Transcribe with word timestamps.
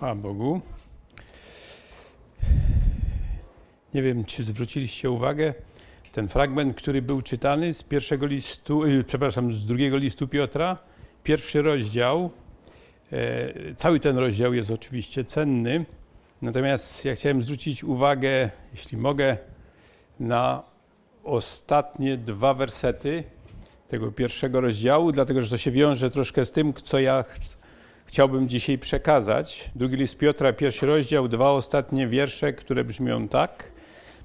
Chwała 0.00 0.14
Bogu. 0.14 0.60
Nie 3.94 4.02
wiem, 4.02 4.24
czy 4.24 4.42
zwróciliście 4.42 5.10
uwagę, 5.10 5.54
ten 6.12 6.28
fragment, 6.28 6.76
który 6.76 7.02
był 7.02 7.22
czytany 7.22 7.74
z 7.74 7.82
pierwszego 7.82 8.26
listu, 8.26 8.84
y, 8.84 9.04
przepraszam, 9.04 9.52
z 9.52 9.66
drugiego 9.66 9.96
listu 9.96 10.28
Piotra, 10.28 10.78
pierwszy 11.24 11.62
rozdział, 11.62 12.30
e, 13.12 13.74
cały 13.74 14.00
ten 14.00 14.18
rozdział 14.18 14.54
jest 14.54 14.70
oczywiście 14.70 15.24
cenny, 15.24 15.84
natomiast 16.42 17.04
ja 17.04 17.14
chciałem 17.14 17.42
zwrócić 17.42 17.84
uwagę, 17.84 18.50
jeśli 18.74 18.98
mogę, 18.98 19.36
na 20.20 20.62
ostatnie 21.24 22.16
dwa 22.16 22.54
wersety 22.54 23.24
tego 23.88 24.12
pierwszego 24.12 24.60
rozdziału, 24.60 25.12
dlatego 25.12 25.42
że 25.42 25.50
to 25.50 25.58
się 25.58 25.70
wiąże 25.70 26.10
troszkę 26.10 26.44
z 26.44 26.50
tym, 26.52 26.74
co 26.74 27.00
ja 27.00 27.24
chcę 27.28 27.59
chciałbym 28.10 28.48
dzisiaj 28.48 28.78
przekazać. 28.78 29.70
Drugi 29.76 29.96
list 29.96 30.18
Piotra, 30.18 30.52
pierwszy 30.52 30.86
rozdział, 30.86 31.28
dwa 31.28 31.50
ostatnie 31.50 32.08
wiersze, 32.08 32.52
które 32.52 32.84
brzmią 32.84 33.28
tak. 33.28 33.72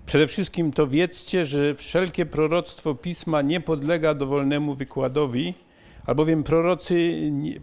Przede 0.06 0.28
wszystkim 0.28 0.72
to 0.72 0.88
wiedzcie, 0.88 1.46
że 1.46 1.76
wszelkie 1.76 2.26
proroctwo 2.26 2.96
Pisma 2.96 3.42
nie 3.42 3.62
podlega 3.62 4.14
dowolnemu 4.14 4.76
wykładowi, 4.76 5.54
albowiem 6.06 6.44
prorocy, 6.44 7.14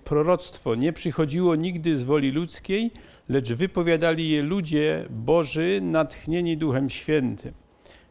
proroctwo 0.05 0.75
nie 0.75 0.93
przychodziło 0.93 1.55
nigdy 1.57 1.97
z 1.97 2.03
woli 2.03 2.30
ludzkiej, 2.30 2.91
lecz 3.29 3.52
wypowiadali 3.52 4.29
je 4.29 4.43
ludzie 4.43 5.07
Boży 5.11 5.80
natchnieni 5.83 6.57
Duchem 6.57 6.91
Świętym. 6.91 7.52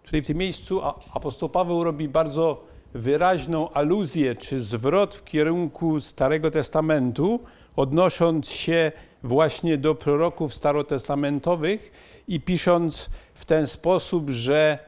Tutaj 0.04 0.22
w 0.22 0.28
tym 0.28 0.38
miejscu 0.38 0.82
apostoł 1.14 1.50
Paweł 1.50 1.84
robi 1.84 2.08
bardzo 2.08 2.66
wyraźną 2.94 3.70
aluzję 3.70 4.36
czy 4.36 4.60
zwrot 4.60 5.16
w 5.16 5.24
kierunku 5.24 6.00
Starego 6.00 6.52
Testamentu, 6.52 7.40
odnosząc 7.76 8.50
się 8.50 8.92
właśnie 9.24 9.78
do 9.78 9.96
proroków 9.96 10.54
starotestamentowych 10.56 11.92
i 12.28 12.40
pisząc 12.40 13.10
w 13.34 13.46
ten 13.46 13.68
sposób, 13.68 14.30
że 14.30 14.80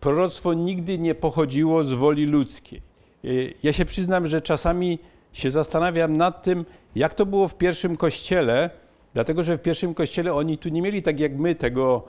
proroctwo 0.00 0.54
nigdy 0.54 0.98
nie 0.98 1.14
pochodziło 1.14 1.84
z 1.84 1.92
woli 1.92 2.26
ludzkiej. 2.26 2.82
Y, 3.24 3.54
ja 3.62 3.72
się 3.72 3.84
przyznam, 3.84 4.26
że 4.26 4.42
czasami 4.42 4.98
się 5.32 5.50
zastanawiam 5.50 6.16
nad 6.16 6.42
tym, 6.42 6.64
jak 6.94 7.14
to 7.14 7.26
było 7.26 7.48
w 7.48 7.54
pierwszym 7.54 7.96
kościele, 7.96 8.70
dlatego 9.14 9.44
że 9.44 9.58
w 9.58 9.62
pierwszym 9.62 9.94
kościele 9.94 10.34
oni 10.34 10.58
tu 10.58 10.68
nie 10.68 10.82
mieli 10.82 11.02
tak 11.02 11.20
jak 11.20 11.32
my 11.32 11.54
tego, 11.54 12.02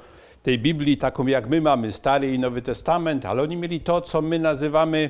tej 0.43 0.59
Biblii, 0.59 0.97
taką 0.97 1.27
jak 1.27 1.49
my 1.49 1.61
mamy, 1.61 1.91
Stary 1.91 2.33
i 2.33 2.39
Nowy 2.39 2.61
Testament, 2.61 3.25
ale 3.25 3.41
oni 3.41 3.57
mieli 3.57 3.79
to, 3.79 4.01
co 4.01 4.21
my 4.21 4.39
nazywamy 4.39 5.09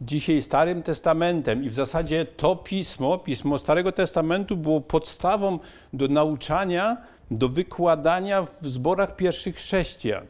dzisiaj 0.00 0.42
Starym 0.42 0.82
Testamentem 0.82 1.64
i 1.64 1.70
w 1.70 1.74
zasadzie 1.74 2.24
to 2.24 2.56
pismo, 2.56 3.18
pismo 3.18 3.58
Starego 3.58 3.92
Testamentu 3.92 4.56
było 4.56 4.80
podstawą 4.80 5.58
do 5.92 6.08
nauczania, 6.08 6.96
do 7.30 7.48
wykładania 7.48 8.42
w 8.42 8.68
zborach 8.68 9.16
pierwszych 9.16 9.56
chrześcijan. 9.56 10.26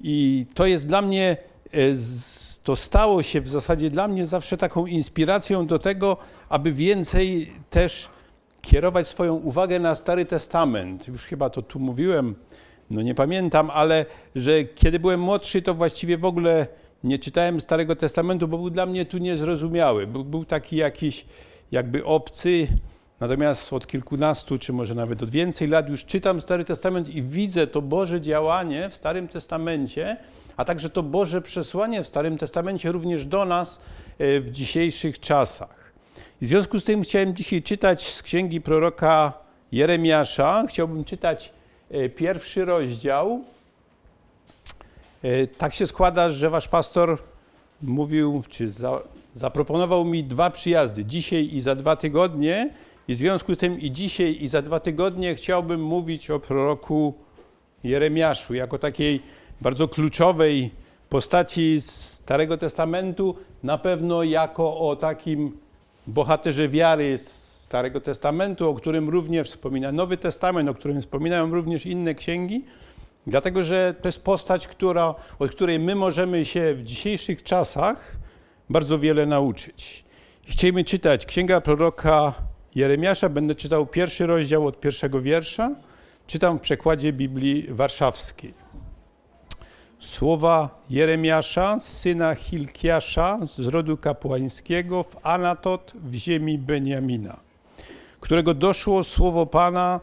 I 0.00 0.46
to 0.54 0.66
jest 0.66 0.88
dla 0.88 1.02
mnie, 1.02 1.36
e, 1.72 1.78
to 2.64 2.76
stało 2.76 3.22
się 3.22 3.40
w 3.40 3.48
zasadzie 3.48 3.90
dla 3.90 4.08
mnie 4.08 4.26
zawsze 4.26 4.56
taką 4.56 4.86
inspiracją 4.86 5.66
do 5.66 5.78
tego, 5.78 6.16
aby 6.48 6.72
więcej 6.72 7.52
też 7.70 8.08
kierować 8.60 9.08
swoją 9.08 9.34
uwagę 9.34 9.80
na 9.80 9.94
Stary 9.94 10.24
Testament. 10.24 11.08
Już 11.08 11.24
chyba 11.24 11.50
to 11.50 11.62
tu 11.62 11.78
mówiłem, 11.78 12.34
no 12.90 13.02
nie 13.02 13.14
pamiętam, 13.14 13.70
ale 13.70 14.06
że 14.36 14.64
kiedy 14.64 14.98
byłem 14.98 15.20
młodszy, 15.20 15.62
to 15.62 15.74
właściwie 15.74 16.18
w 16.18 16.24
ogóle 16.24 16.66
nie 17.04 17.18
czytałem 17.18 17.60
Starego 17.60 17.96
Testamentu, 17.96 18.48
bo 18.48 18.58
był 18.58 18.70
dla 18.70 18.86
mnie 18.86 19.04
tu 19.04 19.18
niezrozumiały. 19.18 20.06
Był, 20.06 20.24
był 20.24 20.44
taki 20.44 20.76
jakiś 20.76 21.26
jakby 21.72 22.04
obcy, 22.04 22.68
natomiast 23.20 23.72
od 23.72 23.86
kilkunastu, 23.86 24.58
czy 24.58 24.72
może 24.72 24.94
nawet 24.94 25.22
od 25.22 25.30
więcej 25.30 25.68
lat 25.68 25.88
już 25.88 26.04
czytam 26.04 26.40
Stary 26.40 26.64
Testament 26.64 27.08
i 27.08 27.22
widzę 27.22 27.66
to 27.66 27.82
Boże 27.82 28.20
działanie 28.20 28.88
w 28.88 28.94
Starym 28.94 29.28
Testamencie, 29.28 30.16
a 30.56 30.64
także 30.64 30.90
to 30.90 31.02
Boże 31.02 31.42
przesłanie 31.42 32.04
w 32.04 32.08
Starym 32.08 32.38
Testamencie 32.38 32.92
również 32.92 33.24
do 33.24 33.44
nas 33.44 33.80
e, 34.18 34.40
w 34.40 34.50
dzisiejszych 34.50 35.20
czasach. 35.20 35.92
I 36.40 36.46
w 36.46 36.48
związku 36.48 36.80
z 36.80 36.84
tym 36.84 37.02
chciałem 37.02 37.34
dzisiaj 37.34 37.62
czytać 37.62 38.12
z 38.12 38.22
księgi 38.22 38.60
proroka 38.60 39.32
Jeremiasza. 39.72 40.64
Chciałbym 40.68 41.04
czytać 41.04 41.52
e, 41.90 42.08
pierwszy 42.08 42.64
rozdział, 42.64 43.44
tak 45.58 45.74
się 45.74 45.86
składa, 45.86 46.30
że 46.30 46.50
wasz 46.50 46.68
pastor 46.68 47.18
mówił, 47.82 48.42
czy 48.48 48.70
za, 48.70 49.02
zaproponował 49.34 50.04
mi 50.04 50.24
dwa 50.24 50.50
przyjazdy, 50.50 51.04
dzisiaj 51.04 51.48
i 51.52 51.60
za 51.60 51.74
dwa 51.74 51.96
tygodnie. 51.96 52.70
I 53.08 53.14
w 53.14 53.16
związku 53.16 53.54
z 53.54 53.58
tym 53.58 53.80
i 53.80 53.90
dzisiaj, 53.90 54.36
i 54.40 54.48
za 54.48 54.62
dwa 54.62 54.80
tygodnie 54.80 55.34
chciałbym 55.34 55.82
mówić 55.82 56.30
o 56.30 56.40
proroku 56.40 57.14
Jeremiaszu, 57.84 58.54
jako 58.54 58.78
takiej 58.78 59.22
bardzo 59.60 59.88
kluczowej 59.88 60.70
postaci 61.08 61.80
Starego 61.80 62.56
Testamentu, 62.56 63.34
na 63.62 63.78
pewno 63.78 64.22
jako 64.22 64.78
o 64.78 64.96
takim 64.96 65.58
bohaterze 66.06 66.68
wiary 66.68 67.18
Starego 67.18 68.00
Testamentu, 68.00 68.70
o 68.70 68.74
którym 68.74 69.08
również 69.08 69.48
wspomina 69.48 69.92
Nowy 69.92 70.16
Testament, 70.16 70.68
o 70.68 70.74
którym 70.74 71.00
wspominają 71.00 71.50
również 71.50 71.86
inne 71.86 72.14
księgi. 72.14 72.64
Dlatego, 73.28 73.62
że 73.62 73.94
to 74.02 74.08
jest 74.08 74.22
postać, 74.22 74.68
która, 74.68 75.14
od 75.38 75.50
której 75.50 75.78
my 75.78 75.94
możemy 75.94 76.44
się 76.44 76.74
w 76.74 76.82
dzisiejszych 76.82 77.42
czasach 77.42 78.16
bardzo 78.70 78.98
wiele 78.98 79.26
nauczyć. 79.26 80.04
Chcielibyśmy 80.44 80.84
czytać 80.84 81.26
Księga 81.26 81.60
proroka 81.60 82.34
Jeremiasza. 82.74 83.28
Będę 83.28 83.54
czytał 83.54 83.86
pierwszy 83.86 84.26
rozdział 84.26 84.66
od 84.66 84.80
pierwszego 84.80 85.20
wiersza. 85.20 85.70
Czytam 86.26 86.58
w 86.58 86.60
przekładzie 86.60 87.12
Biblii 87.12 87.66
Warszawskiej. 87.70 88.54
Słowa 90.00 90.76
Jeremiasza, 90.90 91.80
syna 91.80 92.34
Hilkiasza 92.34 93.38
z 93.56 93.66
rodu 93.66 93.96
kapłańskiego 93.96 95.02
w 95.02 95.16
Anatot 95.26 95.92
w 95.94 96.14
ziemi 96.14 96.58
Beniamina, 96.58 97.36
którego 98.20 98.54
doszło 98.54 99.04
słowo 99.04 99.46
Pana 99.46 100.00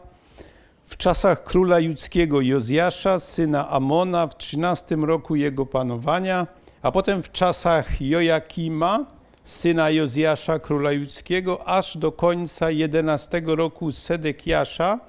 w 0.86 0.96
czasach 0.96 1.44
króla 1.44 1.78
judzkiego 1.78 2.40
Jozjasza, 2.40 3.20
syna 3.20 3.68
Amona, 3.68 4.26
w 4.26 4.36
trzynastym 4.36 5.04
roku 5.04 5.36
jego 5.36 5.66
panowania, 5.66 6.46
a 6.82 6.92
potem 6.92 7.22
w 7.22 7.32
czasach 7.32 8.00
Jojakima, 8.00 9.06
syna 9.44 9.90
Jozjasza, 9.90 10.58
króla 10.58 10.92
judzkiego, 10.92 11.68
aż 11.68 11.96
do 11.96 12.12
końca 12.12 12.70
jedenastego 12.70 13.56
roku 13.56 13.92
Sedekiasza, 13.92 15.00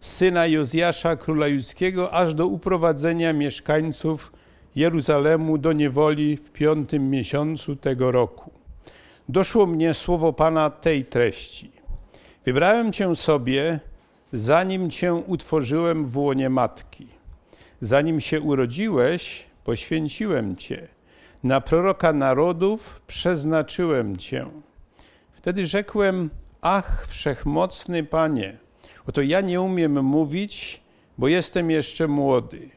syna 0.00 0.46
Jozjasza, 0.46 1.16
króla 1.16 1.48
judzkiego, 1.48 2.12
aż 2.12 2.34
do 2.34 2.46
uprowadzenia 2.46 3.32
mieszkańców 3.32 4.32
Jeruzalemu 4.76 5.58
do 5.58 5.72
niewoli 5.72 6.36
w 6.36 6.50
piątym 6.50 7.10
miesiącu 7.10 7.76
tego 7.76 8.12
roku. 8.12 8.50
Doszło 9.28 9.66
mnie 9.66 9.94
słowo 9.94 10.32
Pana 10.32 10.70
tej 10.70 11.04
treści. 11.04 11.70
Wybrałem 12.44 12.92
Cię 12.92 13.16
sobie, 13.16 13.80
zanim 14.32 14.90
Cię 14.90 15.14
utworzyłem 15.14 16.06
w 16.06 16.18
łonie 16.18 16.50
matki. 16.50 17.06
Zanim 17.80 18.20
się 18.20 18.40
urodziłeś, 18.40 19.46
poświęciłem 19.64 20.56
Cię. 20.56 20.88
Na 21.44 21.60
proroka 21.60 22.12
narodów 22.12 23.00
przeznaczyłem 23.06 24.16
Cię. 24.16 24.46
Wtedy 25.32 25.66
rzekłem, 25.66 26.30
ach, 26.60 27.06
wszechmocny 27.08 28.04
Panie, 28.04 28.56
oto 29.06 29.22
ja 29.22 29.40
nie 29.40 29.60
umiem 29.60 30.04
mówić, 30.04 30.80
bo 31.18 31.28
jestem 31.28 31.70
jeszcze 31.70 32.08
młody. 32.08 32.70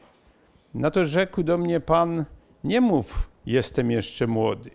Na 0.74 0.90
to 0.90 1.04
rzekł 1.04 1.42
do 1.42 1.58
mnie 1.58 1.80
Pan, 1.80 2.24
nie 2.64 2.80
mów, 2.80 3.30
jestem 3.46 3.90
jeszcze 3.90 4.26
młody, 4.26 4.70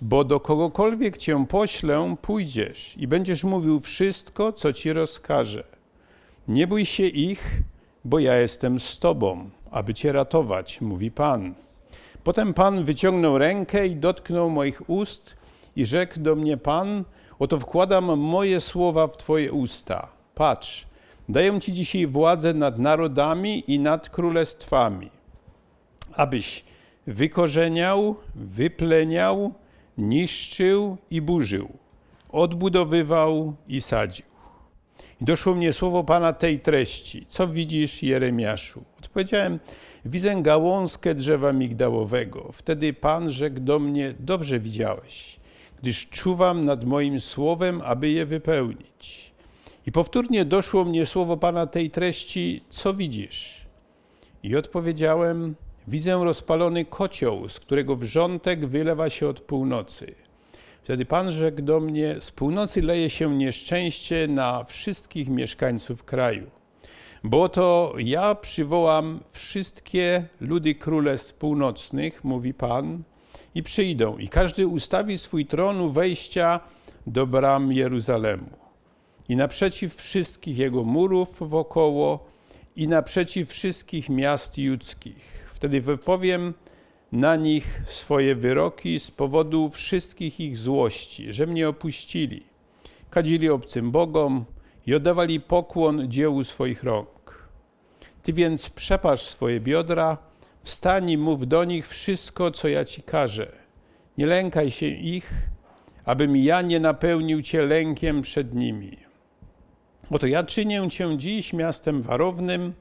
bo 0.00 0.24
do 0.24 0.40
kogokolwiek 0.40 1.16
Cię 1.16 1.46
poślę, 1.46 2.16
pójdziesz 2.22 2.94
i 2.98 3.08
będziesz 3.08 3.44
mówił 3.44 3.80
wszystko, 3.80 4.52
co 4.52 4.72
Ci 4.72 4.92
rozkażę. 4.92 5.73
Nie 6.48 6.66
bój 6.66 6.84
się 6.84 7.06
ich, 7.06 7.62
bo 8.04 8.18
ja 8.18 8.36
jestem 8.36 8.80
z 8.80 8.98
Tobą, 8.98 9.50
aby 9.70 9.94
Cię 9.94 10.12
ratować, 10.12 10.80
mówi 10.80 11.10
Pan. 11.10 11.54
Potem 12.24 12.54
Pan 12.54 12.84
wyciągnął 12.84 13.38
rękę 13.38 13.86
i 13.86 13.96
dotknął 13.96 14.50
moich 14.50 14.90
ust 14.90 15.36
i 15.76 15.86
rzekł 15.86 16.20
do 16.20 16.36
mnie 16.36 16.56
Pan, 16.56 17.04
oto 17.38 17.60
wkładam 17.60 18.18
moje 18.18 18.60
słowa 18.60 19.06
w 19.06 19.16
Twoje 19.16 19.52
usta. 19.52 20.08
Patrz, 20.34 20.86
daję 21.28 21.60
Ci 21.60 21.72
dzisiaj 21.72 22.06
władzę 22.06 22.54
nad 22.54 22.78
narodami 22.78 23.64
i 23.66 23.78
nad 23.78 24.10
królestwami, 24.10 25.10
abyś 26.12 26.64
wykorzeniał, 27.06 28.16
wypleniał, 28.34 29.54
niszczył 29.98 30.96
i 31.10 31.20
burzył, 31.20 31.68
odbudowywał 32.28 33.54
i 33.68 33.80
sadził. 33.80 34.33
I 35.20 35.24
doszło 35.24 35.54
mnie 35.54 35.72
słowo 35.72 36.04
Pana 36.04 36.32
tej 36.32 36.60
treści. 36.60 37.26
Co 37.28 37.48
widzisz, 37.48 38.02
Jeremiaszu? 38.02 38.84
Odpowiedziałem, 38.98 39.58
widzę 40.04 40.42
gałązkę 40.42 41.14
drzewa 41.14 41.52
migdałowego. 41.52 42.50
Wtedy 42.52 42.92
Pan 42.92 43.30
rzekł 43.30 43.60
do 43.60 43.78
mnie, 43.78 44.14
dobrze 44.20 44.60
widziałeś, 44.60 45.40
gdyż 45.82 46.08
czuwam 46.08 46.64
nad 46.64 46.84
moim 46.84 47.20
słowem, 47.20 47.82
aby 47.84 48.08
je 48.08 48.26
wypełnić. 48.26 49.32
I 49.86 49.92
powtórnie 49.92 50.44
doszło 50.44 50.84
mnie 50.84 51.06
słowo 51.06 51.36
Pana 51.36 51.66
tej 51.66 51.90
treści: 51.90 52.64
Co 52.70 52.94
widzisz? 52.94 53.66
I 54.42 54.56
odpowiedziałem: 54.56 55.54
Widzę 55.88 56.24
rozpalony 56.24 56.84
kocioł, 56.84 57.48
z 57.48 57.60
którego 57.60 57.96
wrzątek 57.96 58.66
wylewa 58.66 59.10
się 59.10 59.28
od 59.28 59.40
północy. 59.40 60.14
Wtedy 60.84 61.04
Pan 61.04 61.32
rzekł 61.32 61.62
do 61.62 61.80
mnie: 61.80 62.16
Z 62.20 62.30
północy 62.30 62.82
leje 62.82 63.10
się 63.10 63.36
nieszczęście 63.36 64.28
na 64.28 64.64
wszystkich 64.64 65.28
mieszkańców 65.28 66.04
kraju. 66.04 66.50
Bo 67.24 67.48
to 67.48 67.94
ja 67.98 68.34
przywołam 68.34 69.20
wszystkie 69.30 70.24
ludy 70.40 70.74
królestw 70.74 71.34
północnych, 71.34 72.24
mówi 72.24 72.54
Pan, 72.54 73.02
i 73.54 73.62
przyjdą, 73.62 74.18
i 74.18 74.28
każdy 74.28 74.66
ustawi 74.66 75.18
swój 75.18 75.46
tron 75.46 75.80
u 75.80 75.90
wejścia 75.90 76.60
do 77.06 77.26
bram 77.26 77.72
Jeruzalemu. 77.72 78.50
I 79.28 79.36
naprzeciw 79.36 79.96
wszystkich 79.96 80.58
jego 80.58 80.84
murów 80.84 81.48
wokoło, 81.48 82.26
i 82.76 82.88
naprzeciw 82.88 83.48
wszystkich 83.48 84.08
miast 84.08 84.58
judzkich. 84.58 85.46
Wtedy 85.54 85.80
wypowiem 85.80 86.54
na 87.14 87.36
nich 87.36 87.82
swoje 87.86 88.34
wyroki 88.34 89.00
z 89.00 89.10
powodu 89.10 89.68
wszystkich 89.68 90.40
ich 90.40 90.56
złości, 90.56 91.32
że 91.32 91.46
mnie 91.46 91.68
opuścili, 91.68 92.42
kadzili 93.10 93.50
obcym 93.50 93.90
bogom 93.90 94.44
i 94.86 94.94
oddawali 94.94 95.40
pokłon 95.40 96.10
dziełu 96.10 96.44
swoich 96.44 96.82
rąk. 96.82 97.48
Ty 98.22 98.32
więc 98.32 98.70
przepasz 98.70 99.22
swoje 99.22 99.60
biodra, 99.60 100.18
wstań 100.62 101.10
i 101.10 101.18
mów 101.18 101.48
do 101.48 101.64
nich 101.64 101.88
wszystko, 101.88 102.50
co 102.50 102.68
ja 102.68 102.84
ci 102.84 103.02
każę. 103.02 103.46
Nie 104.18 104.26
lękaj 104.26 104.70
się 104.70 104.86
ich, 104.86 105.32
abym 106.04 106.36
ja 106.36 106.62
nie 106.62 106.80
napełnił 106.80 107.42
cię 107.42 107.62
lękiem 107.62 108.22
przed 108.22 108.54
nimi. 108.54 108.96
Oto 110.10 110.26
ja 110.26 110.42
czynię 110.42 110.88
cię 110.90 111.18
dziś 111.18 111.52
miastem 111.52 112.02
warownym 112.02 112.72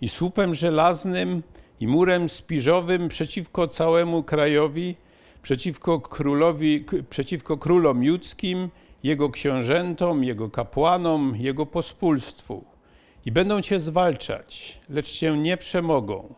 i 0.00 0.08
słupem 0.08 0.54
żelaznym, 0.54 1.42
i 1.82 1.86
murem 1.86 2.28
spiżowym 2.28 3.08
przeciwko 3.08 3.68
całemu 3.68 4.22
krajowi, 4.22 4.96
przeciwko 5.42 6.00
królowi, 6.00 6.84
przeciwko 7.10 7.58
królom 7.58 8.04
judzkim, 8.04 8.68
jego 9.02 9.30
książętom, 9.30 10.24
jego 10.24 10.50
kapłanom, 10.50 11.34
jego 11.36 11.66
pospólstwu. 11.66 12.64
I 13.26 13.32
będą 13.32 13.62
cię 13.62 13.80
zwalczać, 13.80 14.80
lecz 14.88 15.12
cię 15.12 15.38
nie 15.38 15.56
przemogą, 15.56 16.34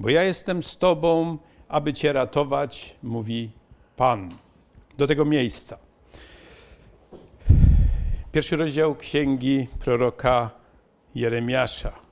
bo 0.00 0.08
ja 0.10 0.22
jestem 0.22 0.62
z 0.62 0.78
tobą, 0.78 1.38
aby 1.68 1.92
cię 1.92 2.12
ratować, 2.12 2.96
mówi 3.02 3.50
Pan. 3.96 4.30
Do 4.98 5.06
tego 5.06 5.24
miejsca. 5.24 5.78
Pierwszy 8.32 8.56
rozdział 8.56 8.94
księgi 8.94 9.66
proroka 9.80 10.50
Jeremiasza. 11.14 12.05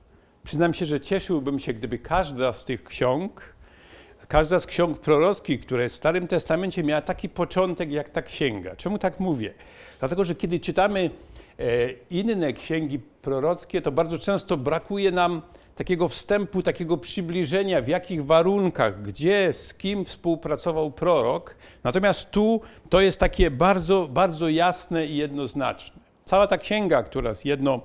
Przyznam 0.45 0.73
się, 0.73 0.85
że 0.85 0.99
cieszyłbym 0.99 1.59
się, 1.59 1.73
gdyby 1.73 1.99
każda 1.99 2.53
z 2.53 2.65
tych 2.65 2.83
ksiąg, 2.83 3.53
każda 4.27 4.59
z 4.59 4.65
ksiąg 4.65 4.99
prorockich, 4.99 5.61
które 5.61 5.89
w 5.89 5.93
Starym 5.93 6.27
Testamencie 6.27 6.83
miała 6.83 7.01
taki 7.01 7.29
początek 7.29 7.91
jak 7.91 8.09
ta 8.09 8.21
księga. 8.21 8.75
Czemu 8.75 8.97
tak 8.97 9.19
mówię? 9.19 9.53
Dlatego, 9.99 10.23
że 10.23 10.35
kiedy 10.35 10.59
czytamy 10.59 11.09
e, 11.59 11.63
inne 12.09 12.53
księgi 12.53 12.99
prorockie, 12.99 13.81
to 13.81 13.91
bardzo 13.91 14.19
często 14.19 14.57
brakuje 14.57 15.11
nam 15.11 15.41
takiego 15.75 16.09
wstępu, 16.09 16.63
takiego 16.63 16.97
przybliżenia, 16.97 17.81
w 17.81 17.87
jakich 17.87 18.25
warunkach, 18.25 19.01
gdzie, 19.01 19.53
z 19.53 19.73
kim 19.73 20.05
współpracował 20.05 20.91
prorok. 20.91 21.55
Natomiast 21.83 22.31
tu 22.31 22.61
to 22.89 23.01
jest 23.01 23.19
takie 23.19 23.51
bardzo, 23.51 24.07
bardzo 24.07 24.49
jasne 24.49 25.05
i 25.05 25.15
jednoznaczne. 25.15 26.05
Cała 26.25 26.47
ta 26.47 26.57
księga, 26.57 27.03
która 27.03 27.29
jest 27.29 27.45
jedną 27.45 27.81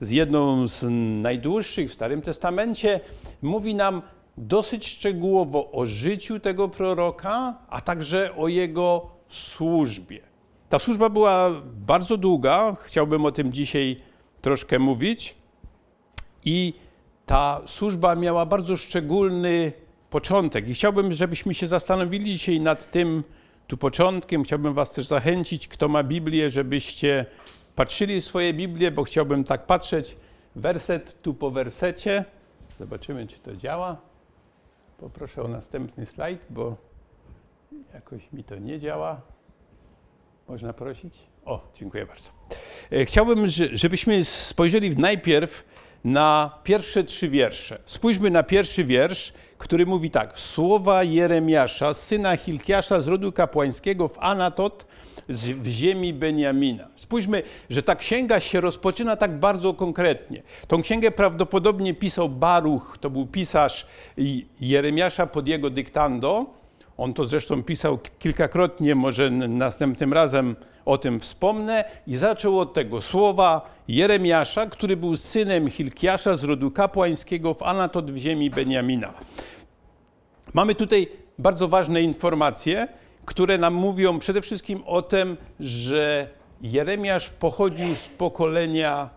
z 0.00 0.10
jedną 0.10 0.68
z 0.68 0.84
najdłuższych 1.22 1.90
w 1.90 1.94
Starym 1.94 2.22
Testamencie, 2.22 3.00
mówi 3.42 3.74
nam 3.74 4.02
dosyć 4.36 4.86
szczegółowo 4.86 5.70
o 5.72 5.86
życiu 5.86 6.40
tego 6.40 6.68
proroka, 6.68 7.58
a 7.68 7.80
także 7.80 8.36
o 8.36 8.48
jego 8.48 9.10
służbie. 9.28 10.20
Ta 10.68 10.78
służba 10.78 11.08
była 11.08 11.50
bardzo 11.64 12.16
długa, 12.16 12.76
chciałbym 12.82 13.24
o 13.24 13.32
tym 13.32 13.52
dzisiaj 13.52 13.96
troszkę 14.42 14.78
mówić. 14.78 15.34
I 16.44 16.74
ta 17.26 17.60
służba 17.66 18.14
miała 18.14 18.46
bardzo 18.46 18.76
szczególny 18.76 19.72
początek. 20.10 20.68
I 20.68 20.74
chciałbym, 20.74 21.12
żebyśmy 21.12 21.54
się 21.54 21.66
zastanowili 21.66 22.24
dzisiaj 22.24 22.60
nad 22.60 22.90
tym 22.90 23.24
tu 23.66 23.76
początkiem. 23.76 24.44
Chciałbym 24.44 24.74
Was 24.74 24.90
też 24.90 25.06
zachęcić, 25.06 25.68
kto 25.68 25.88
ma 25.88 26.02
Biblię, 26.02 26.50
żebyście 26.50 27.26
patrzyli 27.74 28.22
swoje 28.22 28.54
Biblię, 28.54 28.90
bo 28.90 29.04
chciałbym 29.04 29.44
tak 29.44 29.66
patrzeć 29.66 30.16
werset 30.56 31.22
tu 31.22 31.34
po 31.34 31.50
wersecie. 31.50 32.24
Zobaczymy, 32.78 33.26
czy 33.26 33.38
to 33.38 33.56
działa. 33.56 33.96
Poproszę 34.98 35.42
o 35.42 35.48
następny 35.48 36.06
slajd, 36.06 36.40
bo 36.50 36.76
jakoś 37.94 38.32
mi 38.32 38.44
to 38.44 38.56
nie 38.56 38.78
działa. 38.78 39.20
Można 40.48 40.72
prosić? 40.72 41.14
O, 41.44 41.68
dziękuję 41.74 42.06
bardzo. 42.06 42.30
E, 42.92 43.04
chciałbym, 43.04 43.48
żebyśmy 43.72 44.24
spojrzeli 44.24 44.96
najpierw 44.96 45.64
na 46.04 46.58
pierwsze 46.64 47.04
trzy 47.04 47.28
wiersze. 47.28 47.78
Spójrzmy 47.86 48.30
na 48.30 48.42
pierwszy 48.42 48.84
wiersz, 48.84 49.32
który 49.58 49.86
mówi 49.86 50.10
tak. 50.10 50.40
Słowa 50.40 51.02
Jeremiasza, 51.02 51.94
syna 51.94 52.36
Hilkiasza 52.36 53.00
z 53.00 53.06
rodu 53.06 53.32
kapłańskiego 53.32 54.08
w 54.08 54.18
Anatot, 54.18 54.86
w 55.28 55.66
ziemi 55.66 56.12
Beniamina. 56.12 56.88
Spójrzmy, 56.96 57.42
że 57.70 57.82
ta 57.82 57.96
księga 57.96 58.40
się 58.40 58.60
rozpoczyna 58.60 59.16
tak 59.16 59.38
bardzo 59.38 59.74
konkretnie. 59.74 60.42
Tą 60.68 60.82
księgę 60.82 61.10
prawdopodobnie 61.10 61.94
pisał 61.94 62.28
Baruch, 62.28 62.98
to 63.00 63.10
był 63.10 63.26
pisarz 63.26 63.86
Jeremiasza 64.60 65.26
pod 65.26 65.48
jego 65.48 65.70
dyktando. 65.70 66.46
On 66.96 67.14
to 67.14 67.24
zresztą 67.24 67.62
pisał 67.62 67.98
kilkakrotnie, 68.18 68.94
może 68.94 69.30
następnym 69.30 70.12
razem 70.12 70.56
o 70.84 70.98
tym 70.98 71.20
wspomnę. 71.20 71.84
I 72.06 72.16
zaczął 72.16 72.60
od 72.60 72.74
tego 72.74 73.00
słowa 73.00 73.74
Jeremiasza, 73.88 74.66
który 74.66 74.96
był 74.96 75.16
synem 75.16 75.70
Hilkiasza 75.70 76.36
z 76.36 76.44
rodu 76.44 76.70
kapłańskiego 76.70 77.54
w 77.54 77.62
Anatot 77.62 78.10
w 78.10 78.16
ziemi 78.16 78.50
Beniamina. 78.50 79.14
Mamy 80.54 80.74
tutaj 80.74 81.06
bardzo 81.38 81.68
ważne 81.68 82.02
informacje, 82.02 82.88
które 83.26 83.58
nam 83.58 83.74
mówią 83.74 84.18
przede 84.18 84.42
wszystkim 84.42 84.82
o 84.86 85.02
tym, 85.02 85.36
że 85.60 86.28
Jeremiasz 86.60 87.30
pochodził 87.30 87.94
z 87.96 88.08
pokolenia 88.08 89.10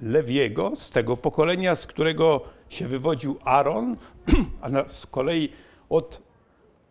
Lewiego, 0.00 0.72
z 0.76 0.90
tego 0.90 1.16
pokolenia, 1.16 1.74
z 1.74 1.86
którego 1.86 2.40
się 2.68 2.88
wywodził 2.88 3.38
Aaron, 3.44 3.96
a 4.62 4.88
z 4.88 5.06
kolei 5.06 5.48
od 5.88 6.22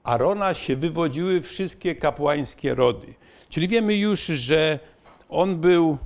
Arona 0.04 0.54
się 0.54 0.76
wywodziły 0.76 1.42
wszystkie 1.42 1.96
kapłańskie 1.96 2.76
rody. 2.76 3.14
Czyli 3.50 3.68
wiemy 3.68 3.96
już, 3.96 4.26
że 4.26 4.80
on 5.30 5.58
był, 5.58 5.98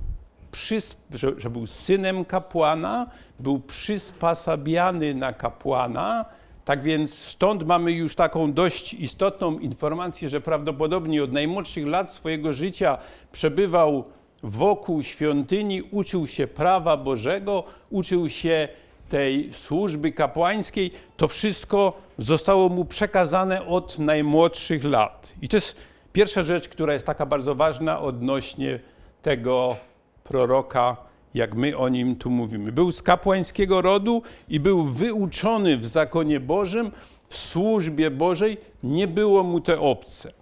że 1.36 1.50
był 1.50 1.66
synem 1.66 2.24
kapłana, 2.24 3.10
był 3.40 3.60
przyspasabiany 3.60 5.14
na 5.14 5.32
kapłana, 5.32 6.24
tak 6.66 6.82
więc 6.82 7.14
stąd 7.14 7.66
mamy 7.66 7.92
już 7.92 8.14
taką 8.14 8.52
dość 8.52 8.94
istotną 8.94 9.58
informację, 9.58 10.28
że 10.28 10.40
prawdopodobnie 10.40 11.24
od 11.24 11.32
najmłodszych 11.32 11.86
lat 11.86 12.12
swojego 12.12 12.52
życia 12.52 12.98
przebywał 13.32 14.04
wokół 14.42 15.02
świątyni, 15.02 15.82
uczył 15.82 16.26
się 16.26 16.46
prawa 16.46 16.96
Bożego, 16.96 17.64
uczył 17.90 18.28
się 18.28 18.68
tej 19.08 19.52
służby 19.52 20.12
kapłańskiej. 20.12 20.90
To 21.16 21.28
wszystko 21.28 21.92
zostało 22.18 22.68
mu 22.68 22.84
przekazane 22.84 23.66
od 23.66 23.98
najmłodszych 23.98 24.84
lat. 24.84 25.32
I 25.42 25.48
to 25.48 25.56
jest 25.56 25.76
pierwsza 26.12 26.42
rzecz, 26.42 26.68
która 26.68 26.92
jest 26.92 27.06
taka 27.06 27.26
bardzo 27.26 27.54
ważna 27.54 28.00
odnośnie 28.00 28.80
tego 29.22 29.76
proroka 30.24 31.05
jak 31.36 31.54
my 31.54 31.76
o 31.76 31.88
nim 31.88 32.16
tu 32.16 32.30
mówimy. 32.30 32.72
Był 32.72 32.92
z 32.92 33.02
kapłańskiego 33.02 33.82
rodu 33.82 34.22
i 34.48 34.60
był 34.60 34.84
wyuczony 34.84 35.76
w 35.76 35.86
zakonie 35.86 36.40
Bożym, 36.40 36.90
w 37.28 37.36
służbie 37.36 38.10
Bożej, 38.10 38.56
nie 38.82 39.08
było 39.08 39.42
mu 39.42 39.60
te 39.60 39.80
obce. 39.80 40.32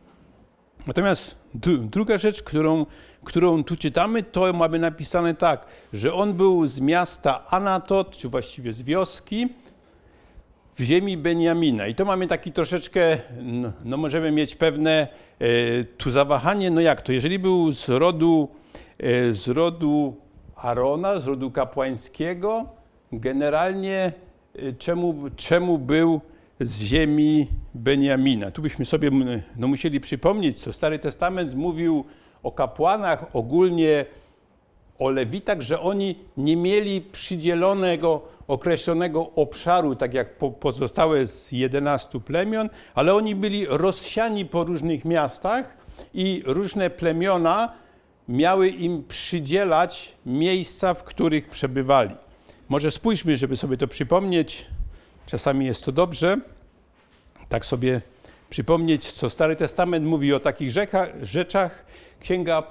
Natomiast 0.86 1.36
druga 1.90 2.18
rzecz, 2.18 2.42
którą, 2.42 2.86
którą 3.24 3.64
tu 3.64 3.76
czytamy, 3.76 4.22
to 4.22 4.52
mamy 4.52 4.78
napisane 4.78 5.34
tak, 5.34 5.66
że 5.92 6.14
on 6.14 6.34
był 6.34 6.66
z 6.66 6.80
miasta 6.80 7.44
Anatot, 7.50 8.16
czy 8.16 8.28
właściwie 8.28 8.72
z 8.72 8.82
wioski, 8.82 9.48
w 10.78 10.82
ziemi 10.82 11.16
Beniamina. 11.16 11.86
I 11.86 11.94
to 11.94 12.04
mamy 12.04 12.26
taki 12.26 12.52
troszeczkę, 12.52 13.18
no, 13.42 13.72
no 13.84 13.96
możemy 13.96 14.30
mieć 14.30 14.54
pewne 14.54 15.08
e, 15.38 15.84
tu 15.84 16.10
zawahanie, 16.10 16.70
no 16.70 16.80
jak 16.80 17.02
to, 17.02 17.12
jeżeli 17.12 17.38
był 17.38 17.72
z 17.72 17.88
rodu, 17.88 18.48
e, 18.98 19.32
z 19.32 19.48
rodu 19.48 20.23
Arona 20.64 21.20
z 21.20 21.26
rodu 21.26 21.50
kapłańskiego, 21.50 22.64
generalnie 23.12 24.12
y, 24.56 24.74
czemu, 24.78 25.14
czemu 25.36 25.78
był 25.78 26.20
z 26.60 26.80
ziemi 26.80 27.48
Beniamina. 27.74 28.50
Tu 28.50 28.62
byśmy 28.62 28.84
sobie 28.84 29.10
no, 29.56 29.68
musieli 29.68 30.00
przypomnieć, 30.00 30.60
co 30.60 30.72
Stary 30.72 30.98
Testament 30.98 31.54
mówił 31.54 32.04
o 32.42 32.52
kapłanach 32.52 33.24
ogólnie 33.32 34.04
o 34.98 35.10
Lewitach, 35.10 35.60
że 35.60 35.80
oni 35.80 36.18
nie 36.36 36.56
mieli 36.56 37.00
przydzielonego, 37.00 38.22
określonego 38.48 39.30
obszaru, 39.30 39.96
tak 39.96 40.14
jak 40.14 40.38
pozostałe 40.60 41.26
z 41.26 41.52
11 41.52 42.20
plemion, 42.20 42.68
ale 42.94 43.14
oni 43.14 43.34
byli 43.34 43.66
rozsiani 43.68 44.44
po 44.44 44.64
różnych 44.64 45.04
miastach 45.04 45.76
i 46.14 46.42
różne 46.46 46.90
plemiona 46.90 47.83
miały 48.28 48.68
im 48.68 49.04
przydzielać 49.08 50.14
miejsca, 50.26 50.94
w 50.94 51.04
których 51.04 51.48
przebywali. 51.48 52.14
Może 52.68 52.90
spójrzmy, 52.90 53.36
żeby 53.36 53.56
sobie 53.56 53.76
to 53.76 53.88
przypomnieć. 53.88 54.66
Czasami 55.26 55.66
jest 55.66 55.84
to 55.84 55.92
dobrze. 55.92 56.36
Tak 57.48 57.66
sobie 57.66 58.00
przypomnieć, 58.50 59.12
co 59.12 59.30
Stary 59.30 59.56
Testament 59.56 60.06
mówi 60.06 60.34
o 60.34 60.40
takich 60.40 60.70
rzeczach. 61.22 61.84
Księga 62.20 62.62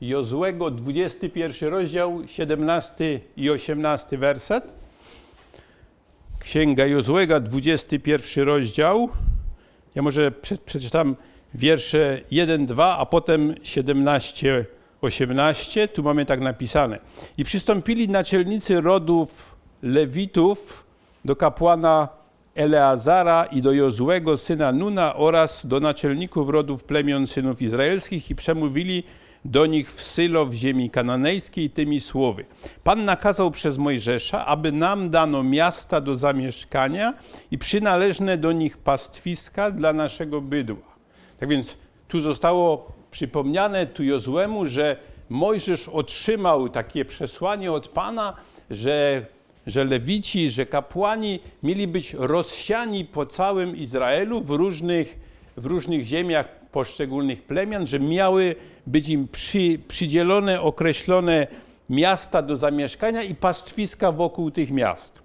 Jozłego, 0.00 0.70
21 0.70 1.68
rozdział, 1.70 2.22
17 2.26 3.20
i 3.36 3.50
18 3.50 4.18
werset. 4.18 4.74
Księga 6.38 6.86
Jozłego, 6.86 7.40
21 7.40 8.44
rozdział. 8.44 9.08
Ja 9.94 10.02
może 10.02 10.32
przeczytam 10.66 11.16
wiersze 11.54 12.20
1, 12.30 12.66
2, 12.66 12.98
a 12.98 13.06
potem 13.06 13.54
17, 13.62 14.64
18. 15.06 15.88
Tu 15.88 16.02
mamy 16.02 16.24
tak 16.24 16.40
napisane. 16.40 16.98
I 17.38 17.44
przystąpili 17.44 18.08
naczelnicy 18.08 18.80
rodów 18.80 19.56
Lewitów 19.82 20.86
do 21.24 21.36
kapłana 21.36 22.08
Eleazara 22.54 23.44
i 23.44 23.62
do 23.62 23.72
Jozłego, 23.72 24.36
syna 24.36 24.72
Nuna 24.72 25.16
oraz 25.16 25.66
do 25.66 25.80
naczelników 25.80 26.48
rodów 26.48 26.84
plemion 26.84 27.26
synów 27.26 27.62
izraelskich 27.62 28.30
i 28.30 28.34
przemówili 28.34 29.02
do 29.44 29.66
nich 29.66 29.92
w 29.92 30.02
Sylo 30.02 30.46
w 30.46 30.54
ziemi 30.54 30.90
kananejskiej 30.90 31.70
tymi 31.70 32.00
słowy. 32.00 32.44
Pan 32.84 33.04
nakazał 33.04 33.50
przez 33.50 33.78
Mojżesza, 33.78 34.46
aby 34.46 34.72
nam 34.72 35.10
dano 35.10 35.42
miasta 35.42 36.00
do 36.00 36.16
zamieszkania 36.16 37.14
i 37.50 37.58
przynależne 37.58 38.38
do 38.38 38.52
nich 38.52 38.78
pastwiska 38.78 39.70
dla 39.70 39.92
naszego 39.92 40.40
bydła. 40.40 40.96
Tak 41.40 41.48
więc 41.48 41.76
tu 42.08 42.20
zostało 42.20 42.95
przypomniane 43.10 43.86
tu 43.86 44.04
Jozłemu, 44.04 44.66
że 44.66 44.96
Mojżesz 45.28 45.88
otrzymał 45.88 46.68
takie 46.68 47.04
przesłanie 47.04 47.72
od 47.72 47.88
Pana, 47.88 48.36
że, 48.70 49.26
że 49.66 49.84
lewici, 49.84 50.50
że 50.50 50.66
kapłani 50.66 51.40
mieli 51.62 51.86
być 51.86 52.14
rozsiani 52.14 53.04
po 53.04 53.26
całym 53.26 53.76
Izraelu 53.76 54.40
w 54.40 54.50
różnych, 54.50 55.18
w 55.56 55.66
różnych 55.66 56.04
ziemiach 56.04 56.48
poszczególnych 56.72 57.42
plemion, 57.42 57.86
że 57.86 58.00
miały 58.00 58.54
być 58.86 59.08
im 59.08 59.28
przy, 59.28 59.78
przydzielone, 59.88 60.60
określone 60.60 61.46
miasta 61.90 62.42
do 62.42 62.56
zamieszkania 62.56 63.22
i 63.22 63.34
pastwiska 63.34 64.12
wokół 64.12 64.50
tych 64.50 64.70
miast. 64.70 65.22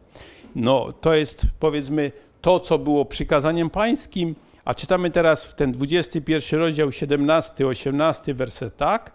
No, 0.55 0.93
to 1.01 1.13
jest 1.13 1.45
powiedzmy 1.59 2.11
to, 2.41 2.59
co 2.59 2.79
było 2.79 3.05
przykazaniem 3.05 3.69
pańskim, 3.69 4.35
a 4.65 4.73
czytamy 4.73 5.11
teraz 5.11 5.43
w 5.43 5.53
ten 5.53 5.71
21 5.71 6.59
rozdział 6.59 6.91
17, 6.91 7.67
18 7.67 8.33
werset 8.33 8.77
tak, 8.77 9.11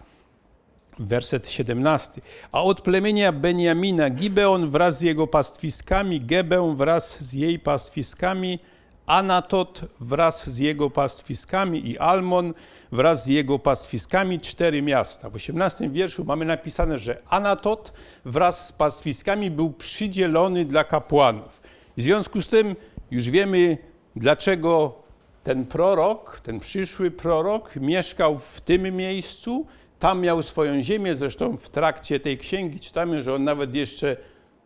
werset 0.98 1.50
17. 1.50 2.20
A 2.52 2.62
od 2.62 2.80
plemienia 2.80 3.32
Beniamina 3.32 4.10
Gibeon 4.10 4.70
wraz 4.70 4.98
z 4.98 5.00
jego 5.00 5.26
pastwiskami, 5.26 6.20
Gebę 6.20 6.74
wraz 6.76 7.22
z 7.24 7.32
jej 7.32 7.58
pastwiskami, 7.58 8.58
Anatot 9.06 9.80
wraz 10.00 10.50
z 10.50 10.58
jego 10.58 10.90
pastwiskami 10.90 11.90
i 11.90 11.98
Almon 11.98 12.54
wraz 12.92 13.24
z 13.24 13.26
jego 13.26 13.58
pastwiskami, 13.58 14.40
cztery 14.40 14.82
miasta. 14.82 15.30
W 15.30 15.34
18 15.34 15.90
wierszu 15.90 16.24
mamy 16.24 16.44
napisane, 16.44 16.98
że 16.98 17.22
Anatot 17.28 17.92
wraz 18.24 18.66
z 18.66 18.72
pastwiskami 18.72 19.50
był 19.50 19.70
przydzielony 19.70 20.64
dla 20.64 20.84
kapłanów. 20.84 21.60
W 21.96 22.02
związku 22.02 22.42
z 22.42 22.48
tym 22.48 22.76
już 23.10 23.30
wiemy, 23.30 23.78
dlaczego 24.16 25.05
ten 25.46 25.66
prorok, 25.66 26.40
ten 26.40 26.60
przyszły 26.60 27.10
prorok 27.10 27.76
mieszkał 27.76 28.38
w 28.38 28.60
tym 28.60 28.96
miejscu, 28.96 29.66
tam 29.98 30.20
miał 30.20 30.42
swoją 30.42 30.82
ziemię, 30.82 31.16
zresztą 31.16 31.56
w 31.56 31.68
trakcie 31.68 32.20
tej 32.20 32.38
księgi 32.38 32.80
czytamy, 32.80 33.22
że 33.22 33.34
on 33.34 33.44
nawet 33.44 33.74
jeszcze 33.74 34.16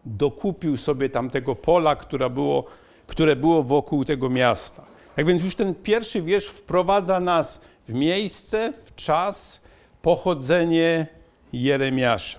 dokupił 0.04 0.76
sobie 0.76 1.08
tamtego 1.08 1.54
pola, 1.54 1.96
które 1.96 2.30
było, 2.30 2.64
które 3.06 3.36
było 3.36 3.62
wokół 3.62 4.04
tego 4.04 4.30
miasta. 4.30 4.86
Tak 5.16 5.26
więc 5.26 5.42
już 5.42 5.54
ten 5.54 5.74
pierwszy 5.74 6.22
wiersz 6.22 6.46
wprowadza 6.46 7.20
nas 7.20 7.60
w 7.88 7.92
miejsce, 7.92 8.72
w 8.84 8.94
czas, 8.94 9.62
pochodzenie 10.02 11.06
Jeremiasza. 11.52 12.38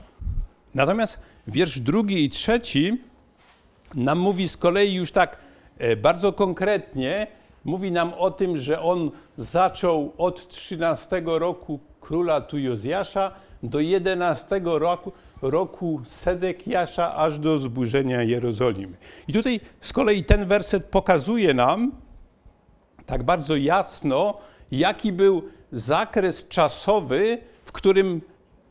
Natomiast 0.75 1.19
wiersz 1.47 1.79
drugi 1.79 2.25
i 2.25 2.29
trzeci 2.29 2.97
nam 3.95 4.19
mówi 4.19 4.47
z 4.47 4.57
kolei 4.57 4.93
już 4.93 5.11
tak 5.11 5.37
e, 5.77 5.95
bardzo 5.95 6.33
konkretnie, 6.33 7.27
mówi 7.65 7.91
nam 7.91 8.13
o 8.13 8.31
tym, 8.31 8.57
że 8.57 8.81
on 8.81 9.11
zaczął 9.37 10.13
od 10.17 10.47
13 10.47 11.21
roku 11.25 11.79
króla 12.01 12.41
Tujozjasza 12.41 13.31
do 13.63 13.79
11 13.79 14.61
roku, 14.63 15.11
roku 15.41 16.01
Sedekiasza, 16.05 17.15
aż 17.15 17.39
do 17.39 17.57
zburzenia 17.57 18.23
Jerozolimy. 18.23 18.97
I 19.27 19.33
tutaj 19.33 19.59
z 19.81 19.93
kolei 19.93 20.23
ten 20.23 20.45
werset 20.45 20.85
pokazuje 20.85 21.53
nam 21.53 21.91
tak 23.05 23.23
bardzo 23.23 23.55
jasno, 23.55 24.37
jaki 24.71 25.11
był 25.11 25.43
zakres 25.71 26.47
czasowy, 26.47 27.37
w 27.65 27.71
którym 27.71 28.21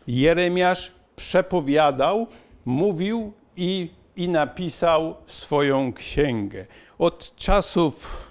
Jeremiasz 0.06 0.92
przepowiadał, 1.16 2.26
mówił 2.64 3.32
i, 3.56 3.90
i 4.16 4.28
napisał 4.28 5.14
swoją 5.26 5.92
księgę. 5.92 6.66
Od 6.98 7.36
czasów 7.36 8.29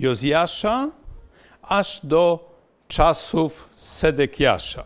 Jozjasza 0.00 0.90
aż 1.62 2.06
do 2.06 2.54
czasów 2.88 3.68
Sedekiasza. 3.72 4.84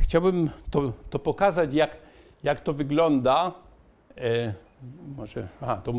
Chciałbym 0.00 0.50
to, 0.70 0.92
to 1.10 1.18
pokazać, 1.18 1.74
jak, 1.74 1.96
jak 2.42 2.60
to 2.60 2.72
wygląda. 2.72 3.52
E, 4.16 4.54
może, 5.16 5.48
aha, 5.60 5.80
to, 5.84 5.92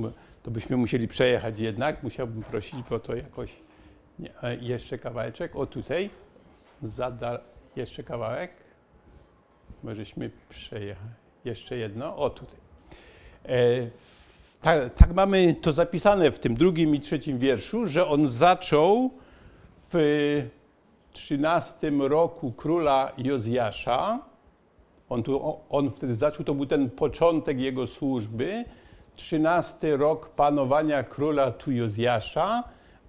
to 0.43 0.51
byśmy 0.51 0.77
musieli 0.77 1.07
przejechać 1.07 1.59
jednak. 1.59 2.03
Musiałbym 2.03 2.43
prosić, 2.43 2.79
bo 2.89 2.99
to 2.99 3.15
jakoś. 3.15 3.51
Nie, 4.19 4.41
e, 4.41 4.55
jeszcze 4.55 4.97
kawałeczek. 4.97 5.55
O 5.55 5.65
tutaj. 5.65 6.09
Zada, 6.81 7.39
jeszcze 7.75 8.03
kawałek. 8.03 8.51
Możeśmy 9.83 10.31
przejechać. 10.49 11.11
Jeszcze 11.45 11.77
jedno. 11.77 12.17
O 12.17 12.29
tutaj. 12.29 12.59
E, 13.45 13.89
tak, 14.61 14.93
tak, 14.93 15.13
mamy 15.13 15.53
to 15.53 15.73
zapisane 15.73 16.31
w 16.31 16.39
tym 16.39 16.55
drugim 16.55 16.95
i 16.95 16.99
trzecim 16.99 17.39
wierszu, 17.39 17.87
że 17.87 18.07
on 18.07 18.27
zaczął 18.27 19.11
w 19.93 20.43
13 21.11 21.91
roku 21.99 22.51
króla 22.51 23.11
Jozjasza. 23.17 24.19
On, 25.09 25.23
tu, 25.23 25.57
on 25.69 25.91
wtedy 25.91 26.15
zaczął, 26.15 26.45
to 26.45 26.53
był 26.53 26.65
ten 26.65 26.89
początek 26.89 27.59
jego 27.59 27.87
służby. 27.87 28.65
13 29.15 29.97
rok 29.97 30.29
panowania 30.29 31.03
króla 31.03 31.51
tu 31.51 31.71
Jozjasza, 31.71 32.63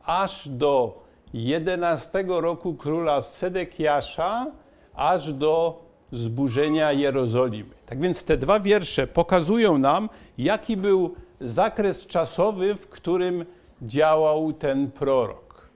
aż 0.04 0.48
do 0.48 1.04
11 1.34 2.24
roku 2.28 2.74
króla 2.74 3.22
Sedekiasza, 3.22 4.46
aż 4.94 5.32
do 5.32 5.82
zburzenia 6.12 6.92
Jerozolimy. 6.92 7.74
Tak 7.86 8.00
więc 8.00 8.24
te 8.24 8.36
dwa 8.36 8.60
wiersze 8.60 9.06
pokazują 9.06 9.78
nam, 9.78 10.08
jaki 10.38 10.76
był 10.76 11.14
zakres 11.40 12.06
czasowy, 12.06 12.74
w 12.74 12.88
którym 12.88 13.44
działał 13.82 14.52
ten 14.52 14.90
prorok. 14.90 15.68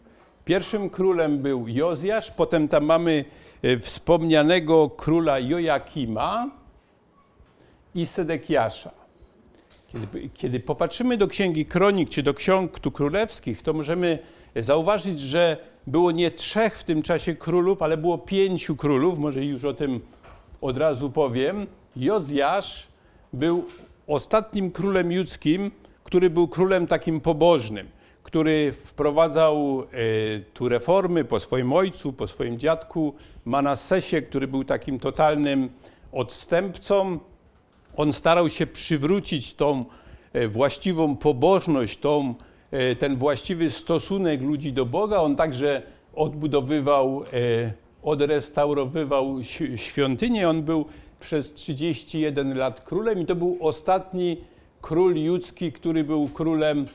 Pierwszym 0.44 0.90
królem 0.90 1.38
był 1.38 1.68
Jozjasz, 1.68 2.30
potem 2.30 2.68
tam 2.68 2.84
mamy 2.84 3.24
e, 3.62 3.78
wspomnianego 3.78 4.90
króla 4.90 5.38
Jojakima 5.38 6.50
i 7.94 8.06
Sedekiasza. 8.06 8.90
Kiedy, 10.34 10.60
popatrzymy 10.60 11.16
do 11.16 11.28
Księgi 11.28 11.66
Kronik 11.66 12.10
czy 12.10 12.22
do 12.22 12.34
ksiąg 12.34 12.80
tu 12.80 12.90
królewskich, 12.90 13.62
to 13.62 13.72
możemy 13.72 14.18
zauważyć, 14.56 15.20
że 15.20 15.56
było 15.86 16.10
nie 16.10 16.30
trzech 16.30 16.78
w 16.78 16.84
tym 16.84 17.02
czasie 17.02 17.34
królów, 17.34 17.82
ale 17.82 17.96
było 17.96 18.18
pięciu 18.18 18.76
królów, 18.76 19.18
może 19.18 19.44
już 19.44 19.64
o 19.64 19.74
tym 19.74 20.00
od 20.60 20.78
razu 20.78 21.10
powiem. 21.10 21.66
Jozjasz 21.96 22.86
był 23.32 23.64
ostatnim 24.06 24.70
królem 24.70 25.12
judzkim, 25.12 25.70
który 26.04 26.30
był 26.30 26.48
królem 26.48 26.86
takim 26.86 27.20
pobożnym, 27.20 27.88
który 28.22 28.72
wprowadzał 28.72 29.82
e, 29.82 29.86
tu 30.54 30.68
reformy 30.68 31.24
po 31.24 31.40
swoim 31.40 31.72
ojcu, 31.72 32.12
po 32.12 32.28
swoim 32.28 32.58
dziadku 32.58 33.14
Manassesie, 33.44 34.22
który 34.22 34.48
był 34.48 34.64
takim 34.64 34.98
totalnym 34.98 35.70
odstępcą. 36.12 37.18
On 37.96 38.12
starał 38.12 38.50
się 38.50 38.66
przywrócić 38.66 39.54
tą 39.54 39.84
e, 40.32 40.48
właściwą 40.48 41.16
pobożność, 41.16 41.98
tą, 41.98 42.34
e, 42.70 42.96
ten 42.96 43.16
właściwy 43.16 43.70
stosunek 43.70 44.42
ludzi 44.42 44.72
do 44.72 44.86
Boga. 44.86 45.20
On 45.20 45.36
także 45.36 45.82
odbudowywał 46.14 47.24
odrestaurowywał 48.02 49.36
świątynię. 49.76 50.48
On 50.48 50.62
był 50.62 50.86
przez 51.22 51.54
31 51.54 52.58
lat 52.58 52.80
królem 52.80 53.20
i 53.20 53.26
to 53.26 53.34
był 53.34 53.58
ostatni 53.60 54.36
król 54.80 55.16
judzki, 55.16 55.72
który 55.72 56.04
był 56.04 56.28
królem 56.28 56.86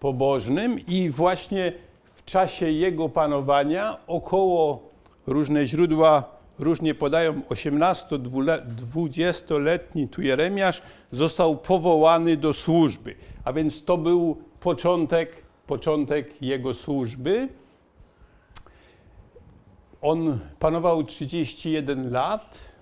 pobożnym 0.00 0.86
i 0.86 1.10
właśnie 1.10 1.72
w 2.14 2.24
czasie 2.24 2.70
jego 2.70 3.08
panowania 3.08 3.96
około 4.06 4.90
różne 5.26 5.66
źródła 5.66 6.36
różnie 6.58 6.94
podają 6.94 7.40
18-20-letni 7.40 10.08
tu 10.08 10.22
Jeremiasz 10.22 10.82
został 11.12 11.56
powołany 11.56 12.36
do 12.36 12.52
służby. 12.52 13.14
A 13.44 13.52
więc 13.52 13.84
to 13.84 13.98
był 13.98 14.36
początek, 14.60 15.42
początek 15.66 16.42
jego 16.42 16.74
służby. 16.74 17.48
On 20.02 20.38
panował 20.58 21.04
31 21.04 22.12
lat, 22.12 22.75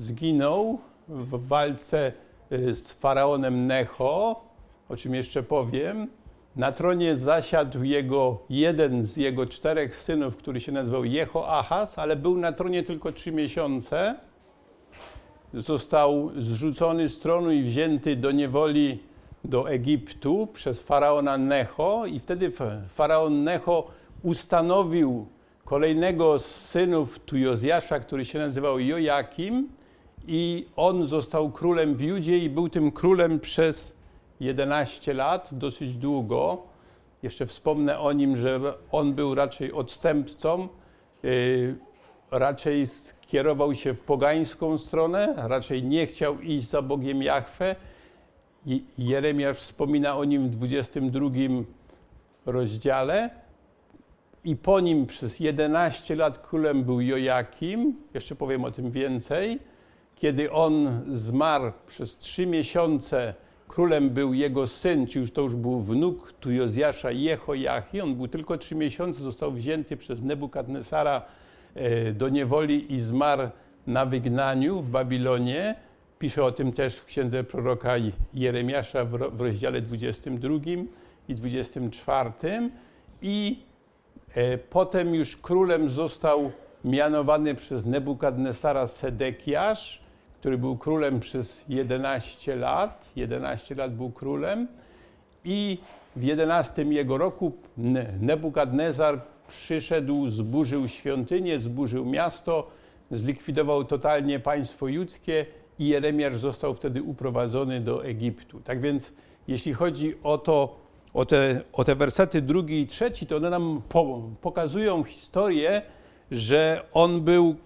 zginął 0.00 0.78
w 1.08 1.48
walce 1.48 2.12
y, 2.52 2.74
z 2.74 2.92
faraonem 2.92 3.66
Necho, 3.66 4.44
o 4.88 4.96
czym 4.96 5.14
jeszcze 5.14 5.42
powiem. 5.42 6.08
Na 6.56 6.72
tronie 6.72 7.16
zasiadł 7.16 7.82
jego 7.82 8.38
jeden 8.50 9.04
z 9.04 9.16
jego 9.16 9.46
czterech 9.46 9.96
synów, 9.96 10.36
który 10.36 10.60
się 10.60 10.72
nazywał 10.72 11.04
Jehoahaz, 11.04 11.98
ale 11.98 12.16
był 12.16 12.38
na 12.38 12.52
tronie 12.52 12.82
tylko 12.82 13.12
trzy 13.12 13.32
miesiące. 13.32 14.14
Został 15.54 16.30
zrzucony 16.36 17.08
z 17.08 17.18
tronu 17.18 17.52
i 17.52 17.62
wzięty 17.62 18.16
do 18.16 18.32
niewoli 18.32 18.98
do 19.44 19.70
Egiptu 19.70 20.48
przez 20.52 20.80
faraona 20.80 21.38
Necho 21.38 22.06
i 22.06 22.20
wtedy 22.20 22.52
faraon 22.94 23.44
Necho 23.44 23.86
ustanowił 24.22 25.26
kolejnego 25.64 26.38
z 26.38 26.46
synów 26.46 27.18
Tujozjasza, 27.18 28.00
który 28.00 28.24
się 28.24 28.38
nazywał 28.38 28.78
Jojakim 28.78 29.68
i 30.26 30.66
on 30.76 31.04
został 31.04 31.50
królem 31.50 31.94
w 31.94 32.00
Judzie 32.00 32.38
i 32.38 32.50
był 32.50 32.68
tym 32.68 32.92
królem 32.92 33.40
przez 33.40 33.96
11 34.40 35.14
lat, 35.14 35.48
dosyć 35.52 35.96
długo. 35.96 36.62
Jeszcze 37.22 37.46
wspomnę 37.46 37.98
o 37.98 38.12
nim, 38.12 38.36
że 38.36 38.60
on 38.92 39.14
był 39.14 39.34
raczej 39.34 39.72
odstępcą, 39.72 40.68
yy, 41.22 41.76
raczej 42.30 42.86
skierował 42.86 43.74
się 43.74 43.94
w 43.94 44.00
pogańską 44.00 44.78
stronę, 44.78 45.34
raczej 45.36 45.82
nie 45.82 46.06
chciał 46.06 46.40
iść 46.40 46.68
za 46.68 46.82
Bogiem 46.82 47.22
Jahwe. 47.22 47.76
Jeremiasz 48.98 49.56
wspomina 49.56 50.16
o 50.16 50.24
nim 50.24 50.48
w 50.48 50.50
22 50.50 51.30
rozdziale. 52.46 53.30
I 54.44 54.56
po 54.56 54.80
nim 54.80 55.06
przez 55.06 55.40
11 55.40 56.16
lat 56.16 56.38
królem 56.38 56.84
był 56.84 57.00
Jojakim, 57.00 57.96
jeszcze 58.14 58.36
powiem 58.36 58.64
o 58.64 58.70
tym 58.70 58.90
więcej. 58.90 59.58
Kiedy 60.20 60.52
on 60.52 61.02
zmarł 61.12 61.72
przez 61.86 62.18
trzy 62.18 62.46
miesiące, 62.46 63.34
królem 63.68 64.10
był 64.10 64.34
jego 64.34 64.66
syn, 64.66 65.06
czy 65.06 65.18
już 65.18 65.32
to 65.32 65.40
już 65.40 65.54
był 65.54 65.80
wnuk 65.80 66.32
tu 66.32 66.52
Jozjasza, 66.52 67.10
Jehojachi. 67.10 68.00
On 68.00 68.14
był 68.14 68.28
tylko 68.28 68.58
trzy 68.58 68.74
miesiące, 68.74 69.22
został 69.22 69.52
wzięty 69.52 69.96
przez 69.96 70.22
Nebukadnesara 70.22 71.22
e, 71.74 72.12
do 72.12 72.28
niewoli 72.28 72.94
i 72.94 73.00
zmarł 73.00 73.48
na 73.86 74.06
wygnaniu 74.06 74.80
w 74.82 74.90
Babilonie. 74.90 75.74
Pisze 76.18 76.44
o 76.44 76.52
tym 76.52 76.72
też 76.72 76.96
w 76.96 77.04
księdze 77.04 77.44
proroka 77.44 77.94
Jeremiasza 78.34 79.04
w 79.04 79.40
rozdziale 79.40 79.80
22 79.80 80.54
i 81.28 81.34
24. 81.34 82.30
I 83.22 83.62
e, 84.34 84.58
potem 84.58 85.14
już 85.14 85.36
królem 85.36 85.88
został 85.88 86.50
mianowany 86.84 87.54
przez 87.54 87.86
Nebukadnesara 87.86 88.86
Sedekiasz, 88.86 90.09
który 90.40 90.58
był 90.58 90.76
królem 90.76 91.20
przez 91.20 91.64
11 91.68 92.56
lat. 92.56 93.10
11 93.16 93.74
lat 93.74 93.94
był 93.94 94.10
królem 94.10 94.68
i 95.44 95.78
w 96.16 96.22
11 96.22 96.82
jego 96.82 97.18
roku 97.18 97.52
Nebukadnezar 98.20 99.20
przyszedł, 99.48 100.30
zburzył 100.30 100.88
świątynię, 100.88 101.58
zburzył 101.58 102.06
miasto, 102.06 102.70
zlikwidował 103.10 103.84
totalnie 103.84 104.40
państwo 104.40 104.88
judzkie 104.88 105.46
i 105.78 105.86
Jeremiasz 105.86 106.36
został 106.36 106.74
wtedy 106.74 107.02
uprowadzony 107.02 107.80
do 107.80 108.04
Egiptu. 108.04 108.60
Tak 108.60 108.80
więc 108.80 109.12
jeśli 109.48 109.74
chodzi 109.74 110.14
o 110.22 110.38
to, 110.38 110.76
o 111.14 111.24
te, 111.26 111.60
o 111.72 111.84
te 111.84 111.94
wersety 111.94 112.42
drugi 112.42 112.80
i 112.80 112.86
trzeci, 112.86 113.26
to 113.26 113.36
one 113.36 113.50
nam 113.50 113.82
po, 113.88 114.22
pokazują 114.40 115.04
historię, 115.04 115.82
że 116.30 116.84
on 116.92 117.20
był 117.20 117.56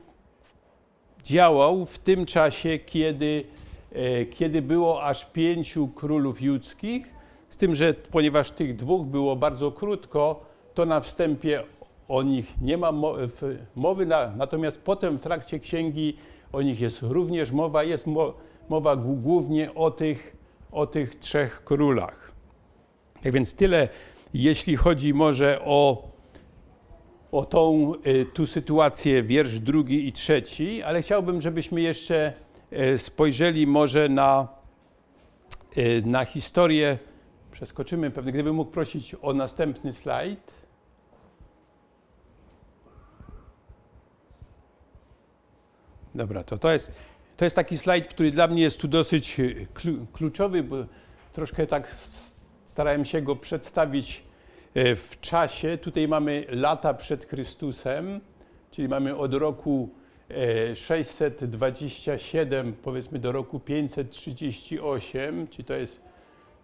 działał 1.24 1.86
w 1.86 1.98
tym 1.98 2.26
czasie, 2.26 2.78
kiedy, 2.78 3.44
e, 3.92 4.24
kiedy 4.24 4.62
było 4.62 5.04
aż 5.04 5.24
pięciu 5.24 5.88
królów 5.88 6.42
judzkich, 6.42 7.14
z 7.48 7.56
tym, 7.56 7.74
że 7.74 7.94
ponieważ 7.94 8.50
tych 8.50 8.76
dwóch 8.76 9.06
było 9.06 9.36
bardzo 9.36 9.72
krótko, 9.72 10.40
to 10.74 10.86
na 10.86 11.00
wstępie 11.00 11.62
o 12.08 12.22
nich 12.22 12.54
nie 12.60 12.76
ma 12.76 12.92
mowy, 13.76 14.06
natomiast 14.36 14.80
potem 14.80 15.18
w 15.18 15.20
trakcie 15.20 15.60
księgi 15.60 16.16
o 16.52 16.62
nich 16.62 16.80
jest 16.80 17.02
również 17.02 17.52
mowa, 17.52 17.84
jest 17.84 18.06
mowa 18.68 18.96
głównie 18.96 19.74
o 19.74 19.90
tych, 19.90 20.36
o 20.72 20.86
tych 20.86 21.14
trzech 21.14 21.64
królach. 21.64 22.32
Tak 23.22 23.32
więc 23.32 23.54
tyle, 23.54 23.88
jeśli 24.34 24.76
chodzi 24.76 25.14
może 25.14 25.60
o 25.64 26.08
o 27.34 27.44
tą 27.44 27.92
y, 28.06 28.26
tu 28.26 28.46
sytuację, 28.46 29.22
wiersz 29.22 29.58
drugi 29.58 30.08
i 30.08 30.12
trzeci, 30.12 30.82
ale 30.82 31.02
chciałbym, 31.02 31.40
żebyśmy 31.40 31.80
jeszcze 31.80 32.32
y, 32.72 32.98
spojrzeli 32.98 33.66
może 33.66 34.08
na, 34.08 34.48
y, 35.76 36.02
na 36.06 36.24
historię. 36.24 36.98
Przeskoczymy 37.52 38.10
pewnie, 38.10 38.32
gdybym 38.32 38.54
mógł 38.54 38.70
prosić 38.70 39.16
o 39.22 39.32
następny 39.32 39.92
slajd. 39.92 40.54
Dobra, 46.14 46.44
to, 46.44 46.58
to, 46.58 46.72
jest, 46.72 46.92
to 47.36 47.44
jest 47.44 47.56
taki 47.56 47.78
slajd, 47.78 48.08
który 48.08 48.30
dla 48.30 48.48
mnie 48.48 48.62
jest 48.62 48.80
tu 48.80 48.88
dosyć 48.88 49.36
kluczowy, 50.12 50.62
bo 50.62 50.76
troszkę 51.32 51.66
tak 51.66 51.94
starałem 52.66 53.04
się 53.04 53.22
go 53.22 53.36
przedstawić 53.36 54.23
w 54.74 55.16
czasie. 55.20 55.78
Tutaj 55.78 56.08
mamy 56.08 56.46
lata 56.48 56.94
przed 56.94 57.24
Chrystusem, 57.24 58.20
czyli 58.70 58.88
mamy 58.88 59.16
od 59.16 59.34
roku 59.34 59.90
627 60.74 62.68
e, 62.68 62.72
powiedzmy 62.72 63.18
do 63.18 63.32
roku 63.32 63.60
538, 63.60 65.48
czyli 65.48 65.64
to 65.64 65.74
jest, 65.74 66.00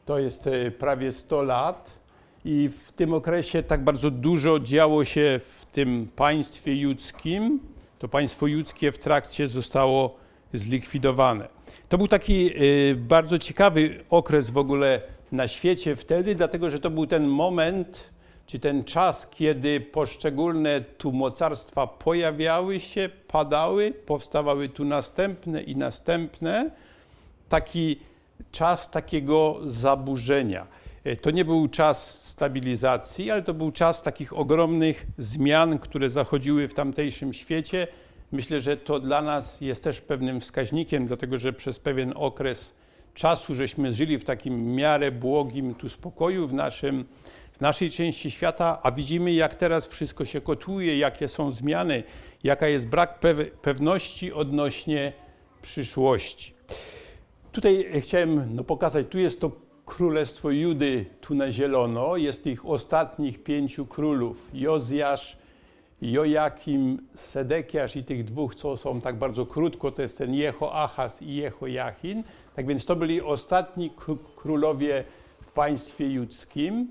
to 0.05 0.19
jest 0.19 0.47
e, 0.47 0.71
prawie 0.71 1.13
100 1.13 1.43
lat. 1.43 2.01
I 2.45 2.71
w 2.87 2.93
tym 2.93 3.15
okresie 3.15 3.63
tak 3.63 3.85
bardzo 3.85 4.11
dużo 4.11 4.61
działo 4.61 5.05
się 5.05 5.41
w 5.45 5.67
tym 5.73 6.09
państwie 6.17 6.77
judzkim. 6.77 7.61
To 7.99 8.09
państwo 8.09 8.47
judzkie 8.47 8.93
w 8.93 8.99
trakcie 8.99 9.49
zostało 9.49 10.17
zlikwidowane. 10.55 11.49
To 11.89 11.99
był 11.99 12.09
taki 12.09 12.51
bardzo 12.97 13.39
ciekawy 13.39 14.05
okres 14.11 14.51
w 14.51 14.59
ogóle 14.59 15.03
na 15.33 15.49
świecie 15.49 15.97
wtedy, 15.97 16.35
dlatego 16.35 16.71
że 16.71 16.79
to 16.79 16.91
był 16.91 17.07
ten 17.07 17.27
moment, 17.27 18.11
czy 18.47 18.59
ten 18.59 18.85
czas, 18.85 19.27
kiedy 19.27 19.81
poszczególne 19.81 20.81
tu 20.81 21.13
mocarstwa 21.13 21.87
pojawiały 21.87 22.81
się, 22.81 23.09
padały, 23.29 23.93
powstawały 24.07 24.69
tu 24.69 24.85
następne 24.85 25.63
i 25.63 25.77
następne. 25.77 26.71
Taki 27.49 27.97
czas 28.53 28.91
takiego 28.91 29.61
zaburzenia. 29.67 30.67
E, 31.05 31.17
to 31.17 31.31
nie 31.31 31.45
był 31.45 31.69
czas 31.69 32.25
stabilizacji, 32.25 33.31
ale 33.31 33.43
to 33.43 33.55
był 33.55 33.71
czas 33.71 34.03
takich 34.03 34.39
ogromnych 34.39 35.07
zmian, 35.19 35.79
które 35.79 36.11
zachodziły 36.11 36.69
w 36.69 36.75
tamtejszym 36.75 37.33
świecie. 37.33 37.87
Myślę, 38.33 38.61
że 38.61 38.77
to 38.77 39.01
dla 39.01 39.23
nas 39.23 39.61
jest 39.61 39.85
też 39.85 40.01
pewnym 40.01 40.41
wskaźnikiem, 40.41 41.07
dlatego 41.07 41.39
że 41.39 41.53
przez 41.53 41.79
pewien 41.79 42.13
okres 42.17 42.75
czasu, 43.15 43.55
żeśmy 43.55 43.93
żyli 43.93 44.19
w 44.19 44.25
takim 44.25 44.75
miarę 44.75 45.13
błogim 45.13 45.75
tu 45.75 45.89
spokoju 45.89 46.49
w, 46.49 46.55
naszym, 46.55 47.05
w 47.53 47.61
naszej 47.61 47.91
części 47.91 48.31
świata, 48.31 48.79
a 48.83 48.93
widzimy, 48.93 49.33
jak 49.33 49.55
teraz 49.55 49.87
wszystko 49.87 50.25
się 50.25 50.41
kotłuje, 50.41 50.99
jakie 50.99 51.29
są 51.29 51.53
zmiany, 51.53 52.03
jaka 52.45 52.69
jest 52.69 52.89
brak 52.89 53.21
pewności 53.63 54.33
odnośnie 54.33 55.13
przyszłości. 55.63 56.55
Tutaj 57.53 57.87
chciałem 58.01 58.55
no, 58.55 58.65
pokazać, 58.65 59.07
tu 59.11 59.19
jest 59.19 59.41
to 59.41 59.51
królestwo 59.87 60.51
Judy, 60.51 61.07
tu 61.21 61.35
na 61.35 61.53
zielono, 61.53 62.17
jest 62.17 62.47
ich 62.47 62.67
ostatnich 62.67 63.43
pięciu 63.43 63.87
królów, 63.87 64.49
Jozjasz, 64.55 65.37
Jojakim, 66.03 66.99
Sedekiasz 67.15 67.97
i 67.97 68.05
tych 68.05 68.25
dwóch, 68.25 68.55
co 68.55 68.77
są 68.77 69.01
tak 69.01 69.17
bardzo 69.17 69.47
krótko, 69.47 69.93
to 69.93 70.03
jest 70.03 70.19
ten 70.19 70.35
Jehoachaz 70.35 71.23
i 71.23 71.35
Jehojachin. 71.35 72.23
Tak 72.57 72.67
więc 72.67 72.85
to 72.85 72.97
byli 72.97 73.23
ostatni 73.23 73.91
królowie 74.37 75.05
w 75.41 75.53
państwie 75.53 76.11
judzkim. 76.11 76.89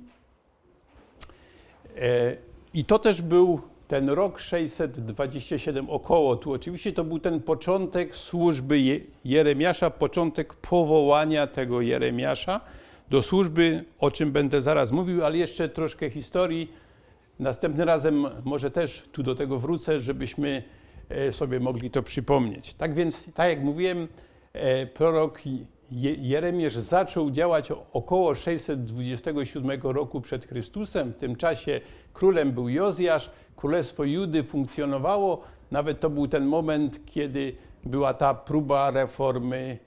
E, 1.97 2.35
I 2.73 2.85
to 2.85 2.99
też 2.99 3.21
był 3.21 3.61
ten 3.87 4.09
rok 4.09 4.39
627 4.39 5.89
około, 5.89 6.35
tu 6.35 6.53
oczywiście 6.53 6.93
to 6.93 7.03
był 7.03 7.19
ten 7.19 7.41
początek 7.41 8.15
służby 8.15 9.01
Jeremiasza, 9.25 9.89
początek 9.89 10.53
powołania 10.53 11.47
tego 11.47 11.81
Jeremiasza 11.81 12.61
do 13.09 13.21
służby, 13.21 13.83
o 13.99 14.11
czym 14.11 14.31
będę 14.31 14.61
zaraz 14.61 14.91
mówił, 14.91 15.25
ale 15.25 15.37
jeszcze 15.37 15.69
troszkę 15.69 16.09
historii. 16.09 16.73
Następnym 17.39 17.87
razem 17.87 18.25
może 18.43 18.71
też 18.71 19.09
tu 19.11 19.23
do 19.23 19.35
tego 19.35 19.59
wrócę, 19.59 19.99
żebyśmy 19.99 20.63
e, 21.09 21.33
sobie 21.33 21.59
mogli 21.59 21.91
to 21.91 22.03
przypomnieć. 22.03 22.73
Tak 22.73 22.93
więc, 22.93 23.33
tak 23.33 23.49
jak 23.49 23.63
mówiłem, 23.63 24.07
prorok 24.93 25.41
Jeremiasz 25.91 26.75
zaczął 26.75 27.31
działać 27.31 27.71
około 27.93 28.35
627 28.35 29.81
roku 29.83 30.21
przed 30.21 30.45
Chrystusem. 30.45 31.13
W 31.13 31.17
tym 31.17 31.35
czasie 31.35 31.81
królem 32.13 32.51
był 32.51 32.69
Jozjasz, 32.69 33.31
królestwo 33.55 34.03
Judy 34.03 34.43
funkcjonowało. 34.43 35.41
Nawet 35.71 35.99
to 35.99 36.09
był 36.09 36.27
ten 36.27 36.45
moment, 36.45 37.05
kiedy 37.05 37.55
była 37.83 38.13
ta 38.13 38.33
próba 38.33 38.91
reformy 38.91 39.77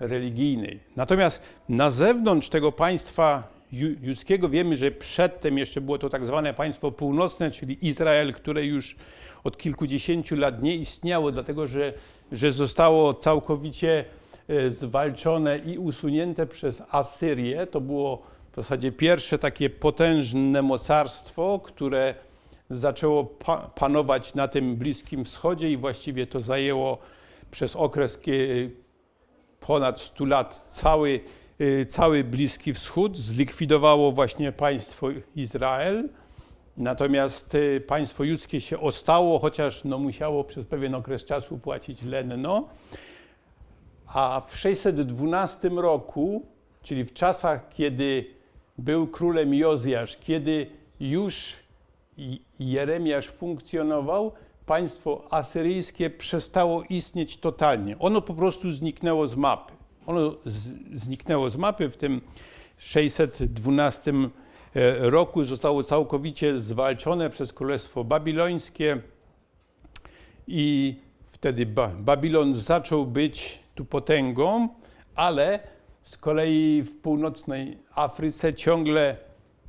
religijnej. 0.00 0.80
Natomiast 0.96 1.42
na 1.68 1.90
zewnątrz 1.90 2.48
tego 2.48 2.72
państwa 2.72 3.48
judzkiego 4.02 4.48
wiemy, 4.48 4.76
że 4.76 4.90
przedtem 4.90 5.58
jeszcze 5.58 5.80
było 5.80 5.98
to 5.98 6.08
tak 6.08 6.26
zwane 6.26 6.54
państwo 6.54 6.92
północne, 6.92 7.50
czyli 7.50 7.86
Izrael, 7.86 8.32
które 8.32 8.64
już 8.64 8.96
od 9.44 9.58
kilkudziesięciu 9.58 10.36
lat 10.36 10.62
nie 10.62 10.76
istniało, 10.76 11.32
dlatego 11.32 11.66
że, 11.66 11.92
że 12.32 12.52
zostało 12.52 13.14
całkowicie 13.14 14.04
e, 14.48 14.70
zwalczone 14.70 15.58
i 15.58 15.78
usunięte 15.78 16.46
przez 16.46 16.82
Asyrię. 16.90 17.66
To 17.66 17.80
było 17.80 18.22
w 18.52 18.56
zasadzie 18.56 18.92
pierwsze 18.92 19.38
takie 19.38 19.70
potężne 19.70 20.62
mocarstwo, 20.62 21.60
które 21.64 22.14
zaczęło 22.70 23.24
panować 23.74 24.34
na 24.34 24.48
tym 24.48 24.76
Bliskim 24.76 25.24
Wschodzie 25.24 25.70
i 25.70 25.76
właściwie 25.76 26.26
to 26.26 26.42
zajęło 26.42 26.98
przez 27.50 27.76
okres 27.76 28.18
ponad 29.60 30.00
100 30.00 30.24
lat 30.24 30.54
cały, 30.66 31.20
cały 31.88 32.24
Bliski 32.24 32.74
Wschód, 32.74 33.18
zlikwidowało 33.18 34.12
właśnie 34.12 34.52
państwo 34.52 35.08
Izrael. 35.36 36.08
Natomiast 36.76 37.54
y, 37.54 37.84
państwo 37.86 38.24
judzkie 38.24 38.60
się 38.60 38.80
ostało, 38.80 39.38
chociaż 39.38 39.84
no, 39.84 39.98
musiało 39.98 40.44
przez 40.44 40.66
pewien 40.66 40.94
okres 40.94 41.24
czasu 41.24 41.58
płacić 41.58 42.02
lenno. 42.02 42.68
A 44.06 44.42
w 44.46 44.56
612 44.56 45.68
roku, 45.68 46.46
czyli 46.82 47.04
w 47.04 47.12
czasach, 47.12 47.68
kiedy 47.68 48.24
był 48.78 49.06
królem 49.06 49.54
Jozjasz, 49.54 50.16
kiedy 50.16 50.66
już 51.00 51.56
Jeremiasz 52.58 53.28
funkcjonował, 53.28 54.32
państwo 54.66 55.24
asyryjskie 55.30 56.10
przestało 56.10 56.82
istnieć 56.88 57.36
totalnie. 57.36 57.98
Ono 57.98 58.22
po 58.22 58.34
prostu 58.34 58.72
zniknęło 58.72 59.28
z 59.28 59.36
mapy. 59.36 59.81
Ono 60.06 60.34
zniknęło 60.92 61.50
z 61.50 61.56
mapy 61.56 61.88
w 61.88 61.96
tym 61.96 62.20
612 62.78 64.12
e, 64.12 65.10
roku, 65.10 65.44
zostało 65.44 65.84
całkowicie 65.84 66.58
zwalczone 66.58 67.30
przez 67.30 67.52
Królestwo 67.52 68.04
Babilońskie 68.04 69.00
i 70.46 70.94
wtedy 71.32 71.66
Babilon 71.98 72.54
zaczął 72.54 73.06
być 73.06 73.58
tu 73.74 73.84
potęgą, 73.84 74.68
ale 75.14 75.60
z 76.02 76.16
kolei 76.16 76.82
w 76.82 77.00
północnej 77.00 77.78
Afryce 77.94 78.54
ciągle 78.54 79.16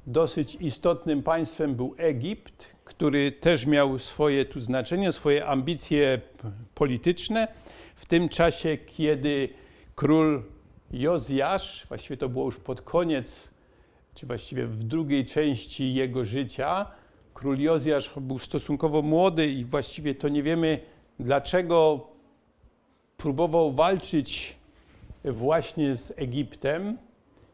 dosyć 0.07 0.57
istotnym 0.59 1.23
państwem 1.23 1.75
był 1.75 1.95
Egipt, 1.97 2.65
który 2.85 3.31
też 3.31 3.65
miał 3.65 3.99
swoje 3.99 4.45
tu 4.45 4.59
znaczenie, 4.59 5.11
swoje 5.11 5.45
ambicje 5.45 6.21
polityczne. 6.75 7.47
W 7.95 8.05
tym 8.05 8.29
czasie, 8.29 8.77
kiedy 8.77 9.49
król 9.95 10.43
Jozjasz, 10.91 11.85
właściwie 11.87 12.17
to 12.17 12.29
było 12.29 12.45
już 12.45 12.57
pod 12.57 12.81
koniec, 12.81 13.49
czy 14.15 14.25
właściwie 14.25 14.67
w 14.67 14.83
drugiej 14.83 15.25
części 15.25 15.93
jego 15.93 16.25
życia, 16.25 16.85
król 17.33 17.59
Jozjasz 17.59 18.11
był 18.19 18.39
stosunkowo 18.39 19.01
młody 19.01 19.47
i 19.47 19.65
właściwie 19.65 20.15
to 20.15 20.29
nie 20.29 20.43
wiemy, 20.43 20.79
dlaczego 21.19 22.07
próbował 23.17 23.71
walczyć 23.71 24.55
właśnie 25.23 25.95
z 25.95 26.13
Egiptem. 26.15 26.97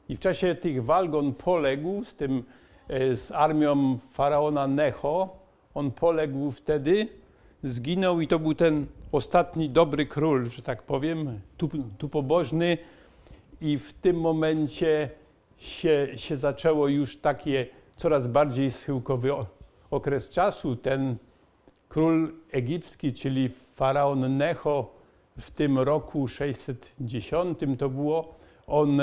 I 0.10 0.16
w 0.16 0.20
czasie 0.20 0.56
tych 0.56 0.86
walk 0.86 1.14
on 1.14 1.34
poległ 1.34 2.04
z 2.04 2.16
tym 2.16 2.44
E, 2.90 3.16
z 3.16 3.32
armią 3.32 4.00
faraona 4.14 4.68
Necho. 4.68 5.30
On 5.74 5.92
poległ 5.92 6.52
wtedy, 6.52 7.08
zginął 7.64 8.22
i 8.22 8.28
to 8.28 8.40
był 8.40 8.54
ten 8.54 8.86
ostatni 9.12 9.70
dobry 9.70 10.06
król, 10.06 10.50
że 10.50 10.62
tak 10.62 10.84
powiem, 10.84 11.40
tu, 11.58 11.70
tu 11.98 12.10
pobożny. 12.10 12.78
I 13.62 13.78
w 13.78 13.94
tym 13.94 14.20
momencie 14.20 15.10
się, 15.58 16.08
się 16.16 16.38
zaczęło 16.38 16.88
już 16.88 17.18
takie 17.18 17.68
coraz 17.96 18.28
bardziej 18.28 18.72
schyłkowy 18.72 19.30
okres 19.92 20.30
czasu. 20.30 20.76
Ten 20.76 21.16
król 21.90 22.34
egipski, 22.52 23.14
czyli 23.14 23.50
faraon 23.76 24.38
Necho 24.38 24.92
w 25.40 25.52
tym 25.52 25.80
roku 25.80 26.28
610 26.28 27.60
to 27.78 27.90
było, 27.90 28.36
on 28.68 29.02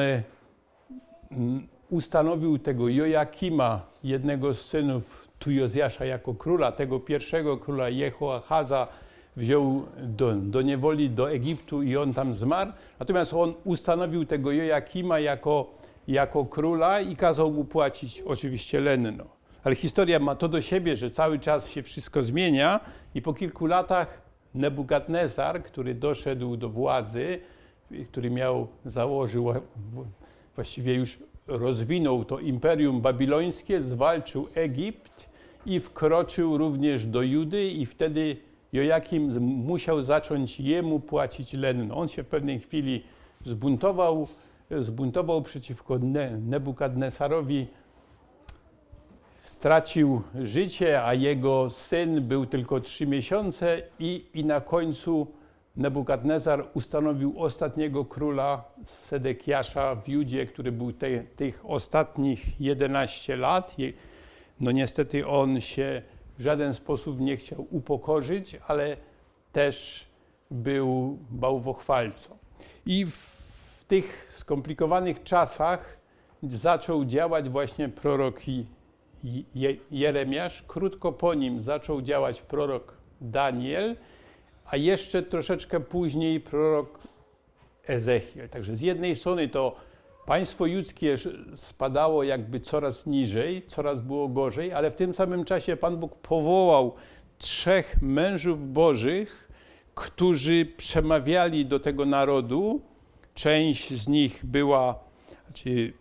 ustanowił 1.90 2.58
tego 2.58 2.88
Joakima, 2.88 3.86
jednego 4.04 4.54
z 4.54 4.60
synów 4.60 5.28
Tujozjasza 5.38 6.04
jako 6.04 6.34
króla, 6.34 6.72
tego 6.72 7.00
pierwszego 7.00 7.56
króla 7.56 7.88
Jehoachaza, 7.88 8.88
wziął 9.36 9.82
do, 10.02 10.32
do 10.32 10.62
niewoli 10.62 11.10
do 11.10 11.30
Egiptu 11.30 11.82
i 11.82 11.96
on 11.96 12.14
tam 12.14 12.34
zmarł. 12.34 12.72
Natomiast 13.00 13.34
on 13.34 13.54
ustanowił 13.64 14.24
tego 14.24 14.52
Joakima 14.52 15.20
jako, 15.20 15.74
jako 16.08 16.44
króla 16.44 17.00
i 17.00 17.16
kazał 17.16 17.52
mu 17.52 17.64
płacić 17.64 18.20
oczywiście 18.20 18.80
lenno. 18.80 19.24
Ale 19.64 19.74
historia 19.74 20.18
ma 20.18 20.34
to 20.34 20.48
do 20.48 20.62
siebie, 20.62 20.96
że 20.96 21.10
cały 21.10 21.38
czas 21.38 21.70
się 21.70 21.82
wszystko 21.82 22.22
zmienia 22.22 22.80
i 23.14 23.22
po 23.22 23.34
kilku 23.34 23.66
latach 23.66 24.26
Nebukadnezar, 24.54 25.62
który 25.62 25.94
doszedł 25.94 26.56
do 26.56 26.68
władzy, 26.68 27.40
który 28.06 28.30
miał, 28.30 28.68
założył 28.84 29.52
właściwie 30.54 30.94
już 30.94 31.18
rozwinął 31.46 32.24
to 32.24 32.38
imperium 32.38 33.00
babilońskie, 33.00 33.82
zwalczył 33.82 34.48
Egipt 34.54 35.26
i 35.66 35.80
wkroczył 35.80 36.58
również 36.58 37.06
do 37.06 37.22
Judy 37.22 37.64
i 37.64 37.86
wtedy 37.86 38.36
Jojakim 38.76 39.38
musiał 39.40 40.02
zacząć 40.02 40.60
jemu 40.60 41.00
płacić 41.00 41.52
lenno. 41.52 41.96
On 41.96 42.08
się 42.08 42.22
w 42.22 42.26
pewnej 42.26 42.60
chwili 42.60 43.02
zbuntował, 43.44 44.28
zbuntował 44.70 45.42
przeciwko 45.42 45.98
Nebukadnesarowi, 46.40 47.66
stracił 49.38 50.22
życie, 50.42 51.04
a 51.04 51.14
jego 51.14 51.70
syn 51.70 52.28
był 52.28 52.46
tylko 52.46 52.80
trzy 52.80 53.06
miesiące 53.06 53.82
i, 53.98 54.26
i 54.34 54.44
na 54.44 54.60
końcu 54.60 55.26
Nebukadnezar 55.76 56.66
ustanowił 56.74 57.42
ostatniego 57.42 58.04
króla 58.04 58.64
Sedekiasza 58.84 59.94
w 59.94 60.08
Judzie, 60.08 60.46
który 60.46 60.72
był 60.72 60.92
te, 60.92 61.18
tych 61.18 61.62
ostatnich 61.64 62.60
11 62.60 63.36
lat. 63.36 63.76
No 64.60 64.70
niestety 64.70 65.26
on 65.26 65.60
się 65.60 66.02
w 66.38 66.42
żaden 66.42 66.74
sposób 66.74 67.20
nie 67.20 67.36
chciał 67.36 67.66
upokorzyć, 67.70 68.56
ale 68.66 68.96
też 69.52 70.06
był 70.50 71.18
bałwochwalcą. 71.30 72.38
I 72.86 73.06
w, 73.06 73.36
tych 73.88 74.32
skomplikowanych 74.36 75.22
czasach 75.22 75.96
zaczął 76.42 77.04
działać 77.04 77.48
właśnie 77.48 77.88
prorok 77.88 78.40
Jeremiasz. 79.90 80.62
Krótko 80.62 81.12
po 81.12 81.34
nim 81.34 81.60
zaczął 81.60 82.02
działać 82.02 82.42
prorok 82.42 82.96
Daniel– 83.20 83.96
a 84.70 84.76
jeszcze 84.76 85.22
troszeczkę 85.22 85.80
później 85.80 86.40
prorok 86.40 86.98
Ezechiel. 87.86 88.48
Także 88.48 88.76
z 88.76 88.80
jednej 88.80 89.16
strony 89.16 89.48
to 89.48 89.76
państwo 90.26 90.66
judzkie 90.66 91.16
spadało 91.54 92.22
jakby 92.22 92.60
coraz 92.60 93.06
niżej, 93.06 93.62
coraz 93.66 94.00
było 94.00 94.28
gorzej, 94.28 94.72
ale 94.72 94.90
w 94.90 94.94
tym 94.94 95.14
samym 95.14 95.44
czasie 95.44 95.76
Pan 95.76 95.96
Bóg 95.96 96.14
powołał 96.14 96.94
trzech 97.38 98.02
mężów 98.02 98.72
bożych, 98.72 99.48
którzy 99.94 100.66
przemawiali 100.76 101.66
do 101.66 101.80
tego 101.80 102.04
narodu. 102.04 102.80
Część 103.34 103.94
z 103.94 104.08
nich 104.08 104.46
była, 104.46 104.98
znaczy 105.46 105.92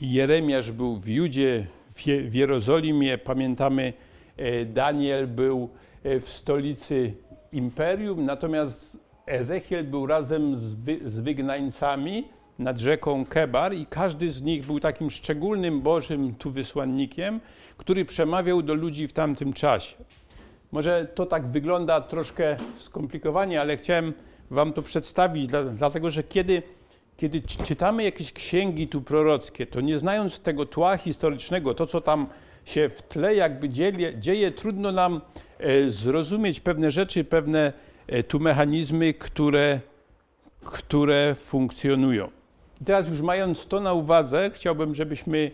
Jeremiasz 0.00 0.70
był 0.70 0.96
w 0.96 1.08
Judzie, 1.08 1.66
w 2.30 2.34
Jerozolimie, 2.34 3.18
pamiętamy, 3.18 3.92
e, 4.36 4.64
Daniel 4.64 5.26
był 5.26 5.68
e, 6.02 6.20
w 6.20 6.30
stolicy 6.30 7.14
imperium, 7.52 8.24
natomiast 8.24 9.04
Ezechiel 9.26 9.84
był 9.84 10.06
razem 10.06 10.56
z, 10.56 10.74
wy, 10.74 11.00
z 11.04 11.20
wygnańcami 11.20 12.24
nad 12.62 12.78
rzeką 12.78 13.24
Kebar 13.26 13.74
i 13.74 13.86
każdy 13.86 14.30
z 14.30 14.42
nich 14.42 14.66
był 14.66 14.80
takim 14.80 15.10
szczególnym 15.10 15.80
Bożym 15.80 16.34
tu 16.34 16.50
wysłannikiem, 16.50 17.40
który 17.76 18.04
przemawiał 18.04 18.62
do 18.62 18.74
ludzi 18.74 19.08
w 19.08 19.12
tamtym 19.12 19.52
czasie. 19.52 19.96
Może 20.72 21.06
to 21.14 21.26
tak 21.26 21.46
wygląda 21.46 22.00
troszkę 22.00 22.56
skomplikowanie, 22.78 23.60
ale 23.60 23.76
chciałem 23.76 24.12
Wam 24.50 24.72
to 24.72 24.82
przedstawić, 24.82 25.50
dlatego 25.76 26.10
że 26.10 26.22
kiedy, 26.22 26.62
kiedy 27.16 27.42
czytamy 27.42 28.02
jakieś 28.04 28.32
księgi 28.32 28.88
tu 28.88 29.02
prorockie, 29.02 29.66
to 29.66 29.80
nie 29.80 29.98
znając 29.98 30.40
tego 30.40 30.66
tła 30.66 30.96
historycznego, 30.96 31.74
to 31.74 31.86
co 31.86 32.00
tam 32.00 32.26
się 32.64 32.88
w 32.88 33.02
tle 33.02 33.34
jakby 33.34 33.68
dzieje, 33.68 34.18
dzieje 34.18 34.50
trudno 34.50 34.92
nam 34.92 35.20
e, 35.58 35.90
zrozumieć 35.90 36.60
pewne 36.60 36.90
rzeczy, 36.90 37.24
pewne 37.24 37.72
e, 38.06 38.22
tu 38.22 38.40
mechanizmy, 38.40 39.14
które, 39.14 39.80
które 40.64 41.36
funkcjonują. 41.44 42.41
I 42.82 42.84
teraz 42.84 43.08
już 43.08 43.20
mając 43.20 43.66
to 43.66 43.80
na 43.80 43.92
uwadze, 43.92 44.50
chciałbym, 44.54 44.94
żebyśmy 44.94 45.50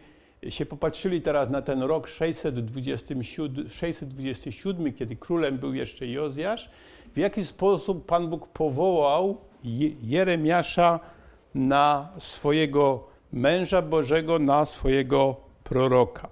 się 0.49 0.67
popatrzyli 0.67 1.23
teraz 1.23 1.51
na 1.51 1.62
ten 1.62 1.83
rok 1.83 2.09
627, 2.09 3.23
627 3.69 4.93
kiedy 4.93 5.17
królem 5.17 5.59
był 5.59 5.75
jeszcze 5.75 6.07
Jozjasz, 6.07 6.71
w 7.14 7.19
jaki 7.19 7.45
sposób 7.45 8.07
Pan 8.07 8.29
Bóg 8.29 8.49
powołał 8.49 9.37
Jeremiasza 10.03 11.01
na 11.55 12.09
swojego 12.19 13.05
męża 13.33 13.83
Bożego, 13.83 14.38
na 14.38 14.64
swojego 14.64 15.37
proroka. 15.64 16.29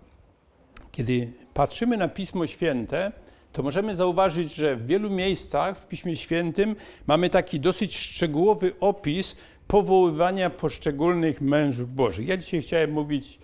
Kiedy 0.93 1.33
patrzymy 1.55 1.97
na 1.97 2.09
Pismo 2.09 2.47
Święte, 2.47 3.13
to 3.53 3.63
możemy 3.63 3.97
zauważyć, 3.97 4.55
że 4.55 4.77
w 4.77 4.87
wielu 4.87 5.11
miejscach 5.11 5.79
w 5.79 5.87
Piśmie 5.87 6.17
Świętym 6.17 6.77
mamy 7.07 7.31
taki 7.31 7.61
dosyć 7.61 7.97
szczegółowy 7.97 8.73
opis 8.81 9.37
powoływania 9.69 10.51
poszczególnych 10.51 11.41
mężów 11.41 11.95
Bożych. 11.95 12.29
Ja 12.29 12.37
dzisiaj 12.37 12.63
chciałem 12.63 12.93
mówić 12.93 13.39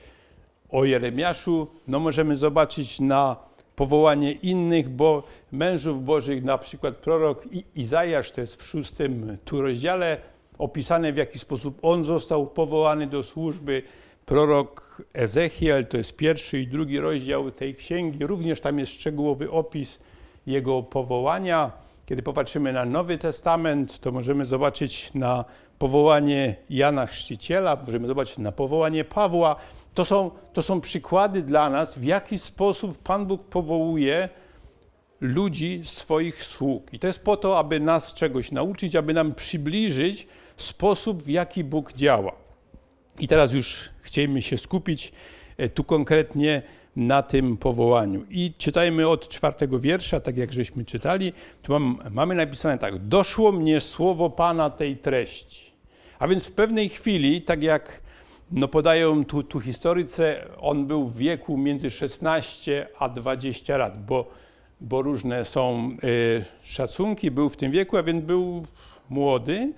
o 0.70 0.84
Jeremiaszu. 0.84 1.66
No 1.88 2.00
możemy 2.00 2.36
zobaczyć 2.36 3.00
na 3.00 3.36
powołanie 3.76 4.32
innych 4.32 4.88
bo 4.88 5.22
mężów 5.52 6.04
Bożych, 6.04 6.44
na 6.44 6.58
przykład 6.58 6.96
prorok 6.96 7.48
Izajasz, 7.74 8.30
to 8.30 8.40
jest 8.40 8.62
w 8.62 8.66
szóstym 8.66 9.38
tu 9.44 9.62
rozdziale, 9.62 10.16
opisane 10.58 11.12
w 11.12 11.16
jaki 11.16 11.38
sposób 11.38 11.78
on 11.82 12.04
został 12.04 12.46
powołany 12.46 13.06
do 13.06 13.22
służby. 13.22 13.82
Prorok 14.26 15.02
Ezechiel, 15.12 15.86
to 15.86 15.96
jest 15.96 16.16
pierwszy 16.16 16.60
i 16.60 16.66
drugi 16.66 17.00
rozdział 17.00 17.50
tej 17.50 17.74
księgi, 17.74 18.26
również 18.26 18.60
tam 18.60 18.78
jest 18.78 18.92
szczegółowy 18.92 19.50
opis 19.50 19.98
jego 20.46 20.82
powołania. 20.82 21.72
Kiedy 22.06 22.22
popatrzymy 22.22 22.72
na 22.72 22.84
Nowy 22.84 23.18
Testament, 23.18 24.00
to 24.00 24.12
możemy 24.12 24.44
zobaczyć 24.44 25.14
na 25.14 25.44
powołanie 25.82 26.56
Jana 26.70 27.06
Chrzciciela, 27.06 27.76
możemy 27.86 28.08
zobaczyć 28.08 28.38
na 28.38 28.52
powołanie 28.52 29.04
Pawła. 29.04 29.56
To 29.94 30.04
są, 30.04 30.30
to 30.52 30.62
są 30.62 30.80
przykłady 30.80 31.42
dla 31.42 31.70
nas, 31.70 31.98
w 31.98 32.04
jaki 32.04 32.38
sposób 32.38 32.98
Pan 32.98 33.26
Bóg 33.26 33.44
powołuje 33.44 34.28
ludzi, 35.20 35.82
swoich 35.84 36.44
sług. 36.44 36.92
I 36.92 36.98
to 36.98 37.06
jest 37.06 37.24
po 37.24 37.36
to, 37.36 37.58
aby 37.58 37.80
nas 37.80 38.14
czegoś 38.14 38.52
nauczyć, 38.52 38.96
aby 38.96 39.14
nam 39.14 39.34
przybliżyć 39.34 40.26
sposób, 40.56 41.22
w 41.22 41.28
jaki 41.28 41.64
Bóg 41.64 41.92
działa. 41.92 42.32
I 43.18 43.28
teraz 43.28 43.52
już 43.52 43.90
chcielibyśmy 44.02 44.42
się 44.42 44.58
skupić 44.58 45.12
e, 45.56 45.68
tu 45.68 45.84
konkretnie 45.84 46.62
na 46.96 47.22
tym 47.22 47.56
powołaniu. 47.56 48.24
I 48.30 48.52
czytajmy 48.58 49.08
od 49.08 49.28
czwartego 49.28 49.78
wiersza, 49.78 50.20
tak 50.20 50.36
jak 50.36 50.52
żeśmy 50.52 50.84
czytali. 50.84 51.32
Tu 51.62 51.72
mam, 51.72 51.98
mamy 52.10 52.34
napisane 52.34 52.78
tak: 52.78 52.98
Doszło 53.08 53.52
mnie 53.52 53.80
słowo 53.80 54.30
Pana 54.30 54.70
tej 54.70 54.96
treści. 54.96 55.71
A 56.22 56.28
więc 56.28 56.46
w 56.46 56.52
pewnej 56.52 56.88
chwili, 56.88 57.42
tak 57.42 57.62
jak 57.62 58.00
no 58.52 58.68
podają 58.68 59.24
tu, 59.24 59.42
tu 59.42 59.60
historyce, 59.60 60.46
on 60.60 60.86
był 60.86 61.04
w 61.04 61.16
wieku 61.16 61.56
między 61.56 61.90
16 61.90 62.86
a 62.98 63.08
20 63.08 63.76
lat, 63.76 64.04
bo, 64.04 64.30
bo 64.80 65.02
różne 65.02 65.44
są 65.44 65.96
y, 66.04 66.44
szacunki, 66.62 67.30
był 67.30 67.48
w 67.48 67.56
tym 67.56 67.72
wieku, 67.72 67.96
a 67.96 68.02
więc 68.02 68.24
był 68.24 68.66
młody. 69.10 69.72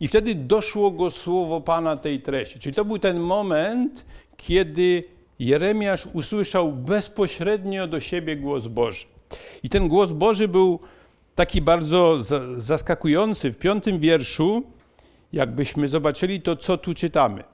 I 0.00 0.08
wtedy 0.08 0.34
doszło 0.34 0.90
go 0.90 1.10
słowo 1.10 1.60
Pana 1.60 1.96
tej 1.96 2.20
treści. 2.20 2.58
Czyli 2.58 2.74
to 2.74 2.84
był 2.84 2.98
ten 2.98 3.20
moment, 3.20 4.04
kiedy 4.36 5.04
Jeremiasz 5.38 6.08
usłyszał 6.12 6.72
bezpośrednio 6.72 7.86
do 7.86 8.00
siebie 8.00 8.36
głos 8.36 8.66
Boży. 8.66 9.06
I 9.62 9.68
ten 9.68 9.88
głos 9.88 10.12
Boży 10.12 10.48
był 10.48 10.80
taki 11.34 11.60
bardzo 11.60 12.18
zaskakujący. 12.58 13.52
W 13.52 13.56
piątym 13.56 13.98
wierszu, 13.98 14.62
jakbyśmy 15.32 15.88
zobaczyli 15.88 16.40
to, 16.40 16.56
co 16.56 16.78
tu 16.78 16.94
czytamy. 16.94 17.44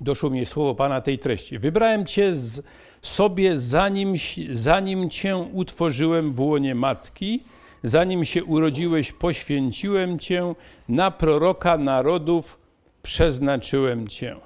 Doszło 0.00 0.30
mi 0.30 0.46
słowo 0.46 0.74
Pana 0.74 1.00
tej 1.00 1.18
treści. 1.18 1.58
Wybrałem 1.58 2.06
Cię 2.06 2.34
z 2.34 2.62
sobie, 3.02 3.58
zanim, 3.58 4.14
zanim 4.52 5.10
Cię 5.10 5.36
utworzyłem 5.36 6.32
w 6.32 6.40
łonie 6.40 6.74
matki, 6.74 7.44
zanim 7.82 8.24
się 8.24 8.44
urodziłeś, 8.44 9.12
poświęciłem 9.12 10.18
Cię, 10.18 10.54
na 10.88 11.10
proroka 11.10 11.78
narodów 11.78 12.58
przeznaczyłem 13.02 14.08
Cię. 14.08 14.36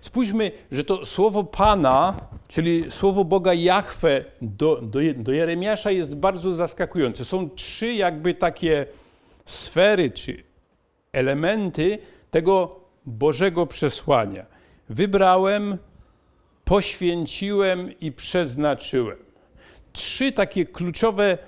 Spójrzmy, 0.00 0.50
że 0.72 0.84
to 0.84 1.06
słowo 1.06 1.44
Pana, 1.44 2.20
czyli 2.48 2.84
słowo 2.90 3.24
Boga 3.24 3.54
Jahwe 3.54 4.24
do, 4.42 4.80
do, 4.82 4.98
do 5.16 5.32
Jeremiasza 5.32 5.90
jest 5.90 6.16
bardzo 6.16 6.52
zaskakujące. 6.52 7.24
Są 7.24 7.50
trzy 7.50 7.94
jakby 7.94 8.34
takie 8.34 8.86
sfery 9.46 10.10
czy 10.10 10.42
elementy 11.14 11.98
tego 12.30 12.80
Bożego 13.06 13.66
przesłania. 13.66 14.46
Wybrałem, 14.88 15.78
poświęciłem 16.64 18.00
i 18.00 18.12
przeznaczyłem. 18.12 19.18
Trzy 19.92 20.32
takie 20.32 20.66
kluczowe 20.66 21.38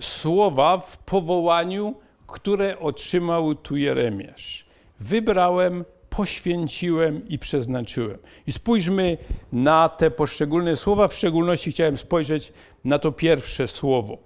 słowa 0.00 0.78
w 0.78 0.98
powołaniu, 0.98 1.94
które 2.26 2.78
otrzymał 2.78 3.54
tu 3.54 3.76
Jeremiasz. 3.76 4.66
Wybrałem, 5.00 5.84
poświęciłem 6.10 7.28
i 7.28 7.38
przeznaczyłem. 7.38 8.18
I 8.46 8.52
spójrzmy 8.52 9.18
na 9.52 9.88
te 9.88 10.10
poszczególne 10.10 10.76
słowa. 10.76 11.08
W 11.08 11.14
szczególności 11.14 11.70
chciałem 11.70 11.98
spojrzeć 11.98 12.52
na 12.84 12.98
to 12.98 13.12
pierwsze 13.12 13.68
słowo. 13.68 14.18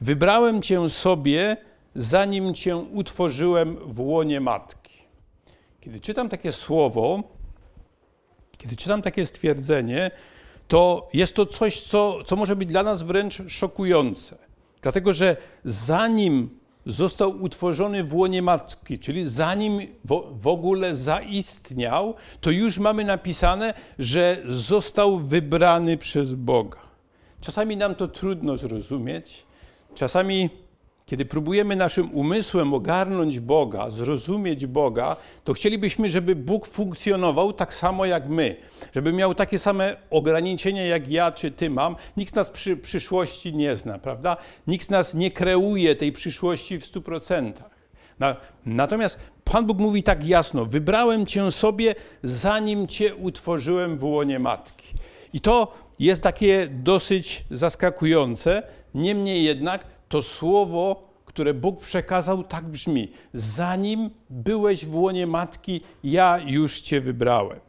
Wybrałem 0.00 0.62
Cię 0.62 0.90
sobie, 0.90 1.56
zanim 1.96 2.54
Cię 2.54 2.76
utworzyłem 2.76 3.76
w 3.86 4.00
łonie 4.00 4.40
matki. 4.40 4.96
Kiedy 5.80 6.00
czytam 6.00 6.28
takie 6.28 6.52
słowo, 6.52 7.22
kiedy 8.58 8.76
czytam 8.76 9.02
takie 9.02 9.26
stwierdzenie, 9.26 10.10
to 10.68 11.08
jest 11.12 11.34
to 11.34 11.46
coś, 11.46 11.82
co, 11.82 12.24
co 12.24 12.36
może 12.36 12.56
być 12.56 12.68
dla 12.68 12.82
nas 12.82 13.02
wręcz 13.02 13.42
szokujące. 13.48 14.38
Dlatego, 14.82 15.12
że 15.12 15.36
zanim 15.64 16.58
został 16.86 17.42
utworzony 17.42 18.04
w 18.04 18.14
łonie 18.14 18.42
matki, 18.42 18.98
czyli 18.98 19.28
zanim 19.28 19.80
w 20.40 20.46
ogóle 20.46 20.94
zaistniał, 20.94 22.14
to 22.40 22.50
już 22.50 22.78
mamy 22.78 23.04
napisane, 23.04 23.74
że 23.98 24.42
został 24.44 25.18
wybrany 25.18 25.96
przez 25.96 26.34
Boga. 26.34 26.78
Czasami 27.40 27.76
nam 27.76 27.94
to 27.94 28.08
trudno 28.08 28.56
zrozumieć, 28.56 29.46
czasami 29.94 30.50
kiedy 31.06 31.24
próbujemy 31.24 31.76
naszym 31.76 32.14
umysłem 32.14 32.74
ogarnąć 32.74 33.40
Boga, 33.40 33.90
zrozumieć 33.90 34.66
Boga, 34.66 35.16
to 35.44 35.52
chcielibyśmy, 35.52 36.10
żeby 36.10 36.36
Bóg 36.36 36.66
funkcjonował 36.66 37.52
tak 37.52 37.74
samo 37.74 38.06
jak 38.06 38.28
my, 38.28 38.56
żeby 38.94 39.12
miał 39.12 39.34
takie 39.34 39.58
same 39.58 39.96
ograniczenia 40.10 40.86
jak 40.86 41.08
ja 41.08 41.32
czy 41.32 41.50
ty 41.50 41.70
mam. 41.70 41.96
Nikt 42.16 42.32
z 42.32 42.36
nas 42.36 42.50
przy, 42.50 42.76
przyszłości 42.76 43.54
nie 43.54 43.76
zna, 43.76 43.98
prawda? 43.98 44.36
Nikt 44.66 44.86
z 44.86 44.90
nas 44.90 45.14
nie 45.14 45.30
kreuje 45.30 45.94
tej 45.94 46.12
przyszłości 46.12 46.80
w 46.80 46.86
stu 46.86 47.02
procentach. 47.02 47.70
Natomiast 48.66 49.18
Pan 49.44 49.66
Bóg 49.66 49.78
mówi 49.78 50.02
tak 50.02 50.26
jasno: 50.26 50.64
Wybrałem 50.64 51.26
cię 51.26 51.52
sobie, 51.52 51.94
zanim 52.22 52.88
cię 52.88 53.14
utworzyłem 53.14 53.98
w 53.98 54.04
łonie 54.04 54.38
matki. 54.38 54.86
I 55.32 55.40
to 55.40 55.74
jest 55.98 56.22
takie 56.22 56.68
dosyć 56.70 57.44
zaskakujące. 57.50 58.62
Niemniej 58.94 59.44
jednak 59.44 59.95
to 60.16 60.22
słowo, 60.22 61.02
które 61.24 61.54
Bóg 61.54 61.80
przekazał, 61.80 62.44
tak 62.44 62.64
brzmi: 62.64 63.12
Zanim 63.32 64.10
byłeś 64.30 64.86
w 64.86 64.96
łonie 64.96 65.26
matki, 65.26 65.80
ja 66.04 66.38
już 66.46 66.80
cię 66.80 67.00
wybrałem. 67.00 67.60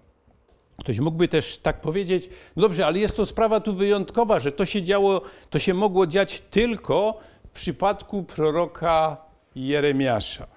Ktoś 0.79 0.99
mógłby 0.99 1.27
też 1.27 1.57
tak 1.57 1.81
powiedzieć: 1.81 2.29
No 2.55 2.61
dobrze, 2.61 2.85
ale 2.85 2.99
jest 2.99 3.15
to 3.15 3.25
sprawa 3.25 3.59
tu 3.59 3.73
wyjątkowa, 3.73 4.39
że 4.39 4.51
to 4.51 4.65
się 4.65 4.81
działo, 4.81 5.21
to 5.49 5.59
się 5.59 5.73
mogło 5.73 6.07
dziać 6.07 6.39
tylko 6.51 7.19
w 7.47 7.49
przypadku 7.49 8.23
proroka 8.23 9.17
Jeremiasza. 9.55 10.47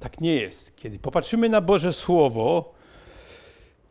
Tak 0.00 0.20
nie 0.20 0.34
jest. 0.34 0.76
Kiedy 0.76 0.98
popatrzymy 0.98 1.48
na 1.48 1.60
Boże 1.60 1.92
Słowo, 1.92 2.74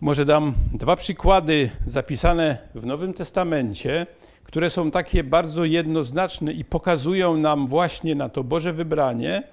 może 0.02 0.26
dam 0.26 0.54
dwa 0.74 0.96
przykłady 0.96 1.70
zapisane 1.86 2.58
w 2.76 2.86
Nowym 2.86 3.14
Testamencie 3.14 4.08
które 4.50 4.70
są 4.70 4.92
takie 4.92 5.24
bardzo 5.24 5.66
jednoznaczne 5.66 6.54
i 6.54 6.66
pokazują 6.66 7.38
nam 7.38 7.68
właśnie 7.68 8.16
na 8.16 8.30
to 8.30 8.44
Boże 8.44 8.74
wybranie. 8.74 9.44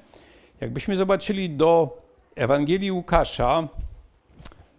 Jakbyśmy 0.61 0.97
zobaczyli 0.97 1.51
do 1.51 2.03
Ewangelii 2.37 2.93
Łukasza, 2.93 3.69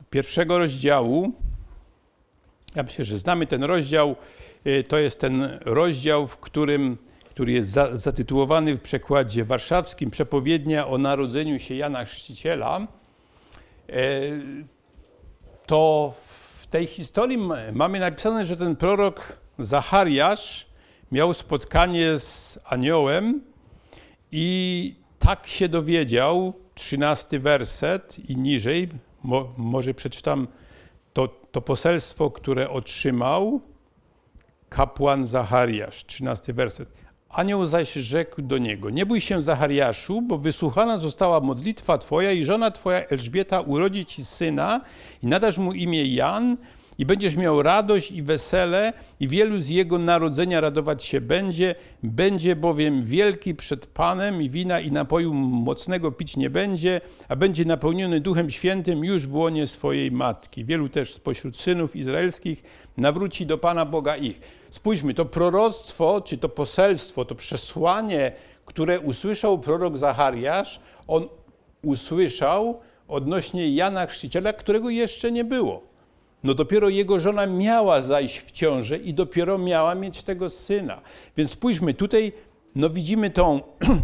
pierwszego 0.10 0.58
rozdziału. 0.58 1.32
Ja 2.76 2.84
myślę, 2.84 3.06
że 3.06 3.20
znamy 3.20 3.48
ten 3.48 3.64
rozdział. 3.64 4.16
Y, 4.68 4.84
to 4.84 4.98
jest 4.98 5.20
ten 5.20 5.60
rozdział, 5.62 6.28
w 6.28 6.38
którym, 6.38 6.98
który 7.30 7.52
jest 7.52 7.70
za, 7.70 7.98
zatytułowany 7.98 8.76
w 8.76 8.82
przekładzie 8.82 9.46
warszawskim 9.46 10.12
Przepowiednia 10.12 10.88
o 10.88 10.98
narodzeniu 10.98 11.60
się 11.60 11.76
Jana 11.76 12.06
Chrzciciela. 12.06 12.88
Y, 13.90 14.66
to 15.66 16.14
w 16.60 16.68
tej 16.68 16.88
historii 16.88 17.38
mamy 17.74 18.00
napisane, 18.00 18.46
że 18.46 18.58
ten 18.58 18.76
prorok 18.76 19.47
Zachariasz 19.60 20.68
miał 21.12 21.34
spotkanie 21.34 22.20
z 22.20 22.60
aniołem 22.66 23.42
i 24.32 24.96
tak 25.20 25.48
się 25.48 25.70
dowiedział, 25.70 26.54
trzynasty 26.76 27.40
werset 27.40 28.30
i 28.30 28.38
niżej, 28.38 28.90
mo, 29.24 29.54
może 29.58 29.94
przeczytam 29.94 30.48
to, 31.14 31.28
to 31.52 31.62
poselstwo, 31.62 32.32
które 32.32 32.70
otrzymał 32.70 33.62
kapłan 34.70 35.28
Zachariasz, 35.28 36.06
trzynasty 36.06 36.54
werset. 36.54 36.90
Anioł 37.30 37.66
zaś 37.66 37.94
rzekł 37.94 38.42
do 38.42 38.58
niego: 38.58 38.90
Nie 38.90 39.06
bój 39.06 39.22
się, 39.22 39.42
Zachariaszu, 39.42 40.22
bo 40.22 40.38
wysłuchana 40.38 40.98
została 40.98 41.40
modlitwa 41.40 41.98
twoja 41.98 42.32
i 42.32 42.46
żona 42.46 42.72
twoja 42.72 43.06
Elżbieta 43.06 43.62
urodzi 43.62 44.06
ci 44.06 44.26
syna 44.26 44.82
i 45.24 45.28
nadasz 45.28 45.58
mu 45.58 45.74
imię 45.74 46.06
Jan 46.06 46.58
i 46.98 47.06
będziesz 47.06 47.36
miał 47.36 47.64
radość 47.64 48.12
i 48.12 48.24
wesele, 48.24 48.94
i 49.20 49.28
wielu 49.28 49.60
z 49.60 49.70
jego 49.70 50.00
narodzenia 50.00 50.62
radować 50.62 51.04
się 51.04 51.22
będzie. 51.22 51.76
Będzie 52.04 52.56
bowiem 52.56 53.06
wielki 53.06 53.56
przed 53.56 53.86
Panem, 53.86 54.42
i 54.42 54.50
wina 54.50 54.80
i 54.80 54.92
napoju 54.92 55.34
mocnego 55.34 56.12
pić 56.12 56.38
nie 56.38 56.50
będzie, 56.50 57.02
a 57.28 57.36
będzie 57.36 57.66
napełniony 57.66 58.22
Duchem 58.22 58.50
Świętym 58.50 59.04
już 59.04 59.28
w 59.28 59.36
łonie 59.36 59.68
swojej 59.68 60.12
matki. 60.12 60.66
Wielu 60.66 60.90
też 60.90 61.14
spośród 61.14 61.58
synów 61.58 61.96
izraelskich 61.96 62.64
nawróci 62.98 63.46
do 63.46 63.58
Pana 63.58 63.86
Boga 63.86 64.18
ich. 64.18 64.42
Spójrzmy, 64.72 65.14
to 65.14 65.26
proroctwo, 65.26 66.22
czy 66.22 66.38
to 66.38 66.50
poselstwo, 66.50 67.26
to 67.26 67.36
przesłanie, 67.36 68.32
które 68.66 69.00
usłyszał 69.00 69.60
prorok 69.60 69.98
Zachariasz, 69.98 70.80
on 71.08 71.28
usłyszał 71.84 72.80
odnośnie 73.08 73.70
Jana 73.70 74.06
Chrzciciela, 74.06 74.54
którego 74.54 74.90
jeszcze 74.90 75.32
nie 75.32 75.44
było 75.44 75.97
no 76.44 76.54
dopiero 76.54 76.90
jego 76.90 77.20
żona 77.20 77.46
miała 77.46 78.02
zajść 78.02 78.40
w 78.40 78.52
ciążę 78.52 78.98
i 78.98 79.14
dopiero 79.14 79.58
miała 79.58 79.96
mieć 79.96 80.24
tego 80.24 80.50
syna. 80.50 81.02
Więc 81.38 81.52
spójrzmy, 81.52 81.94
tutaj 81.94 82.32
no 82.76 82.90
widzimy 82.90 83.30
tą 83.30 83.62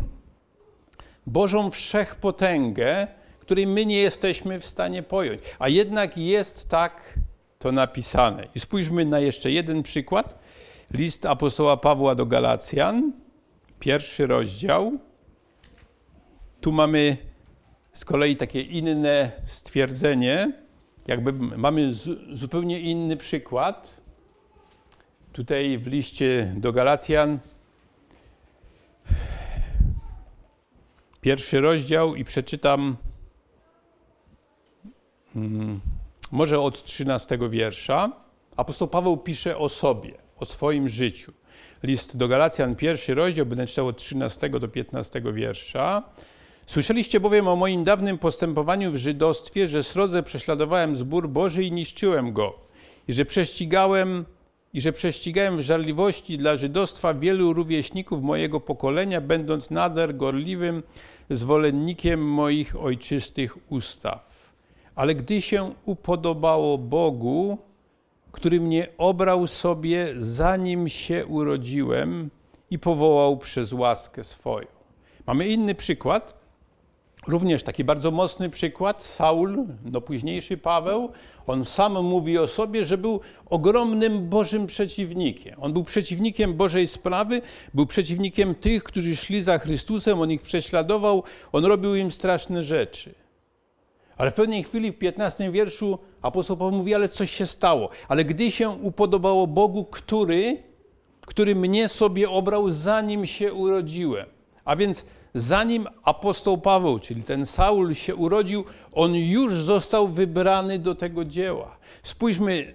Bożą 1.27 1.71
wszechpotęgę, 1.71 3.07
której 3.39 3.67
my 3.67 3.85
nie 3.85 3.97
jesteśmy 3.97 4.59
w 4.59 4.67
stanie 4.67 5.03
pojąć. 5.03 5.41
A 5.59 5.69
jednak 5.69 6.17
jest 6.17 6.69
tak 6.69 7.19
to 7.59 7.71
napisane. 7.71 8.47
I 8.55 8.59
spójrzmy 8.59 9.05
na 9.05 9.19
jeszcze 9.19 9.51
jeden 9.51 9.83
przykład. 9.83 10.43
List 10.91 11.25
apostoła 11.25 11.77
Pawła 11.77 12.15
do 12.15 12.25
Galacjan, 12.25 13.13
pierwszy 13.79 14.27
rozdział. 14.27 14.99
Tu 16.61 16.71
mamy 16.71 17.17
z 17.93 18.05
kolei 18.05 18.35
takie 18.35 18.61
inne 18.61 19.31
stwierdzenie 19.45 20.62
jakby 21.07 21.33
mamy 21.57 21.93
zupełnie 22.33 22.79
inny 22.79 23.17
przykład. 23.17 24.01
Tutaj 25.33 25.77
w 25.77 25.87
liście 25.87 26.53
do 26.57 26.73
Galacjan 26.73 27.39
pierwszy 31.21 31.61
rozdział 31.61 32.15
i 32.15 32.23
przeczytam 32.25 32.97
hmm, 35.33 35.79
może 36.31 36.59
od 36.59 36.83
13 36.83 37.39
wiersza. 37.49 38.11
Apostoł 38.55 38.87
Paweł 38.87 39.17
pisze 39.17 39.57
o 39.57 39.69
sobie, 39.69 40.13
o 40.37 40.45
swoim 40.45 40.89
życiu. 40.89 41.33
List 41.83 42.17
do 42.17 42.27
Galacjan, 42.27 42.75
pierwszy 42.75 43.13
rozdział, 43.13 43.45
będę 43.45 43.67
czytał 43.67 43.87
od 43.87 43.97
13 43.97 44.49
do 44.49 44.67
15 44.67 45.21
wiersza. 45.33 46.03
Słyszeliście 46.67 47.19
bowiem 47.19 47.47
o 47.47 47.56
moim 47.56 47.84
dawnym 47.84 48.17
postępowaniu 48.17 48.91
w 48.91 48.95
żydostwie, 48.95 49.67
że 49.67 49.84
srodze 49.84 50.23
prześladowałem 50.23 50.95
zbór 50.95 51.30
Boży 51.30 51.63
i 51.63 51.71
niszczyłem 51.71 52.34
go, 52.34 52.56
i 53.08 53.13
że 53.13 53.26
prześcigałem 53.26 54.26
i 54.73 54.82
że 54.82 54.93
prześcigałem 54.93 55.58
w 55.58 55.62
żarliwości 55.62 56.38
dla 56.38 56.58
żydostwa 56.58 57.13
wielu 57.13 57.54
rówieśników 57.54 58.21
mojego 58.21 58.60
pokolenia, 58.60 59.21
będąc 59.21 59.71
nader 59.71 60.17
gorliwym 60.17 60.84
zwolennikiem 61.30 62.26
moich 62.26 62.76
ojczystych 62.76 63.71
ustaw. 63.71 64.54
Ale 64.95 65.15
gdy 65.15 65.41
się 65.41 65.73
upodobało 65.86 66.78
Bogu, 66.78 67.58
który 68.32 68.62
mnie 68.62 68.88
obrał 68.97 69.47
sobie, 69.47 70.08
zanim 70.19 70.89
się 70.89 71.26
urodziłem 71.26 72.30
i 72.71 72.80
powołał 72.80 73.38
przez 73.38 73.73
łaskę 73.73 74.23
swoją. 74.23 74.67
Mamy 75.28 75.47
inny 75.47 75.76
przykład 75.76 76.42
Również 77.27 77.63
taki 77.63 77.83
bardzo 77.83 78.12
mocny 78.12 78.49
przykład, 78.49 79.03
Saul, 79.03 79.65
no 79.86 80.01
późniejszy 80.01 80.57
Paweł, 80.57 81.12
on 81.47 81.65
sam 81.65 82.03
mówi 82.05 82.38
o 82.38 82.47
sobie, 82.47 82.86
że 82.86 82.97
był 82.97 83.19
ogromnym 83.45 84.29
Bożym 84.29 84.67
przeciwnikiem. 84.67 85.55
On 85.62 85.73
był 85.73 85.83
przeciwnikiem 85.83 86.53
Bożej 86.53 86.88
sprawy, 86.88 87.41
był 87.73 87.86
przeciwnikiem 87.86 88.55
tych, 88.55 88.83
którzy 88.83 89.15
szli 89.15 89.43
za 89.43 89.59
Chrystusem, 89.59 90.21
on 90.21 90.31
ich 90.31 90.41
prześladował, 90.41 91.23
on 91.51 91.65
robił 91.65 91.95
im 91.95 92.12
straszne 92.12 92.63
rzeczy. 92.63 93.15
Ale 94.17 94.31
w 94.31 94.33
pewnej 94.33 94.63
chwili, 94.63 94.91
w 94.91 94.97
15 94.97 95.51
wierszu, 95.51 95.99
apostoł 96.21 96.57
Paweł 96.57 96.71
mówi, 96.71 96.95
ale 96.95 97.09
coś 97.09 97.31
się 97.31 97.47
stało. 97.47 97.89
Ale 98.07 98.25
gdy 98.25 98.51
się 98.51 98.69
upodobało 98.69 99.47
Bogu, 99.47 99.86
który, 99.86 100.63
który 101.21 101.55
mnie 101.55 101.89
sobie 101.89 102.29
obrał, 102.29 102.71
zanim 102.71 103.25
się 103.25 103.53
urodziłem. 103.53 104.25
A 104.65 104.75
więc 104.75 105.05
zanim 105.33 105.87
apostoł 106.03 106.57
Paweł, 106.57 106.99
czyli 106.99 107.23
ten 107.23 107.45
Saul 107.45 107.95
się 107.95 108.15
urodził, 108.15 108.63
on 108.93 109.15
już 109.15 109.53
został 109.53 110.07
wybrany 110.07 110.79
do 110.79 110.95
tego 110.95 111.25
dzieła. 111.25 111.77
Spójrzmy, 112.03 112.73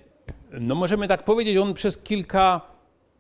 no 0.53 0.75
możemy 0.75 1.09
tak 1.09 1.25
powiedzieć, 1.25 1.57
on 1.57 1.75
przez 1.75 1.99
kilka, 1.99 2.61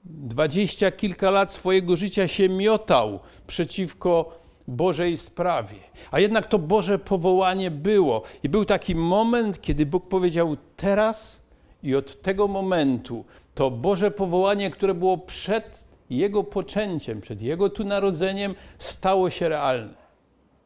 dwadzieścia 0.04 0.90
kilka 0.90 1.30
lat 1.30 1.50
swojego 1.50 1.96
życia 1.96 2.28
się 2.28 2.48
miotał 2.48 3.20
przeciwko 3.46 4.32
Bożej 4.68 5.16
sprawie. 5.16 5.76
A 6.10 6.20
jednak 6.20 6.46
to 6.46 6.58
Boże 6.58 6.98
powołanie 6.98 7.70
było. 7.70 8.22
I 8.42 8.48
był 8.48 8.64
taki 8.64 8.94
moment, 8.94 9.60
kiedy 9.60 9.86
Bóg 9.86 10.08
powiedział 10.08 10.56
teraz 10.76 11.46
i 11.82 11.94
od 11.94 12.22
tego 12.22 12.48
momentu 12.48 13.24
to 13.54 13.70
Boże 13.70 14.10
powołanie, 14.10 14.70
które 14.70 14.94
było 14.94 15.18
przed 15.18 15.87
jego 16.10 16.44
poczęciem, 16.44 17.20
przed 17.20 17.42
Jego 17.42 17.70
tu 17.70 17.84
narodzeniem 17.84 18.54
stało 18.78 19.30
się 19.30 19.48
realne. 19.48 20.08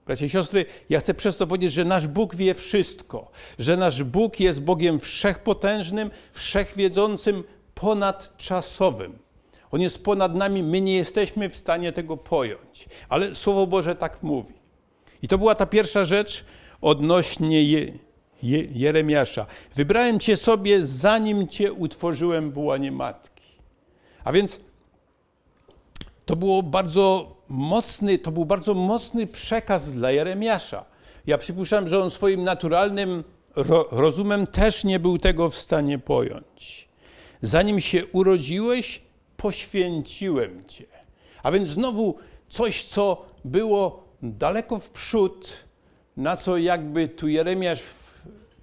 Bracia 0.06 0.26
i 0.26 0.30
siostry, 0.30 0.64
ja 0.90 1.00
chcę 1.00 1.14
przez 1.14 1.36
to 1.36 1.46
powiedzieć, 1.46 1.72
że 1.72 1.84
nasz 1.84 2.06
Bóg 2.06 2.36
wie 2.36 2.54
wszystko, 2.54 3.30
że 3.58 3.76
nasz 3.76 4.02
Bóg 4.02 4.40
jest 4.40 4.60
Bogiem 4.60 5.00
wszechpotężnym, 5.00 6.10
wszechwiedzącym, 6.32 7.44
ponadczasowym. 7.74 9.18
On 9.70 9.80
jest 9.80 10.04
ponad 10.04 10.34
nami, 10.34 10.62
my 10.62 10.80
nie 10.80 10.94
jesteśmy 10.94 11.48
w 11.48 11.56
stanie 11.56 11.92
tego 11.92 12.16
pojąć, 12.16 12.88
ale 13.08 13.34
Słowo 13.34 13.66
Boże 13.66 13.94
tak 13.94 14.22
mówi. 14.22 14.54
I 15.22 15.28
to 15.28 15.38
była 15.38 15.54
ta 15.54 15.66
pierwsza 15.66 16.04
rzecz 16.04 16.44
odnośnie 16.80 17.62
Je, 17.62 17.92
Je, 18.42 18.62
Jeremiasza. 18.74 19.46
Wybrałem 19.76 20.20
Cię 20.20 20.36
sobie, 20.36 20.86
zanim 20.86 21.48
Cię 21.48 21.72
utworzyłem 21.72 22.52
w 22.52 22.58
łonie 22.58 22.92
matki. 22.92 23.42
A 24.24 24.32
więc 24.32 24.60
to 26.26 26.36
było 26.36 26.62
bardzo 26.62 27.36
mocny, 27.48 28.18
to 28.18 28.32
był 28.32 28.44
bardzo 28.44 28.74
mocny 28.74 29.26
przekaz 29.26 29.90
dla 29.90 30.10
Jeremiasza. 30.10 30.84
Ja 31.26 31.38
przypuszczam, 31.38 31.88
że 31.88 32.02
on 32.02 32.10
swoim 32.10 32.44
naturalnym 32.44 33.24
ro 33.56 33.86
rozumem 33.90 34.46
też 34.46 34.84
nie 34.84 35.00
był 35.00 35.18
tego 35.18 35.50
w 35.50 35.56
stanie 35.56 35.98
pojąć. 35.98 36.88
Zanim 37.42 37.80
się 37.80 38.06
urodziłeś, 38.06 39.02
poświęciłem 39.36 40.64
cię. 40.68 40.84
A 41.42 41.52
więc 41.52 41.68
znowu 41.68 42.16
coś, 42.48 42.84
co 42.84 43.26
było 43.44 44.04
daleko 44.22 44.78
w 44.78 44.90
przód, 44.90 45.52
na 46.16 46.36
co 46.36 46.56
jakby 46.56 47.08
tu 47.08 47.28
Jeremiasz 47.28 47.80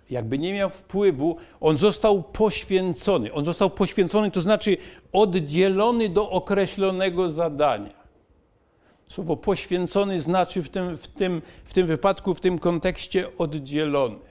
jakby 0.10 0.38
nie 0.38 0.54
miał 0.54 0.70
wpływu, 0.70 1.38
on 1.62 1.78
został 1.78 2.24
poświęcony. 2.24 3.34
On 3.34 3.46
został 3.46 3.70
poświęcony, 3.70 4.32
to 4.32 4.42
znaczy 4.42 4.78
oddzielony 5.14 6.10
do 6.10 6.30
określonego 6.30 7.32
zadania. 7.32 8.00
Słowo 9.10 9.38
poświęcony 9.38 10.22
znaczy 10.22 10.64
w 10.64 10.70
tym, 10.70 10.98
w 10.98 11.08
tym, 11.08 11.42
w 11.66 11.74
tym 11.74 11.88
wypadku, 11.88 12.34
w 12.34 12.40
tym 12.40 12.60
kontekście 12.60 13.38
oddzielony. 13.38 14.30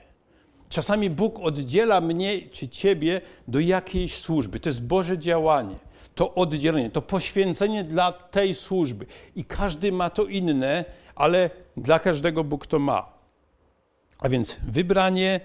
Czasami 0.69 1.09
Bóg 1.09 1.39
oddziela 1.39 2.01
mnie 2.01 2.41
czy 2.51 2.67
ciebie 2.67 3.21
do 3.47 3.59
jakiejś 3.59 4.15
służby. 4.15 4.59
To 4.59 4.69
jest 4.69 4.83
Boże 4.83 5.17
działanie. 5.17 5.75
To 6.15 6.33
oddzielenie, 6.33 6.89
to 6.89 7.01
poświęcenie 7.01 7.83
dla 7.83 8.11
tej 8.11 8.55
służby. 8.55 9.05
I 9.35 9.45
każdy 9.45 9.91
ma 9.91 10.09
to 10.09 10.25
inne, 10.25 10.85
ale 11.15 11.49
dla 11.77 11.99
każdego 11.99 12.43
Bóg 12.43 12.67
to 12.67 12.79
ma. 12.79 13.13
A 14.19 14.29
więc 14.29 14.57
wybranie, 14.67 15.39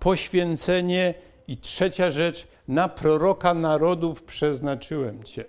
poświęcenie 0.00 1.14
i 1.48 1.56
trzecia 1.56 2.10
rzecz, 2.10 2.46
na 2.68 2.88
proroka 2.88 3.54
narodów 3.54 4.22
przeznaczyłem 4.22 5.24
Cię. 5.24 5.44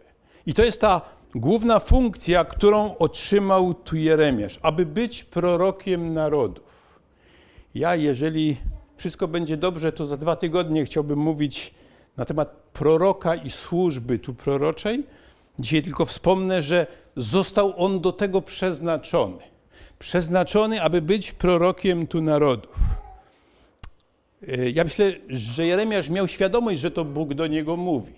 I 0.45 0.53
to 0.53 0.63
jest 0.63 0.81
ta 0.81 1.01
główna 1.35 1.79
funkcja, 1.79 2.45
którą 2.45 2.97
otrzymał 2.97 3.73
tu 3.73 3.95
Jeremiasz, 3.95 4.59
aby 4.61 4.85
być 4.85 5.23
prorokiem 5.23 6.13
narodów. 6.13 6.63
Ja, 7.75 7.95
jeżeli 7.95 8.57
wszystko 8.97 9.27
będzie 9.27 9.57
dobrze, 9.57 9.91
to 9.91 10.05
za 10.05 10.17
dwa 10.17 10.35
tygodnie 10.35 10.85
chciałbym 10.85 11.19
mówić 11.19 11.73
na 12.17 12.25
temat 12.25 12.49
proroka 12.73 13.35
i 13.35 13.49
służby 13.49 14.19
tu 14.19 14.33
proroczej. 14.33 15.03
Dzisiaj 15.59 15.83
tylko 15.83 16.05
wspomnę, 16.05 16.61
że 16.61 16.87
został 17.15 17.73
on 17.77 18.01
do 18.01 18.11
tego 18.11 18.41
przeznaczony. 18.41 19.37
Przeznaczony, 19.99 20.81
aby 20.81 21.01
być 21.01 21.31
prorokiem 21.31 22.07
tu 22.07 22.21
narodów. 22.21 23.00
E, 24.47 24.69
ja 24.69 24.83
myślę, 24.83 25.11
że 25.27 25.65
Jeremiasz 25.65 26.09
miał 26.09 26.27
świadomość, 26.27 26.81
że 26.81 26.91
to 26.91 27.05
Bóg 27.05 27.33
do 27.33 27.47
niego 27.47 27.77
mówi. 27.77 28.13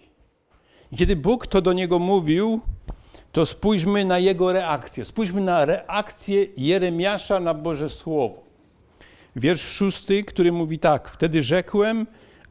I 0.91 0.97
kiedy 0.97 1.15
Bóg 1.15 1.47
to 1.47 1.61
do 1.61 1.73
niego 1.73 1.99
mówił, 1.99 2.61
to 3.31 3.45
spójrzmy 3.45 4.05
na 4.05 4.19
jego 4.19 4.53
reakcję. 4.53 5.05
Spójrzmy 5.05 5.41
na 5.41 5.65
reakcję 5.65 6.47
Jeremiasza 6.57 7.39
na 7.39 7.53
Boże 7.53 7.89
Słowo. 7.89 8.43
Wiersz 9.35 9.61
szósty, 9.61 10.23
który 10.23 10.51
mówi 10.51 10.79
tak: 10.79 11.09
Wtedy 11.09 11.43
rzekłem, 11.43 12.07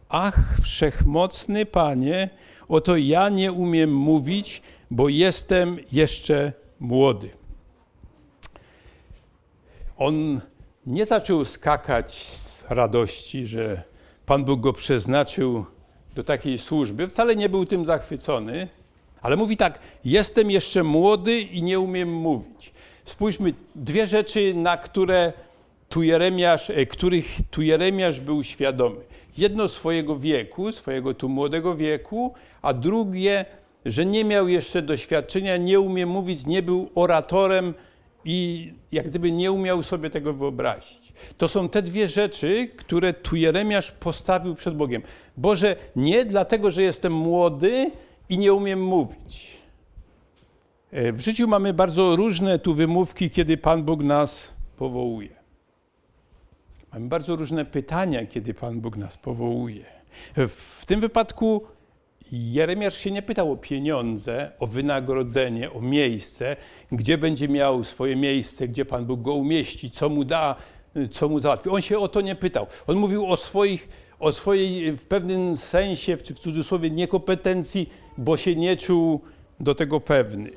Ach, 0.08 0.58
wszechmocny 0.62 1.66
Panie, 1.66 2.28
oto 2.68 2.96
ja 2.96 3.28
nie 3.28 3.52
umiem 3.52 3.94
mówić, 3.94 4.62
bo 4.90 5.08
jestem 5.08 5.78
jeszcze 5.92 6.52
młody. 6.80 7.30
On 9.96 10.40
nie 10.86 11.06
zaczął 11.06 11.44
skakać 11.44 12.14
z 12.14 12.64
radości, 12.68 13.46
że 13.46 13.82
Pan 14.26 14.44
Bóg 14.44 14.60
go 14.60 14.72
przeznaczył 14.72 15.64
do 16.14 16.24
takiej 16.24 16.58
służby. 16.58 17.08
Wcale 17.08 17.36
nie 17.36 17.48
był 17.48 17.66
tym 17.66 17.86
zachwycony, 17.86 18.68
ale 19.20 19.36
mówi 19.36 19.56
tak: 19.56 19.78
Jestem 20.04 20.50
jeszcze 20.50 20.82
młody 20.82 21.40
i 21.40 21.62
nie 21.62 21.80
umiem 21.80 22.12
mówić. 22.12 22.72
Spójrzmy, 23.04 23.54
dwie 23.74 24.06
rzeczy, 24.06 24.54
na 24.54 24.76
które 24.76 25.32
tu 25.88 26.02
Jeremiasz, 26.02 26.70
e, 26.70 26.86
których 26.86 27.36
tu 27.50 27.62
Jeremiasz 27.62 28.20
był 28.20 28.44
świadomy. 28.44 29.00
Jedno 29.38 29.68
swojego 29.68 30.18
wieku, 30.18 30.72
swojego 30.72 31.14
tu 31.14 31.28
młodego 31.28 31.76
wieku, 31.76 32.34
a 32.62 32.74
drugie, 32.74 33.44
że 33.84 34.06
nie 34.06 34.24
miał 34.24 34.48
jeszcze 34.48 34.82
doświadczenia, 34.82 35.56
nie 35.56 35.80
umie 35.80 36.06
mówić, 36.06 36.46
nie 36.46 36.62
był 36.62 36.90
oratorem 36.94 37.74
i 38.24 38.72
jak 38.93 39.09
gdyby 39.09 39.32
nie 39.32 39.53
umiał 39.53 39.82
sobie 39.82 40.11
tego 40.11 40.32
wyobrazić. 40.32 41.12
To 41.38 41.49
są 41.49 41.68
te 41.68 41.82
dwie 41.82 42.09
rzeczy, 42.09 42.68
które 42.76 43.12
tu 43.12 43.36
Jeremiasz 43.36 43.93
postawił 43.93 44.55
przed 44.55 44.76
Bogiem. 44.76 45.03
Boże, 45.36 45.76
nie 45.97 46.24
dlatego, 46.24 46.70
że 46.70 46.82
jestem 46.82 47.12
młody 47.12 47.90
i 48.28 48.38
nie 48.38 48.53
umiem 48.53 48.84
mówić. 48.84 49.57
E, 50.90 51.12
w 51.12 51.20
życiu 51.20 51.49
mamy 51.49 51.74
bardzo 51.74 52.16
różne 52.16 52.59
tu 52.59 52.74
wymówki, 52.74 53.30
kiedy 53.30 53.57
Pan 53.57 53.82
Bóg 53.82 54.03
nas 54.03 54.55
powołuje. 54.76 55.43
Mamy 56.93 57.09
bardzo 57.09 57.36
różne 57.36 57.64
pytania, 57.64 58.26
kiedy 58.26 58.55
Pan 58.55 58.80
Bóg 58.80 58.97
nas 58.97 59.16
powołuje. 59.16 59.84
W 60.36 60.82
tym 60.86 61.01
wypadku 61.01 61.66
Jeremiasz 62.32 62.96
się 62.96 63.10
nie 63.10 63.22
pytał 63.22 63.52
o 63.52 63.56
pieniądze, 63.56 64.52
o 64.58 64.66
wynagrodzenie, 64.66 65.72
o 65.72 65.80
miejsce, 65.80 66.56
gdzie 66.92 67.18
będzie 67.18 67.48
miał 67.48 67.84
swoje 67.84 68.16
miejsce, 68.16 68.68
gdzie 68.68 68.84
Pan 68.84 69.04
Bóg 69.04 69.22
go 69.22 69.34
umieści, 69.34 69.90
co 69.90 70.08
mu 70.08 70.24
da, 70.24 70.56
co 71.10 71.28
mu 71.28 71.40
załatwi. 71.40 71.70
On 71.70 71.82
się 71.82 71.98
o 71.98 72.08
to 72.08 72.20
nie 72.20 72.34
pytał. 72.34 72.66
On 72.86 72.96
mówił 72.96 73.26
o, 73.26 73.36
swoich, 73.36 73.88
o 74.20 74.32
swojej 74.32 74.92
w 74.92 75.06
pewnym 75.06 75.56
sensie, 75.56 76.16
czy 76.16 76.34
w 76.34 76.38
cudzysłowie, 76.38 76.90
niekompetencji, 76.90 77.90
bo 78.18 78.36
się 78.36 78.56
nie 78.56 78.76
czuł 78.76 79.20
do 79.60 79.74
tego 79.74 80.00
pewny. 80.00 80.50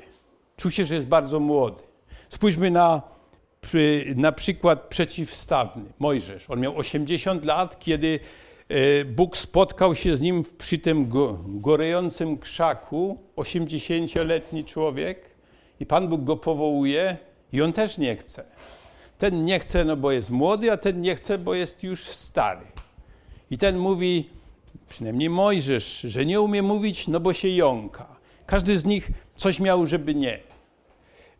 Czuł 0.56 0.70
się, 0.70 0.86
że 0.86 0.94
jest 0.94 1.06
bardzo 1.06 1.40
młody. 1.40 1.82
Spójrzmy 2.28 2.70
na 2.70 3.02
na 4.16 4.32
przykład 4.32 4.88
przeciwstawny, 4.88 5.84
Mojżesz. 5.98 6.50
On 6.50 6.60
miał 6.60 6.78
80 6.78 7.44
lat, 7.44 7.78
kiedy 7.78 8.20
Bóg 9.06 9.36
spotkał 9.36 9.94
się 9.94 10.16
z 10.16 10.20
nim 10.20 10.44
przy 10.58 10.78
tym 10.78 11.10
gorejącym 11.46 12.38
krzaku, 12.38 13.18
80-letni 13.36 14.64
człowiek, 14.64 15.30
i 15.80 15.86
Pan 15.86 16.08
Bóg 16.08 16.24
go 16.24 16.36
powołuje, 16.36 17.16
i 17.52 17.62
on 17.62 17.72
też 17.72 17.98
nie 17.98 18.16
chce. 18.16 18.44
Ten 19.18 19.44
nie 19.44 19.58
chce, 19.58 19.84
no 19.84 19.96
bo 19.96 20.12
jest 20.12 20.30
młody, 20.30 20.72
a 20.72 20.76
ten 20.76 21.00
nie 21.00 21.14
chce, 21.14 21.38
bo 21.38 21.54
jest 21.54 21.82
już 21.82 22.04
stary. 22.04 22.66
I 23.50 23.58
ten 23.58 23.78
mówi, 23.78 24.30
przynajmniej 24.88 25.30
Mojżesz, 25.30 26.00
że 26.00 26.26
nie 26.26 26.40
umie 26.40 26.62
mówić, 26.62 27.08
no 27.08 27.20
bo 27.20 27.32
się 27.32 27.48
jąka. 27.48 28.16
Każdy 28.46 28.78
z 28.78 28.84
nich 28.84 29.10
coś 29.36 29.60
miał, 29.60 29.86
żeby 29.86 30.14
nie. 30.14 30.38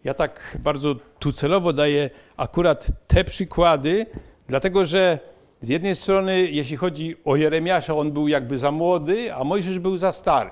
Ja 0.05 0.15
tak 0.15 0.59
bardzo 0.63 0.95
tu 1.19 1.33
celowo 1.33 1.73
daję 1.73 2.11
akurat 2.37 2.87
te 3.07 3.25
przykłady, 3.25 4.07
dlatego 4.49 4.85
że 4.85 5.19
z 5.61 5.69
jednej 5.69 5.97
strony, 5.97 6.51
jeśli 6.51 6.77
chodzi 6.77 7.17
o 7.25 7.37
Jeremiasza, 7.37 7.95
on 7.95 8.13
był 8.13 8.29
jakby 8.29 8.59
za 8.59 8.71
młody, 8.71 9.35
a 9.35 9.45
Mojżesz 9.45 9.79
był 9.79 9.97
za 9.97 10.13
stary. 10.13 10.51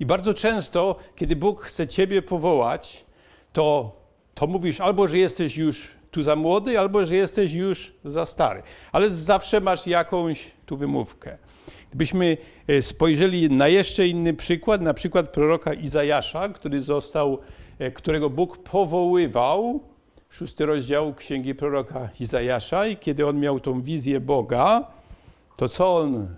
I 0.00 0.06
bardzo 0.06 0.34
często, 0.34 0.96
kiedy 1.16 1.36
Bóg 1.36 1.62
chce 1.62 1.88
Ciebie 1.88 2.22
powołać, 2.22 3.04
to, 3.52 3.92
to 4.34 4.46
mówisz 4.46 4.80
albo, 4.80 5.06
że 5.06 5.18
jesteś 5.18 5.56
już 5.56 5.90
tu 6.10 6.22
za 6.22 6.36
młody, 6.36 6.78
albo, 6.78 7.06
że 7.06 7.14
jesteś 7.14 7.52
już 7.52 7.92
za 8.04 8.26
stary. 8.26 8.62
Ale 8.92 9.10
zawsze 9.10 9.60
masz 9.60 9.86
jakąś 9.86 10.50
tu 10.66 10.76
wymówkę. 10.76 11.38
Gdybyśmy 11.88 12.36
e, 12.68 12.82
spojrzeli 12.82 13.50
na 13.50 13.68
jeszcze 13.68 14.08
inny 14.08 14.34
przykład, 14.34 14.80
na 14.80 14.94
przykład 14.94 15.28
proroka 15.28 15.74
Izajasza, 15.74 16.48
który 16.48 16.80
został 16.80 17.38
E, 17.78 17.90
którego 17.90 18.30
Bóg 18.30 18.58
powoływał, 18.58 19.80
szósty 20.34 20.66
rozdział 20.66 21.14
księgi 21.14 21.54
proroka 21.54 22.08
Izajasza, 22.20 22.86
i 22.86 22.96
kiedy 22.96 23.26
on 23.26 23.40
miał 23.40 23.60
tą 23.60 23.82
wizję 23.82 24.20
Boga, 24.20 24.86
to 25.56 25.68
co 25.68 25.96
on 25.96 26.28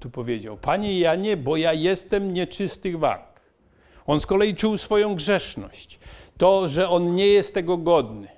tu 0.00 0.10
powiedział? 0.10 0.56
Panie 0.56 0.98
Janie, 0.98 1.36
bo 1.36 1.56
ja 1.56 1.72
jestem 1.72 2.32
nieczystych 2.32 2.98
warg. 2.98 3.40
On 4.06 4.20
z 4.20 4.26
kolei 4.26 4.54
czuł 4.54 4.78
swoją 4.78 5.14
grzeszność, 5.14 5.98
to, 6.38 6.68
że 6.68 6.88
on 6.88 7.14
nie 7.14 7.26
jest 7.26 7.54
tego 7.54 7.76
godny. 7.76 8.28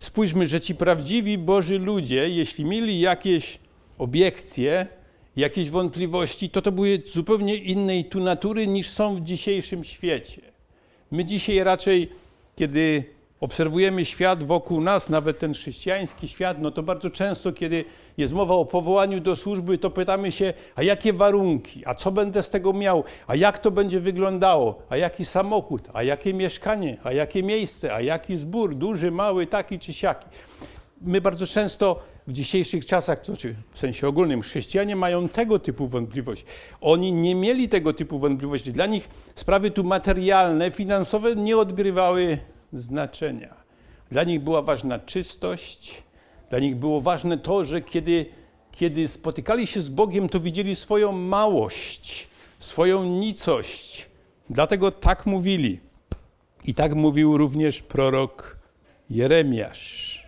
Spójrzmy, 0.00 0.46
że 0.46 0.60
ci 0.60 0.74
prawdziwi 0.74 1.38
Boży 1.38 1.78
ludzie, 1.78 2.28
jeśli 2.28 2.64
mieli 2.64 3.00
jakieś 3.00 3.58
obiekcje, 3.98 4.86
jakieś 5.36 5.70
wątpliwości, 5.70 6.50
to 6.50 6.62
to 6.62 6.72
były 6.72 7.02
zupełnie 7.06 7.56
innej 7.56 8.04
tu 8.04 8.20
natury 8.20 8.66
niż 8.66 8.88
są 8.88 9.16
w 9.16 9.20
dzisiejszym 9.20 9.84
świecie. 9.84 10.42
My 11.10 11.24
dzisiaj 11.24 11.64
raczej, 11.64 12.10
kiedy 12.56 13.15
obserwujemy 13.40 14.04
świat 14.04 14.44
wokół 14.44 14.80
nas, 14.80 15.08
nawet 15.08 15.38
ten 15.38 15.54
chrześcijański 15.54 16.28
świat, 16.28 16.56
no 16.60 16.70
to 16.70 16.82
bardzo 16.82 17.10
często, 17.10 17.52
kiedy 17.52 17.84
jest 18.16 18.32
mowa 18.32 18.54
o 18.54 18.64
powołaniu 18.64 19.20
do 19.20 19.36
służby, 19.36 19.78
to 19.78 19.90
pytamy 19.90 20.32
się, 20.32 20.54
a 20.74 20.82
jakie 20.82 21.12
warunki, 21.12 21.82
a 21.86 21.94
co 21.94 22.12
będę 22.12 22.42
z 22.42 22.50
tego 22.50 22.72
miał, 22.72 23.04
a 23.26 23.34
jak 23.34 23.58
to 23.58 23.70
będzie 23.70 24.00
wyglądało, 24.00 24.74
a 24.88 24.96
jaki 24.96 25.24
samochód, 25.24 25.88
a 25.92 26.02
jakie 26.02 26.34
mieszkanie, 26.34 26.96
a 27.04 27.12
jakie 27.12 27.42
miejsce, 27.42 27.94
a 27.94 28.00
jaki 28.00 28.36
zbór, 28.36 28.74
duży, 28.74 29.10
mały, 29.10 29.46
taki 29.46 29.78
czy 29.78 29.92
siaki. 29.92 30.26
My 31.00 31.20
bardzo 31.20 31.46
często 31.46 32.02
w 32.26 32.32
dzisiejszych 32.32 32.86
czasach, 32.86 33.20
to 33.20 33.24
znaczy 33.24 33.54
w 33.72 33.78
sensie 33.78 34.08
ogólnym, 34.08 34.42
chrześcijanie 34.42 34.96
mają 34.96 35.28
tego 35.28 35.58
typu 35.58 35.86
wątpliwości. 35.86 36.44
Oni 36.80 37.12
nie 37.12 37.34
mieli 37.34 37.68
tego 37.68 37.92
typu 37.92 38.18
wątpliwości. 38.18 38.72
Dla 38.72 38.86
nich 38.86 39.08
sprawy 39.34 39.70
tu 39.70 39.84
materialne, 39.84 40.70
finansowe 40.70 41.36
nie 41.36 41.58
odgrywały 41.58 42.38
znaczenia. 42.80 43.54
Dla 44.10 44.24
nich 44.24 44.40
była 44.40 44.62
ważna 44.62 44.98
czystość, 44.98 46.02
dla 46.50 46.58
nich 46.58 46.76
było 46.76 47.00
ważne 47.00 47.38
to, 47.38 47.64
że 47.64 47.82
kiedy, 47.82 48.26
kiedy 48.72 49.08
spotykali 49.08 49.66
się 49.66 49.80
z 49.80 49.88
Bogiem, 49.88 50.28
to 50.28 50.40
widzieli 50.40 50.76
swoją 50.76 51.12
małość, 51.12 52.28
swoją 52.58 53.04
nicość. 53.04 54.08
Dlatego 54.50 54.90
tak 54.92 55.26
mówili. 55.26 55.80
I 56.64 56.74
tak 56.74 56.94
mówił 56.94 57.36
również 57.36 57.82
prorok 57.82 58.56
Jeremiasz. 59.10 60.26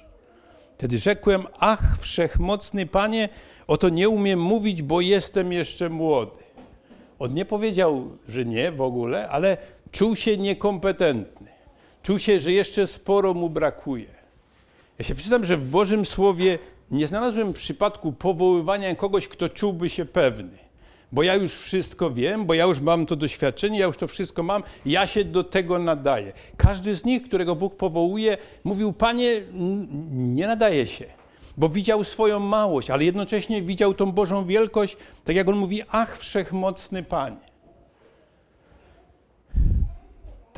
Wtedy 0.79 0.99
rzekłem, 0.99 1.47
ach, 1.59 1.99
wszechmocny 2.01 2.87
Panie, 2.87 3.29
oto 3.67 3.89
nie 3.89 4.09
umiem 4.09 4.41
mówić, 4.41 4.83
bo 4.83 5.01
jestem 5.01 5.53
jeszcze 5.53 5.89
młody. 5.89 6.39
On 7.19 7.35
nie 7.35 7.45
powiedział, 7.45 8.11
że 8.29 8.45
nie 8.45 8.73
w 8.73 8.81
ogóle, 8.81 9.29
ale 9.29 9.57
czuł 9.91 10.17
się 10.17 10.37
niekompetentny. 10.37 11.58
Czuł 12.09 12.19
się, 12.19 12.41
że 12.41 12.53
jeszcze 12.53 12.87
sporo 12.87 13.35
mu 13.35 13.51
brakuje. 13.51 14.07
Ja 14.99 15.05
się 15.05 15.15
przyznam, 15.15 15.45
że 15.45 15.57
w 15.57 15.71
Bożym 15.71 16.07
Słowie 16.07 16.59
nie 16.91 17.07
znalazłem 17.07 17.53
przypadku 17.53 18.13
powoływania 18.13 18.95
kogoś, 18.95 19.29
kto 19.29 19.49
czułby 19.49 19.91
się 19.91 20.05
pewny 20.05 20.59
bo 21.13 21.23
ja 21.23 21.35
już 21.35 21.55
wszystko 21.55 22.11
wiem, 22.11 22.47
bo 22.47 22.55
ja 22.55 22.65
już 22.65 22.81
mam 22.81 23.07
to 23.07 23.17
doświadczenie, 23.17 23.79
ja 23.79 23.87
już 23.87 23.97
to 23.97 24.07
wszystko 24.07 24.43
mam, 24.43 24.63
ja 24.87 25.07
się 25.07 25.25
do 25.25 25.45
tego 25.45 25.79
nadaję. 25.79 26.33
Każdy 26.57 26.95
z 26.95 27.05
nich, 27.05 27.23
którego 27.23 27.57
Bóg 27.57 27.77
powołuje, 27.77 28.37
mówił: 28.65 28.93
Panie, 28.93 29.43
nie 30.11 30.47
nadaje 30.47 30.87
się. 30.87 31.05
bo 31.57 31.69
widział 31.69 32.05
swoją 32.05 32.41
małość, 32.41 32.91
ale 32.91 33.05
jednocześnie 33.05 33.63
widział 33.63 33.95
tą 33.95 34.13
Bożą 34.13 34.45
wielkość, 34.45 34.97
tak 35.25 35.37
jak 35.37 35.49
on 35.49 35.57
mówi, 35.57 35.83
ach, 35.89 36.19
wszechmocny 36.19 37.03
Panie. 37.03 37.48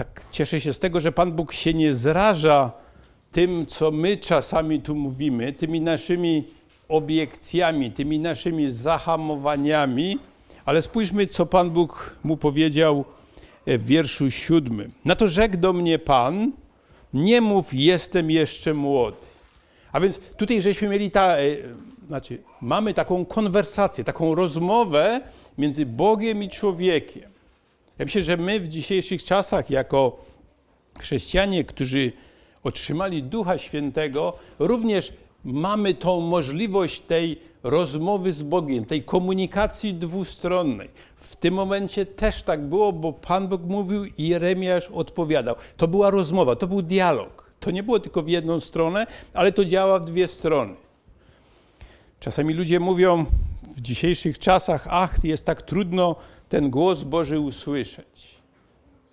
Tak 0.00 0.24
cieszę 0.30 0.60
się 0.60 0.72
z 0.72 0.78
tego, 0.78 1.00
że 1.00 1.12
Pan 1.12 1.32
Bóg 1.32 1.52
się 1.52 1.74
nie 1.74 1.94
zraża 1.94 2.72
tym, 3.32 3.66
co 3.66 3.90
my 3.90 4.16
czasami 4.16 4.80
tu 4.80 4.94
mówimy, 4.94 5.52
tymi 5.52 5.80
naszymi 5.80 6.44
obiekcjami, 6.88 7.90
tymi 7.90 8.18
naszymi 8.18 8.70
zahamowaniami, 8.70 10.18
ale 10.64 10.82
spójrzmy, 10.82 11.26
co 11.26 11.46
Pan 11.46 11.70
Bóg 11.70 12.16
mu 12.24 12.36
powiedział 12.36 13.04
w 13.66 13.86
wierszu 13.86 14.30
siódmym. 14.30 14.92
Na 15.04 15.16
to 15.16 15.28
rzekł 15.28 15.56
do 15.56 15.72
mnie 15.72 15.98
Pan, 15.98 16.52
nie 17.14 17.40
mów, 17.40 17.74
jestem 17.74 18.30
jeszcze 18.30 18.74
młody. 18.74 19.26
A 19.92 20.00
więc 20.00 20.20
tutaj 20.36 20.62
żeśmy 20.62 20.88
mieli 20.88 21.10
ta, 21.10 21.36
e, 21.36 21.56
znaczy, 22.06 22.38
mamy 22.60 22.94
taką 22.94 23.24
konwersację, 23.24 24.04
taką 24.04 24.34
rozmowę 24.34 25.20
między 25.58 25.86
Bogiem 25.86 26.42
i 26.42 26.48
człowiekiem. 26.48 27.39
Ja 28.00 28.04
myślę, 28.04 28.22
że 28.22 28.36
my 28.36 28.60
w 28.60 28.68
dzisiejszych 28.68 29.24
czasach, 29.24 29.70
jako 29.70 30.24
chrześcijanie, 31.00 31.64
którzy 31.64 32.12
otrzymali 32.62 33.22
Ducha 33.22 33.58
Świętego, 33.58 34.32
również 34.58 35.12
mamy 35.44 35.94
tą 35.94 36.20
możliwość 36.20 37.00
tej 37.00 37.40
rozmowy 37.62 38.32
z 38.32 38.42
Bogiem, 38.42 38.84
tej 38.84 39.02
komunikacji 39.02 39.94
dwustronnej. 39.94 40.88
W 41.16 41.36
tym 41.36 41.54
momencie 41.54 42.06
też 42.06 42.42
tak 42.42 42.66
było, 42.66 42.92
bo 42.92 43.12
Pan 43.12 43.48
Bóg 43.48 43.62
mówił 43.62 44.04
i 44.04 44.28
Jeremiasz 44.28 44.88
odpowiadał. 44.88 45.54
To 45.76 45.88
była 45.88 46.10
rozmowa, 46.10 46.56
to 46.56 46.66
był 46.66 46.82
dialog. 46.82 47.50
To 47.60 47.70
nie 47.70 47.82
było 47.82 48.00
tylko 48.00 48.22
w 48.22 48.28
jedną 48.28 48.60
stronę, 48.60 49.06
ale 49.34 49.52
to 49.52 49.64
działa 49.64 49.98
w 49.98 50.04
dwie 50.04 50.28
strony. 50.28 50.74
Czasami 52.20 52.54
ludzie 52.54 52.80
mówią 52.80 53.26
w 53.80 53.82
dzisiejszych 53.82 54.38
czasach, 54.38 54.86
ach, 54.90 55.24
jest 55.24 55.46
tak 55.46 55.62
trudno 55.62 56.16
ten 56.48 56.70
głos 56.70 57.02
Boży 57.02 57.40
usłyszeć. 57.40 58.34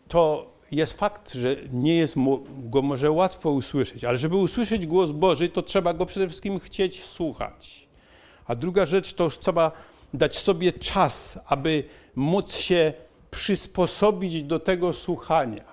To 0.08 0.54
jest 0.72 0.94
fakt, 0.94 1.34
że 1.34 1.56
nie 1.74 1.96
jest 1.96 2.16
go 2.48 2.82
może 2.82 3.12
łatwo 3.12 3.52
usłyszeć, 3.52 4.04
ale 4.04 4.18
żeby 4.18 4.36
usłyszeć 4.36 4.86
głos 4.86 5.12
Boży, 5.12 5.50
to 5.50 5.62
trzeba 5.62 5.94
go 5.94 6.06
przede 6.06 6.28
wszystkim 6.28 6.60
chcieć 6.60 7.04
słuchać. 7.04 7.88
A 8.46 8.56
druga 8.56 8.86
rzecz 8.86 9.14
to 9.14 9.30
trzeba 9.30 9.72
dać 10.14 10.38
sobie 10.38 10.74
czas, 10.74 11.40
aby 11.46 11.84
móc 12.16 12.56
się 12.56 12.94
przysposobić 13.32 14.44
do 14.44 14.60
tego 14.60 14.94
słuchania, 14.94 15.66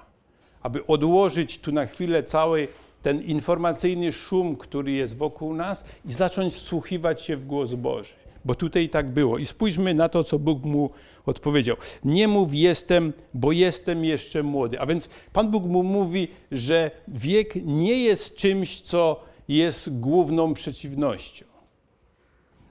aby 0.62 0.86
odłożyć 0.86 1.58
tu 1.58 1.72
na 1.72 1.86
chwilę 1.86 2.22
cały 2.22 2.68
ten 3.02 3.22
informacyjny 3.22 4.12
szum, 4.12 4.56
który 4.56 4.92
jest 4.92 5.16
wokół 5.16 5.54
nas 5.54 5.84
i 6.04 6.12
zacząć 6.12 6.54
wsłuchiwać 6.54 7.22
się 7.22 7.36
w 7.36 7.46
głos 7.46 7.74
Boży 7.74 8.23
bo 8.44 8.54
tutaj 8.54 8.88
tak 8.88 9.10
było. 9.10 9.38
I 9.38 9.46
spójrzmy 9.46 9.94
na 9.94 10.08
to, 10.08 10.24
co 10.24 10.38
Bóg 10.38 10.64
mu 10.64 10.90
odpowiedział. 11.26 11.76
Nie 12.04 12.28
mów 12.28 12.54
jestem, 12.54 13.12
bo 13.34 13.52
jestem 13.52 14.04
jeszcze 14.04 14.42
młody. 14.42 14.80
A 14.80 14.86
więc 14.86 15.08
Pan 15.32 15.50
Bóg 15.50 15.64
mu 15.64 15.82
mówi, 15.82 16.28
że 16.52 16.90
wiek 17.08 17.54
nie 17.64 18.02
jest 18.02 18.36
czymś, 18.36 18.80
co 18.80 19.24
jest 19.48 20.00
główną 20.00 20.54
przeciwnością. 20.54 21.46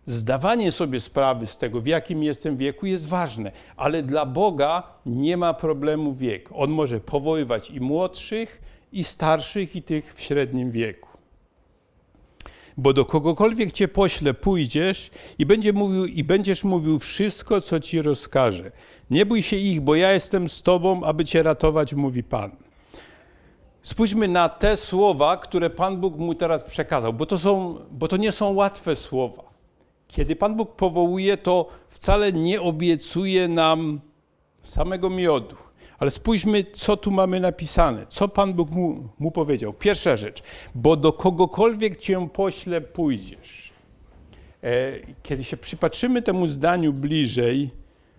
Zdawanie 0.06 0.72
sobie 0.72 1.00
sprawy 1.00 1.48
z 1.48 1.58
tego, 1.58 1.82
w 1.82 1.88
jakim 1.88 2.24
jestem 2.24 2.58
wieku, 2.58 2.86
jest 2.86 3.08
ważne, 3.08 3.52
ale 3.78 4.04
dla 4.04 4.26
Boga 4.26 4.84
nie 5.06 5.38
ma 5.38 5.54
problemu 5.54 6.14
wiek. 6.14 6.50
On 6.54 6.72
może 6.72 7.00
powoływać 7.00 7.70
i 7.70 7.82
młodszych, 7.82 8.62
i 8.92 9.04
starszych, 9.04 9.76
i 9.76 9.82
tych 9.82 10.14
w 10.16 10.22
średnim 10.22 10.72
wieku 10.72 11.13
bo 12.78 12.94
do 12.94 13.06
kogokolwiek 13.06 13.72
cię 13.72 13.88
pośle, 13.88 14.34
pójdziesz 14.34 15.12
i, 15.40 15.46
będzie 15.46 15.74
mówił, 15.74 16.06
i 16.06 16.24
będziesz 16.24 16.64
mówił 16.64 17.00
wszystko, 17.00 17.62
co 17.62 17.80
ci 17.80 18.02
rozkaże. 18.02 18.72
Nie 19.10 19.26
bój 19.26 19.42
się 19.42 19.58
ich, 19.58 19.82
bo 19.82 19.96
ja 19.96 20.14
jestem 20.14 20.50
z 20.50 20.62
tobą, 20.62 21.04
aby 21.04 21.26
cię 21.26 21.44
ratować, 21.44 21.94
mówi 21.94 22.24
Pan. 22.24 22.52
Spójrzmy 23.84 24.28
na 24.28 24.50
te 24.50 24.78
słowa, 24.78 25.38
które 25.38 25.70
Pan 25.70 25.98
Bóg 25.98 26.18
mu 26.18 26.36
teraz 26.36 26.64
przekazał, 26.64 27.14
bo 27.14 27.26
to, 27.26 27.40
są, 27.40 27.80
bo 27.92 28.08
to 28.08 28.18
nie 28.18 28.32
są 28.32 28.54
łatwe 28.54 28.96
słowa. 28.96 29.44
Kiedy 30.08 30.36
Pan 30.36 30.56
Bóg 30.56 30.76
powołuje, 30.76 31.38
to 31.38 31.68
wcale 31.90 32.34
nie 32.34 32.62
obiecuje 32.62 33.48
nam 33.48 34.00
samego 34.64 35.10
miodu. 35.10 35.56
Ale 36.04 36.12
spójrzmy, 36.12 36.66
co 36.74 36.98
tu 36.98 37.12
mamy 37.12 37.40
napisane, 37.40 38.06
co 38.10 38.28
Pan 38.28 38.54
Bóg 38.54 38.70
mu, 38.70 39.10
mu 39.20 39.32
powiedział. 39.32 39.74
Pierwsza 39.74 40.16
rzecz, 40.16 40.44
bo 40.76 40.96
do 40.96 41.14
kogokolwiek 41.14 41.98
cię 41.98 42.30
pośle, 42.34 42.82
pójdziesz. 42.82 43.72
E, 44.64 44.92
kiedy 45.24 45.44
się 45.44 45.58
przypatrzymy 45.58 46.22
temu 46.22 46.48
zdaniu 46.48 46.94
bliżej, 46.94 47.70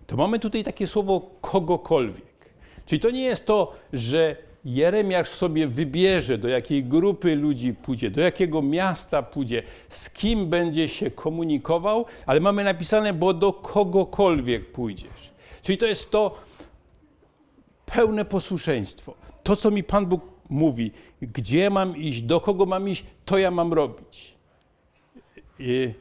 to 0.07 0.17
mamy 0.17 0.39
tutaj 0.39 0.65
takie 0.65 0.87
słowo 0.87 1.31
kogokolwiek. 1.41 2.51
Czyli 2.87 3.01
to 3.01 3.11
nie 3.11 3.23
jest 3.23 3.47
to, 3.47 3.73
że 3.93 4.37
Jeremiasz 4.65 5.29
sobie 5.29 5.69
wybierze, 5.69 6.39
do 6.39 6.49
jakiej 6.49 6.85
grupy 6.85 7.37
ludzi 7.37 7.75
pójdzie, 7.75 8.11
do 8.11 8.21
jakiego 8.21 8.63
miasta 8.63 9.23
pójdzie, 9.23 9.63
z 9.89 10.11
kim 10.11 10.47
będzie 10.47 10.89
się 10.89 11.11
komunikował, 11.11 12.05
ale 12.27 12.41
mamy 12.41 12.65
napisane, 12.65 13.13
bo 13.13 13.35
do 13.35 13.53
kogokolwiek 13.53 14.73
pójdziesz. 14.73 15.35
Czyli 15.63 15.79
to 15.79 15.87
jest 15.87 16.11
to, 16.11 16.39
pełne 17.95 18.25
posłuszeństwo. 18.25 19.15
To, 19.43 19.57
co 19.57 19.71
mi 19.71 19.85
Pan 19.85 20.07
Bóg 20.07 20.21
mówi, 20.51 20.91
gdzie 21.23 21.71
mam 21.71 21.97
iść, 21.97 22.23
do 22.23 22.41
kogo 22.41 22.67
mam 22.67 22.89
iść, 22.89 23.05
to 23.25 23.39
ja 23.39 23.51
mam 23.51 23.73
robić. 23.73 24.35
I 25.59 25.95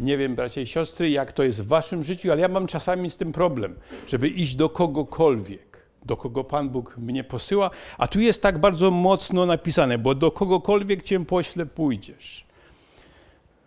nie 0.00 0.16
wiem, 0.18 0.34
bracia 0.34 0.60
i 0.60 0.66
siostry, 0.66 1.10
jak 1.10 1.32
to 1.32 1.42
jest 1.42 1.62
w 1.62 1.66
waszym 1.66 2.04
życiu, 2.04 2.32
ale 2.32 2.40
ja 2.40 2.48
mam 2.48 2.66
czasami 2.66 3.10
z 3.10 3.16
tym 3.16 3.32
problem, 3.32 3.78
żeby 4.06 4.28
iść 4.28 4.54
do 4.54 4.68
kogokolwiek, 4.68 5.86
do 6.04 6.16
kogo 6.16 6.44
Pan 6.44 6.68
Bóg 6.68 6.96
mnie 6.98 7.24
posyła, 7.24 7.70
a 7.98 8.08
tu 8.08 8.20
jest 8.20 8.42
tak 8.42 8.58
bardzo 8.58 8.90
mocno 8.90 9.46
napisane, 9.46 9.98
bo 9.98 10.14
do 10.14 10.30
kogokolwiek 10.30 11.02
cię 11.02 11.24
pośle, 11.24 11.66
pójdziesz. 11.66 12.46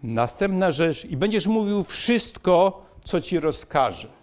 Następna 0.04 0.72
rzecz, 0.72 1.06
i 1.06 1.18
będziesz 1.18 1.48
mówił 1.48 1.84
wszystko, 1.84 2.86
co 3.04 3.22
ci 3.22 3.40
rozkaże. 3.40 4.21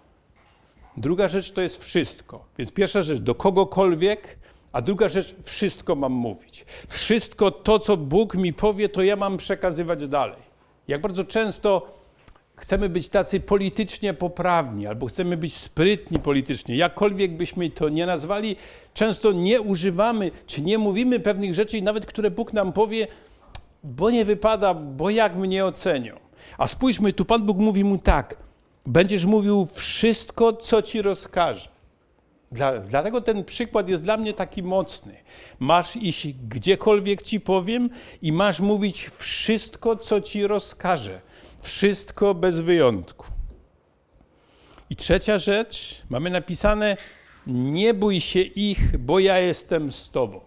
Druga 0.97 1.27
rzecz 1.27 1.51
to 1.51 1.61
jest 1.61 1.83
wszystko. 1.83 2.45
Więc 2.57 2.71
pierwsza 2.71 3.01
rzecz 3.01 3.19
do 3.19 3.35
kogokolwiek, 3.35 4.39
a 4.71 4.81
druga 4.81 5.09
rzecz 5.09 5.35
wszystko 5.43 5.95
mam 5.95 6.11
mówić. 6.11 6.65
Wszystko 6.87 7.51
to, 7.51 7.79
co 7.79 7.97
Bóg 7.97 8.35
mi 8.35 8.53
powie, 8.53 8.89
to 8.89 9.03
ja 9.03 9.15
mam 9.15 9.37
przekazywać 9.37 10.07
dalej. 10.07 10.37
Jak 10.87 11.01
bardzo 11.01 11.23
często 11.23 11.93
chcemy 12.55 12.89
być 12.89 13.09
tacy 13.09 13.39
politycznie 13.39 14.13
poprawni, 14.13 14.87
albo 14.87 15.07
chcemy 15.07 15.37
być 15.37 15.53
sprytni 15.53 16.19
politycznie, 16.19 16.75
jakkolwiek 16.75 17.37
byśmy 17.37 17.69
to 17.69 17.89
nie 17.89 18.05
nazwali, 18.05 18.55
często 18.93 19.31
nie 19.31 19.61
używamy, 19.61 20.31
czy 20.45 20.61
nie 20.61 20.77
mówimy 20.77 21.19
pewnych 21.19 21.53
rzeczy, 21.53 21.81
nawet 21.81 22.05
które 22.05 22.31
Bóg 22.31 22.53
nam 22.53 22.73
powie, 22.73 23.07
bo 23.83 24.09
nie 24.09 24.25
wypada, 24.25 24.73
bo 24.73 25.09
jak 25.09 25.35
mnie 25.35 25.65
ocenią. 25.65 26.15
A 26.57 26.67
spójrzmy, 26.67 27.13
tu 27.13 27.25
Pan 27.25 27.45
Bóg 27.45 27.57
mówi 27.57 27.83
mu 27.83 27.97
tak– 27.97 28.35
Będziesz 28.85 29.25
mówił 29.25 29.67
wszystko, 29.73 30.53
co 30.53 30.81
ci 30.81 31.01
rozkaże. 31.01 31.69
Dla, 32.51 32.77
dlatego 32.79 33.21
ten 33.21 33.43
przykład 33.43 33.89
jest 33.89 34.03
dla 34.03 34.17
mnie 34.17 34.33
taki 34.33 34.63
mocny. 34.63 35.15
Masz 35.59 35.95
iść 35.95 36.27
gdziekolwiek 36.33 37.21
ci 37.21 37.39
powiem 37.39 37.89
i 38.21 38.31
masz 38.31 38.59
mówić 38.59 39.09
wszystko, 39.17 39.95
co 39.95 40.21
ci 40.21 40.47
rozkaże. 40.47 41.21
Wszystko 41.61 42.35
bez 42.35 42.59
wyjątku. 42.59 43.25
I 44.89 44.95
trzecia 44.95 45.39
rzecz, 45.39 46.01
mamy 46.09 46.29
napisane: 46.29 46.97
Nie 47.47 47.93
bój 47.93 48.21
się 48.21 48.39
ich, 48.39 48.97
bo 48.97 49.19
ja 49.19 49.39
jestem 49.39 49.91
z 49.91 50.09
tobą. 50.09 50.39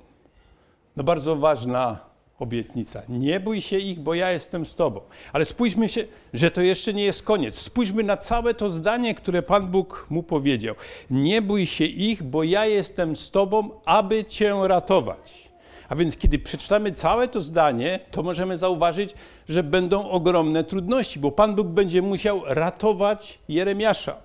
No 0.97 1.05
bardzo 1.05 1.37
ważna 1.37 2.12
obietnica. 2.43 3.03
Nie 3.09 3.41
bój 3.41 3.63
się 3.63 3.79
ich, 3.79 4.01
bo 4.01 4.15
ja 4.15 4.33
jestem 4.33 4.67
z 4.67 4.75
Tobą. 4.75 5.01
Ale 5.33 5.45
spójrzmy 5.45 5.89
się, 5.89 6.05
że 6.33 6.51
to 6.51 6.61
jeszcze 6.61 6.95
nie 6.95 7.05
jest 7.05 7.23
koniec. 7.23 7.55
Spójrzmy 7.55 8.03
na 8.03 8.17
całe 8.17 8.55
to 8.55 8.71
zdanie, 8.71 9.15
które 9.15 9.43
Pan 9.43 9.67
Bóg 9.67 10.07
mu 10.11 10.23
powiedział. 10.23 10.75
Nie 11.11 11.43
bój 11.43 11.67
się 11.67 11.85
ich, 11.85 12.23
bo 12.23 12.43
ja 12.43 12.67
jestem 12.67 13.17
z 13.17 13.31
Tobą, 13.31 13.71
aby 13.85 14.25
Cię 14.25 14.55
ratować. 14.63 15.53
A 15.89 15.97
więc 15.97 16.17
kiedy 16.17 16.39
przeczytamy 16.39 16.93
całe 16.93 17.29
to 17.29 17.41
zdanie, 17.41 17.99
to 18.11 18.23
możemy 18.23 18.59
zauważyć, 18.59 19.15
że 19.49 19.63
będą 19.63 20.11
ogromne 20.11 20.65
trudności, 20.65 21.19
bo 21.19 21.33
Pan 21.33 21.55
Bóg 21.55 21.67
będzie 21.67 22.03
musiał 22.03 22.43
ratować 22.47 23.39
Jeremiasza. 23.49 24.17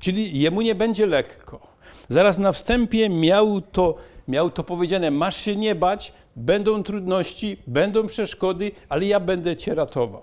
Czyli 0.00 0.40
jemu 0.40 0.60
nie 0.60 0.74
będzie 0.74 1.06
lekko. 1.06 1.60
Zaraz 2.08 2.38
na 2.38 2.52
wstępie 2.52 3.08
miał 3.08 3.60
to, 3.60 3.94
miał 4.28 4.50
to 4.50 4.64
powiedziane: 4.64 5.10
Masz 5.10 5.36
się 5.36 5.56
nie 5.56 5.74
bać, 5.74 6.12
będą 6.38 6.82
trudności, 6.82 7.56
będą 7.66 8.06
przeszkody, 8.06 8.70
ale 8.88 9.04
ja 9.04 9.20
będę 9.20 9.56
Cię 9.56 9.74
ratował. 9.74 10.22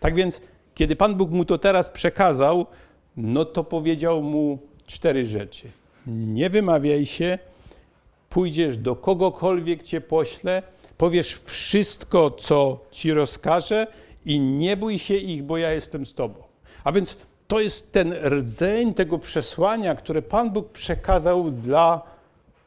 Tak 0.00 0.14
więc, 0.14 0.40
kiedy 0.74 0.96
Pan 0.96 1.14
Bóg 1.14 1.30
mu 1.30 1.44
to 1.44 1.58
teraz 1.58 1.90
przekazał, 1.90 2.66
no 3.16 3.44
to 3.44 3.64
powiedział 3.64 4.22
mu 4.22 4.58
cztery 4.86 5.26
rzeczy. 5.26 5.70
Nie 6.06 6.50
wymawiaj 6.50 7.06
się, 7.06 7.38
pójdziesz 8.30 8.76
do 8.76 8.96
kogokolwiek 8.96 9.82
Cię 9.82 10.00
pośle, 10.00 10.62
powiesz 10.98 11.40
wszystko, 11.44 12.30
co 12.30 12.80
Ci 12.90 13.12
rozkaże 13.12 13.86
i 14.26 14.40
nie 14.40 14.76
bój 14.76 14.98
się 14.98 15.14
ich, 15.14 15.42
bo 15.42 15.58
ja 15.58 15.72
jestem 15.72 16.06
z 16.06 16.14
tobą. 16.14 16.42
A 16.84 16.92
więc 16.92 17.16
to 17.48 17.60
jest 17.60 17.92
ten 17.92 18.12
rdzeń 18.12 18.94
tego 18.94 19.18
przesłania, 19.18 19.94
które 19.94 20.22
Pan 20.22 20.50
Bóg 20.50 20.68
przekazał 20.68 21.50
dla 21.50 22.17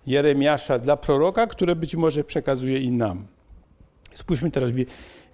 Jeremiasza, 0.07 0.79
dla 0.79 0.97
proroka, 0.97 1.47
które 1.47 1.75
być 1.75 1.95
może 1.95 2.23
przekazuje 2.23 2.79
i 2.79 2.91
nam. 2.91 3.27
Spójrzmy 4.13 4.51
teraz 4.51 4.71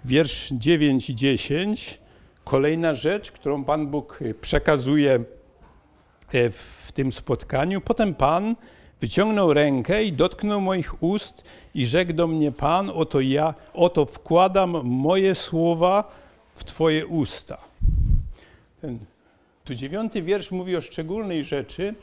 wiersz 0.05 0.49
9 0.51 1.09
i 1.09 1.15
10. 1.15 1.99
Kolejna 2.43 2.95
rzecz, 2.95 3.31
którą 3.31 3.63
Pan 3.63 3.87
Bóg 3.87 4.19
przekazuje 4.41 5.23
e, 6.33 6.49
w 6.49 6.91
tym 6.93 7.11
spotkaniu. 7.11 7.81
Potem 7.81 8.13
Pan 8.13 8.55
wyciągnął 9.01 9.53
rękę 9.53 10.03
i 10.03 10.13
dotknął 10.13 10.61
moich 10.61 11.03
ust 11.03 11.43
i 11.75 11.85
rzekł 11.85 12.13
do 12.13 12.27
mnie 12.27 12.51
Pan, 12.51 12.89
oto 12.89 13.19
ja, 13.19 13.53
oto 13.73 14.05
wkładam 14.05 14.81
moje 14.83 15.35
słowa 15.35 16.11
w 16.55 16.63
Twoje 16.63 17.07
usta. 17.07 17.57
Ten 18.81 18.99
tu 19.67 19.75
dziewiąty 19.75 20.21
wiersz 20.21 20.51
mówi 20.51 20.75
o 20.75 20.81
szczególnej 20.81 21.43
rzeczy, 21.43 21.95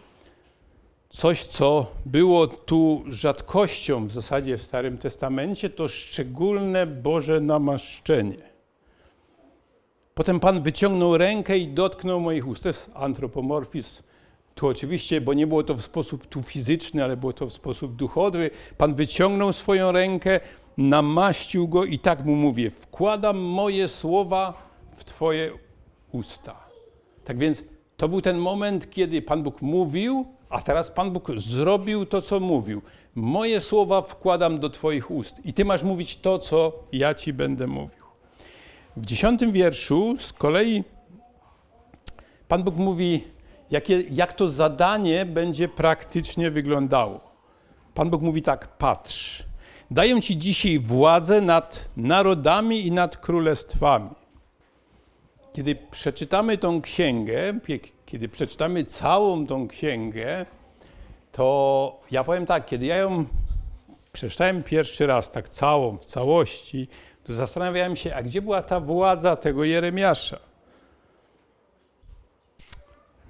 coś, 1.14 1.46
co 1.46 1.86
było 2.06 2.46
tu 2.46 3.04
rzadkością 3.06 4.06
w 4.06 4.10
zasadzie 4.12 4.58
w 4.58 4.62
Starym 4.62 4.98
Testamencie, 4.98 5.70
to 5.70 5.88
szczególne 5.88 6.86
Boże 6.86 7.40
namaszczenie. 7.40 8.42
Potem 10.14 10.40
Pan 10.40 10.62
wyciągnął 10.62 11.18
rękę 11.18 11.58
i 11.58 11.68
dotknął 11.68 12.20
moich 12.20 12.48
ust. 12.48 12.62
To 12.62 12.68
jest 12.68 12.90
antropomorfizm. 12.94 14.02
Tu 14.54 14.66
oczywiście, 14.66 15.20
bo 15.20 15.34
nie 15.34 15.46
było 15.46 15.62
to 15.62 15.74
w 15.74 15.82
sposób 15.82 16.26
tu 16.26 16.42
fizyczny, 16.42 17.04
ale 17.04 17.16
było 17.16 17.32
to 17.32 17.46
w 17.46 17.52
sposób 17.52 17.96
duchowy. 17.96 18.50
Pan 18.78 18.94
wyciągnął 18.94 19.52
swoją 19.52 19.92
rękę, 19.92 20.40
namaścił 20.76 21.68
go 21.68 21.84
i 21.84 21.98
tak 21.98 22.24
mu 22.24 22.36
mówię: 22.36 22.70
Wkładam 22.70 23.38
moje 23.38 23.88
słowa 23.88 24.62
w 24.96 25.04
Twoje 25.04 25.52
usta. 26.12 26.56
Tak 27.24 27.38
więc 27.38 27.64
to 27.96 28.08
był 28.08 28.20
ten 28.20 28.38
moment, 28.38 28.90
kiedy 28.90 29.22
Pan 29.22 29.42
Bóg 29.42 29.62
mówił, 29.62 30.26
a 30.54 30.60
teraz 30.60 30.90
Pan 30.90 31.10
Bóg 31.10 31.30
zrobił 31.36 32.06
to, 32.06 32.22
co 32.22 32.40
mówił. 32.40 32.82
Moje 33.14 33.60
słowa 33.60 34.02
wkładam 34.02 34.60
do 34.60 34.70
Twoich 34.70 35.10
ust 35.10 35.40
i 35.44 35.52
Ty 35.52 35.64
masz 35.64 35.82
mówić 35.82 36.16
to, 36.16 36.38
co 36.38 36.72
ja 36.92 37.14
Ci 37.14 37.32
będę 37.32 37.66
mówił. 37.66 38.04
W 38.96 39.06
dziesiątym 39.06 39.52
wierszu 39.52 40.16
z 40.18 40.32
kolei 40.32 40.84
Pan 42.48 42.62
Bóg 42.62 42.76
mówi, 42.76 43.24
jakie, 43.70 44.00
jak 44.00 44.32
to 44.32 44.48
zadanie 44.48 45.26
będzie 45.26 45.68
praktycznie 45.68 46.50
wyglądało. 46.50 47.20
Pan 47.94 48.10
Bóg 48.10 48.22
mówi 48.22 48.42
tak: 48.42 48.68
patrz, 48.68 49.44
daję 49.90 50.20
Ci 50.20 50.38
dzisiaj 50.38 50.78
władzę 50.78 51.40
nad 51.40 51.90
narodami 51.96 52.86
i 52.86 52.92
nad 52.92 53.16
królestwami. 53.16 54.10
Kiedy 55.52 55.74
przeczytamy 55.90 56.58
tą 56.58 56.82
księgę, 56.82 57.60
kiedy 58.14 58.28
przeczytamy 58.28 58.84
całą 58.84 59.46
tą 59.46 59.68
księgę, 59.68 60.46
to 61.32 62.00
ja 62.10 62.24
powiem 62.24 62.46
tak, 62.46 62.66
kiedy 62.66 62.86
ja 62.86 62.96
ją 62.96 63.24
przeczytałem 64.12 64.62
pierwszy 64.62 65.06
raz, 65.06 65.30
tak 65.30 65.48
całą, 65.48 65.98
w 65.98 66.04
całości, 66.04 66.88
to 67.24 67.34
zastanawiałem 67.34 67.96
się, 67.96 68.14
a 68.14 68.22
gdzie 68.22 68.42
była 68.42 68.62
ta 68.62 68.80
władza 68.80 69.36
tego 69.36 69.64
Jeremiasza? 69.64 70.38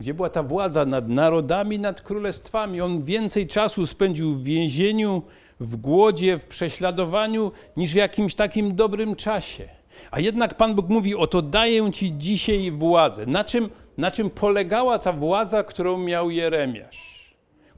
Gdzie 0.01 0.15
była 0.15 0.31
ta 0.31 0.43
władza 0.43 0.85
nad 0.85 1.09
narodami, 1.09 1.79
nad 1.79 2.01
królestwami? 2.01 2.81
On 2.81 3.03
więcej 3.03 3.47
czasu 3.47 3.87
spędził 3.87 4.35
w 4.35 4.43
więzieniu, 4.43 5.23
w 5.61 5.77
głodzie, 5.77 6.39
w 6.39 6.45
prześladowaniu, 6.45 7.53
niż 7.77 7.93
w 7.93 7.97
jakimś 7.97 8.35
takim 8.35 8.77
dobrym 8.77 9.17
czasie. 9.17 9.69
A 10.11 10.21
jednak 10.21 10.57
Pan 10.57 10.75
Bóg 10.75 10.89
mówi: 10.89 11.15
Oto 11.15 11.43
daję 11.43 11.93
Ci 11.93 12.19
dzisiaj 12.19 12.71
władzę. 12.71 13.27
Na 13.27 13.45
czym, 13.45 13.71
na 13.99 14.11
czym 14.11 14.31
polegała 14.31 14.99
ta 14.99 15.13
władza, 15.13 15.63
którą 15.63 15.99
miał 15.99 16.31
Jeremiasz? 16.31 17.25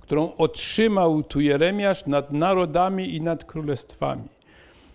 Którą 0.00 0.32
otrzymał 0.38 1.22
tu 1.22 1.40
Jeremiasz 1.40 2.06
nad 2.06 2.32
narodami 2.32 3.14
i 3.14 3.20
nad 3.20 3.44
królestwami. 3.44 4.22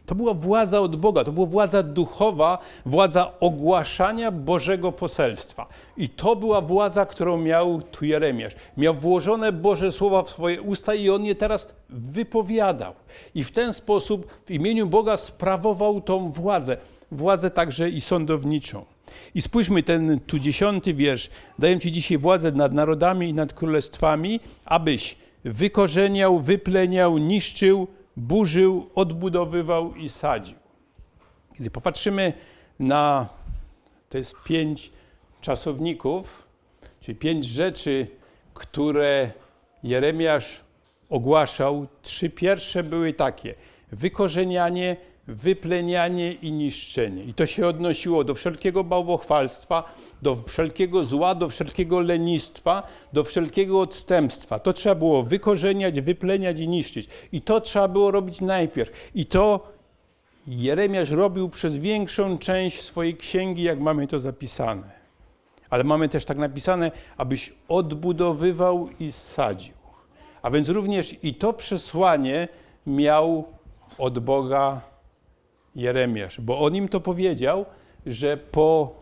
To 0.05 0.15
była 0.15 0.33
władza 0.33 0.79
od 0.81 0.95
Boga, 0.95 1.23
to 1.23 1.31
była 1.31 1.45
władza 1.45 1.83
duchowa, 1.83 2.57
władza 2.85 3.31
ogłaszania 3.39 4.31
Bożego 4.31 4.91
poselstwa. 4.91 5.67
I 5.97 6.09
to 6.09 6.35
była 6.35 6.61
władza, 6.61 7.05
którą 7.05 7.37
miał 7.37 7.81
tu 7.81 8.05
Jeremiasz. 8.05 8.53
Miał 8.77 8.93
włożone 8.93 9.51
Boże 9.51 9.91
słowa 9.91 10.23
w 10.23 10.29
swoje 10.29 10.61
usta 10.61 10.93
i 10.93 11.09
on 11.09 11.25
je 11.25 11.35
teraz 11.35 11.75
wypowiadał. 11.89 12.93
I 13.35 13.43
w 13.43 13.51
ten 13.51 13.73
sposób 13.73 14.27
w 14.45 14.51
imieniu 14.51 14.87
Boga 14.87 15.17
sprawował 15.17 16.01
tą 16.01 16.31
władzę 16.31 16.77
władzę 17.11 17.49
także 17.49 17.89
i 17.89 18.01
sądowniczą. 18.01 18.85
I 19.35 19.41
spójrzmy 19.41 19.83
ten 19.83 20.19
tu 20.19 20.39
dziesiąty 20.39 20.93
wiersz. 20.93 21.29
Daję 21.59 21.79
Ci 21.79 21.91
dzisiaj 21.91 22.17
władzę 22.17 22.51
nad 22.51 22.73
narodami 22.73 23.29
i 23.29 23.33
nad 23.33 23.53
królestwami, 23.53 24.39
abyś 24.65 25.15
wykorzeniał, 25.43 26.39
wypleniał, 26.39 27.17
niszczył, 27.17 27.87
burzył, 28.17 28.89
odbudowywał 28.95 29.95
i 29.95 30.09
sadził. 30.09 30.55
Kiedy 31.57 31.71
popatrzymy 31.71 32.33
na, 32.79 33.29
to 34.09 34.17
jest 34.17 34.35
pięć 34.43 34.91
czasowników, 35.41 36.47
czyli 37.01 37.15
pięć 37.15 37.45
rzeczy, 37.45 38.07
które 38.53 39.31
Jeremiasz 39.83 40.61
ogłaszał, 41.09 41.87
trzy 42.01 42.29
pierwsze 42.29 42.83
były 42.83 43.13
takie: 43.13 43.55
wykorzenianie, 43.91 44.97
wyplenianie 45.27 46.33
i 46.33 46.51
niszczenie. 46.51 47.23
I 47.23 47.33
to 47.33 47.45
się 47.45 47.67
odnosiło 47.67 48.23
do 48.23 48.33
wszelkiego 48.33 48.83
bałwochwalstwa, 48.83 49.83
do 50.21 50.35
wszelkiego 50.35 51.03
zła, 51.03 51.35
do 51.35 51.49
wszelkiego 51.49 51.99
lenistwa, 51.99 52.87
do 53.13 53.23
wszelkiego 53.23 53.81
odstępstwa. 53.81 54.59
To 54.59 54.73
trzeba 54.73 54.95
było 54.95 55.23
wykorzeniać, 55.23 56.01
wypleniać 56.01 56.59
i 56.59 56.67
niszczyć. 56.67 57.07
I 57.31 57.41
to 57.41 57.61
trzeba 57.61 57.87
było 57.87 58.11
robić 58.11 58.41
najpierw. 58.41 58.91
I 59.15 59.25
to 59.25 59.71
Jeremiasz 60.47 61.09
robił 61.09 61.49
przez 61.49 61.77
większą 61.77 62.37
część 62.37 62.81
swojej 62.81 63.15
księgi, 63.15 63.63
jak 63.63 63.79
mamy 63.79 64.07
to 64.07 64.19
zapisane. 64.19 65.01
Ale 65.69 65.83
mamy 65.83 66.09
też 66.09 66.25
tak 66.25 66.37
napisane, 66.37 66.91
abyś 67.17 67.53
odbudowywał 67.67 68.89
i 68.99 69.11
sadził. 69.11 69.73
A 70.41 70.51
więc 70.51 70.69
również 70.69 71.15
i 71.23 71.33
to 71.33 71.53
przesłanie 71.53 72.47
miał 72.87 73.43
od 73.97 74.19
Boga 74.19 74.90
Jeremiasz, 75.75 76.41
bo 76.41 76.59
on 76.59 76.75
im 76.75 76.87
to 76.87 76.99
powiedział, 76.99 77.65
że 78.05 78.37
po, 78.37 78.95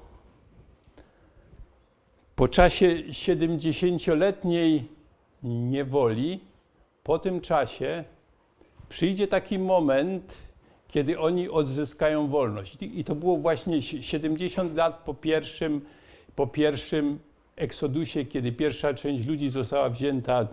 po 2.36 2.48
czasie 2.48 2.88
70-letniej 3.10 4.88
niewoli, 5.44 6.40
po 7.04 7.20
tym 7.20 7.42
czasie 7.42 8.04
przyjdzie 8.90 9.28
taki 9.28 9.60
moment, 9.60 10.48
kiedy 10.88 11.20
oni 11.20 11.50
odzyskają 11.50 12.28
wolność. 12.28 12.78
I 12.82 13.04
to 13.04 13.16
było 13.16 13.38
właśnie 13.38 13.82
70 13.82 14.76
lat 14.76 15.04
po 15.06 15.14
pierwszym, 15.14 15.82
po 16.36 16.48
pierwszym 16.48 17.20
eksodusie, 17.56 18.26
kiedy 18.26 18.52
pierwsza 18.52 18.94
część 18.94 19.28
ludzi 19.28 19.50
została 19.50 19.90
wzięta 19.90 20.48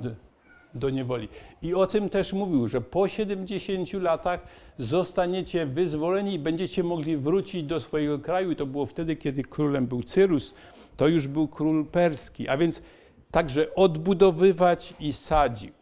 do 0.77 0.91
niewoli. 0.91 1.29
I 1.63 1.75
o 1.75 1.87
tym 1.87 2.09
też 2.09 2.33
mówił, 2.33 2.69
że 2.69 2.81
po 2.81 3.09
70 3.09 3.93
latach 3.93 4.41
zostaniecie 4.79 5.67
wyzwoleni 5.67 6.35
i 6.35 6.39
będziecie 6.39 6.83
mogli 6.83 7.17
wrócić 7.17 7.63
do 7.63 7.81
swojego 7.81 8.19
kraju. 8.19 8.51
I 8.51 8.57
to 8.57 8.67
było 8.67 8.87
wtedy, 8.87 9.17
kiedy 9.17 9.43
królem 9.43 9.87
był 9.87 10.03
Cyrus, 10.03 10.55
to 10.97 11.09
już 11.09 11.29
był 11.29 11.49
król 11.49 11.87
perski. 11.87 12.49
A 12.49 12.57
więc 12.57 12.83
także 13.31 13.75
odbudowywać 13.75 14.95
i 15.01 15.13
sadził. 15.13 15.73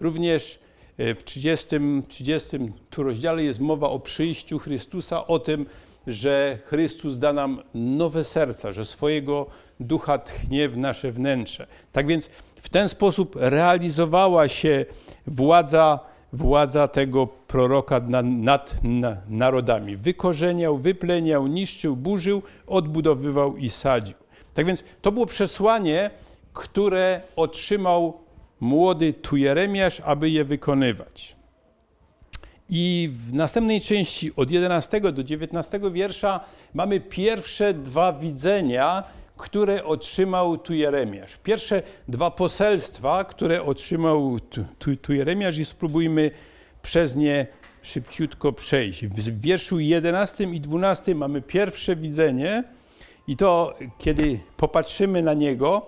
Również 0.00 0.58
e, 0.98 1.14
w 1.14 1.24
30, 1.24 1.76
30 2.08 2.58
tu 2.90 3.02
rozdziale 3.02 3.42
jest 3.44 3.60
mowa 3.60 3.88
o 3.88 3.98
przyjściu 3.98 4.58
Chrystusa, 4.58 5.26
o 5.26 5.38
tym, 5.38 5.66
że 6.06 6.58
Chrystus 6.64 7.18
da 7.18 7.32
nam 7.32 7.62
nowe 7.74 8.24
serca, 8.24 8.72
że 8.72 8.84
swojego 8.84 9.46
ducha 9.80 10.18
tchnie 10.18 10.68
w 10.68 10.76
nasze 10.76 11.12
wnętrze. 11.12 11.66
Tak 11.92 12.06
więc 12.06 12.30
w 12.60 12.68
ten 12.68 12.88
sposób 12.88 13.36
realizowała 13.40 14.48
się 14.48 14.86
władza, 15.26 15.98
władza 16.32 16.88
tego 16.88 17.26
proroka 17.26 18.00
nad, 18.00 18.84
nad 18.84 18.84
narodami. 19.28 19.96
Wykorzeniał, 19.96 20.78
wypleniał, 20.78 21.46
niszczył, 21.46 21.96
burzył, 21.96 22.42
odbudowywał 22.66 23.56
i 23.56 23.68
sadził. 23.68 24.16
Tak 24.54 24.66
więc 24.66 24.84
to 25.02 25.12
było 25.12 25.26
przesłanie, 25.26 26.10
które 26.52 27.20
otrzymał 27.36 28.20
młody 28.60 29.12
tu 29.12 29.36
Jeremiasz, 29.36 30.00
aby 30.04 30.30
je 30.30 30.44
wykonywać. 30.44 31.36
I 32.68 33.10
w 33.26 33.34
następnej 33.34 33.80
części 33.80 34.32
od 34.36 34.50
11 34.50 35.00
do 35.00 35.24
19 35.24 35.80
wiersza 35.92 36.40
mamy 36.74 37.00
pierwsze 37.00 37.74
dwa 37.74 38.12
widzenia, 38.12 39.04
które 39.40 39.84
otrzymał 39.84 40.58
tu 40.58 40.74
Jeremiasz. 40.74 41.36
Pierwsze 41.42 41.82
dwa 42.08 42.30
poselstwa, 42.30 43.24
które 43.24 43.62
otrzymał 43.62 44.40
tu, 44.40 44.64
tu, 44.78 44.96
tu 44.96 45.12
Jeremiasz 45.12 45.58
i 45.58 45.64
spróbujmy 45.64 46.30
przez 46.82 47.16
nie 47.16 47.46
szybciutko 47.82 48.52
przejść. 48.52 49.06
W 49.06 49.40
wierszu 49.40 49.80
11 49.80 50.44
i 50.44 50.60
12 50.60 51.14
mamy 51.14 51.42
pierwsze 51.42 51.96
widzenie 51.96 52.64
i 53.26 53.36
to, 53.36 53.74
kiedy 53.98 54.38
popatrzymy 54.56 55.22
na 55.22 55.34
niego, 55.34 55.86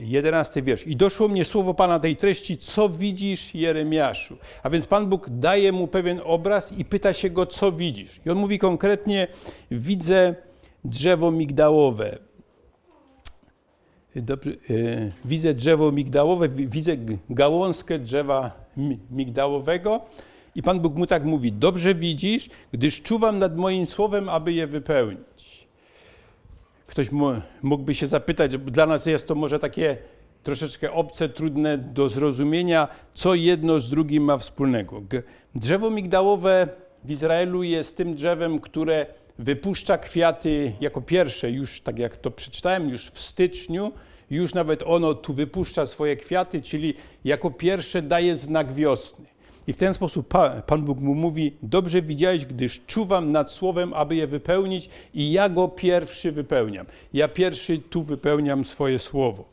jedenasty 0.00 0.62
wiersz. 0.62 0.86
I 0.86 0.96
doszło 0.96 1.28
mnie 1.28 1.44
słowo 1.44 1.74
Pana 1.74 1.98
tej 1.98 2.16
treści, 2.16 2.58
co 2.58 2.88
widzisz, 2.88 3.54
Jeremiaszu? 3.54 4.36
A 4.62 4.70
więc 4.70 4.86
Pan 4.86 5.06
Bóg 5.06 5.26
daje 5.30 5.72
mu 5.72 5.86
pewien 5.86 6.20
obraz 6.24 6.72
i 6.72 6.84
pyta 6.84 7.12
się 7.12 7.30
go, 7.30 7.46
co 7.46 7.72
widzisz? 7.72 8.20
I 8.26 8.30
on 8.30 8.38
mówi 8.38 8.58
konkretnie, 8.58 9.26
widzę 9.70 10.34
drzewo 10.84 11.30
migdałowe. 11.30 12.29
Dobry, 14.16 14.52
e, 14.52 14.74
widzę 15.24 15.54
drzewo 15.54 15.92
migdałowe, 15.92 16.48
widzę 16.48 16.96
gałązkę 17.30 17.98
drzewa 17.98 18.52
migdałowego 19.10 20.00
i 20.54 20.62
Pan 20.62 20.80
Bóg 20.80 20.94
mu 20.94 21.06
tak 21.06 21.24
mówi, 21.24 21.52
dobrze 21.52 21.94
widzisz, 21.94 22.48
gdyż 22.72 23.02
czuwam 23.02 23.38
nad 23.38 23.56
moim 23.56 23.86
słowem, 23.86 24.28
aby 24.28 24.52
je 24.52 24.66
wypełnić. 24.66 25.66
Ktoś 26.86 27.08
mógłby 27.62 27.94
się 27.94 28.06
zapytać, 28.06 28.58
dla 28.58 28.86
nas 28.86 29.06
jest 29.06 29.26
to 29.26 29.34
może 29.34 29.58
takie 29.58 29.96
troszeczkę 30.42 30.92
obce, 30.92 31.28
trudne 31.28 31.78
do 31.78 32.08
zrozumienia, 32.08 32.88
co 33.14 33.34
jedno 33.34 33.80
z 33.80 33.90
drugim 33.90 34.24
ma 34.24 34.38
wspólnego. 34.38 35.02
Drzewo 35.54 35.90
migdałowe 35.90 36.68
w 37.04 37.10
Izraelu 37.10 37.62
jest 37.62 37.96
tym 37.96 38.14
drzewem, 38.14 38.60
które 38.60 39.06
wypuszcza 39.40 39.98
kwiaty 39.98 40.72
jako 40.80 41.00
pierwsze, 41.00 41.50
już 41.50 41.80
tak 41.80 41.98
jak 41.98 42.16
to 42.16 42.30
przeczytałem, 42.30 42.88
już 42.88 43.06
w 43.10 43.20
styczniu, 43.20 43.92
już 44.30 44.54
nawet 44.54 44.82
ono 44.86 45.14
tu 45.14 45.34
wypuszcza 45.34 45.86
swoje 45.86 46.16
kwiaty, 46.16 46.62
czyli 46.62 46.94
jako 47.24 47.50
pierwsze 47.50 48.02
daje 48.02 48.36
znak 48.36 48.74
wiosny. 48.74 49.26
I 49.66 49.72
w 49.72 49.76
ten 49.76 49.94
sposób 49.94 50.28
Pan, 50.66 50.82
Bóg 50.82 50.98
mu 51.00 51.14
mówi: 51.14 51.52
Dobrze 51.62 52.02
widziałeś, 52.02 52.44
gdyż 52.44 52.80
czuwam 52.86 53.32
nad 53.32 53.50
słowem, 53.50 53.94
aby 53.94 54.16
je 54.16 54.26
wypełnić, 54.26 54.88
i 55.14 55.32
ja 55.32 55.48
go 55.48 55.68
pierwszy 55.68 56.32
wypełniam. 56.32 56.86
Ja 57.12 57.28
pierwszy 57.28 57.78
tu 57.78 58.02
wypełniam 58.02 58.64
swoje 58.64 58.98
słowo. 58.98 59.44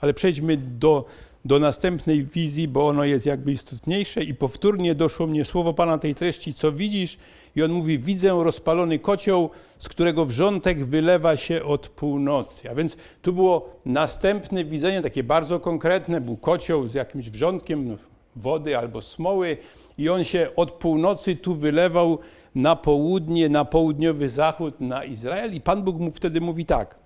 Ale 0.00 0.14
przejdźmy 0.14 0.56
do, 0.56 1.04
do 1.44 1.58
następnej 1.58 2.24
wizji, 2.24 2.68
bo 2.68 2.88
ono 2.88 3.04
jest 3.04 3.26
jakby 3.26 3.52
istotniejsze. 3.52 4.24
I 4.24 4.34
powtórnie 4.34 4.94
doszło 4.94 5.26
mnie 5.26 5.44
słowo 5.44 5.74
Pana 5.74 5.98
tej 5.98 6.14
treści: 6.14 6.54
Co 6.54 6.72
widzisz? 6.72 7.18
I 7.56 7.62
on 7.62 7.72
mówi: 7.72 7.98
Widzę 7.98 8.44
rozpalony 8.44 8.98
kocioł, 8.98 9.50
z 9.78 9.88
którego 9.88 10.24
wrzątek 10.24 10.84
wylewa 10.84 11.36
się 11.36 11.64
od 11.64 11.88
północy. 11.88 12.70
A 12.70 12.74
więc 12.74 12.96
tu 13.22 13.32
było 13.32 13.68
następne 13.84 14.64
widzenie, 14.64 15.02
takie 15.02 15.22
bardzo 15.22 15.60
konkretne. 15.60 16.20
Był 16.20 16.36
kocioł 16.36 16.86
z 16.86 16.94
jakimś 16.94 17.30
wrzątkiem, 17.30 17.98
wody 18.36 18.78
albo 18.78 19.02
smoły 19.02 19.56
i 19.98 20.08
on 20.08 20.24
się 20.24 20.48
od 20.56 20.72
północy 20.72 21.36
tu 21.36 21.54
wylewał 21.54 22.18
na 22.54 22.76
południe, 22.76 23.48
na 23.48 23.64
południowy 23.64 24.28
zachód, 24.28 24.80
na 24.80 25.04
Izrael. 25.04 25.54
I 25.54 25.60
Pan 25.60 25.82
Bóg 25.82 25.98
mu 25.98 26.10
wtedy 26.10 26.40
mówi 26.40 26.66
tak. 26.66 27.03